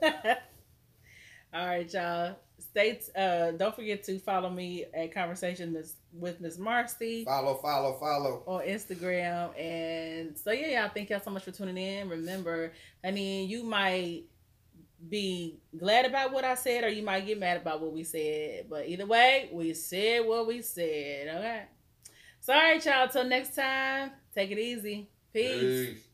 all 1.53 1.67
right, 1.67 1.91
y'all. 1.93 2.35
Stay. 2.59 2.93
T- 2.95 3.11
uh, 3.15 3.51
don't 3.51 3.75
forget 3.75 4.03
to 4.03 4.19
follow 4.19 4.49
me 4.49 4.85
at 4.93 5.13
Conversation 5.13 5.75
with 6.13 6.39
Miss 6.41 6.57
Marcie 6.57 7.23
Follow, 7.25 7.55
follow, 7.55 7.97
follow. 7.99 8.43
on 8.47 8.61
Instagram. 8.61 9.57
And 9.59 10.37
so 10.37 10.51
yeah, 10.51 10.81
y'all. 10.81 10.91
Thank 10.93 11.09
y'all 11.09 11.21
so 11.23 11.31
much 11.31 11.43
for 11.43 11.51
tuning 11.51 11.77
in. 11.77 12.09
Remember, 12.09 12.71
I 13.03 13.11
mean, 13.11 13.49
you 13.49 13.63
might 13.63 14.23
be 15.09 15.59
glad 15.77 16.05
about 16.05 16.31
what 16.33 16.43
I 16.43 16.55
said, 16.55 16.83
or 16.83 16.89
you 16.89 17.03
might 17.03 17.25
get 17.25 17.39
mad 17.39 17.57
about 17.57 17.81
what 17.81 17.93
we 17.93 18.03
said. 18.03 18.65
But 18.69 18.87
either 18.87 19.05
way, 19.05 19.49
we 19.51 19.73
said 19.73 20.25
what 20.25 20.47
we 20.47 20.61
said. 20.61 21.27
Okay. 21.35 21.63
Sorry, 22.39 22.79
y'all. 22.79 23.07
Till 23.07 23.25
next 23.25 23.55
time. 23.55 24.11
Take 24.33 24.51
it 24.51 24.59
easy. 24.59 25.09
Peace. 25.33 25.89
Peace. 25.89 26.06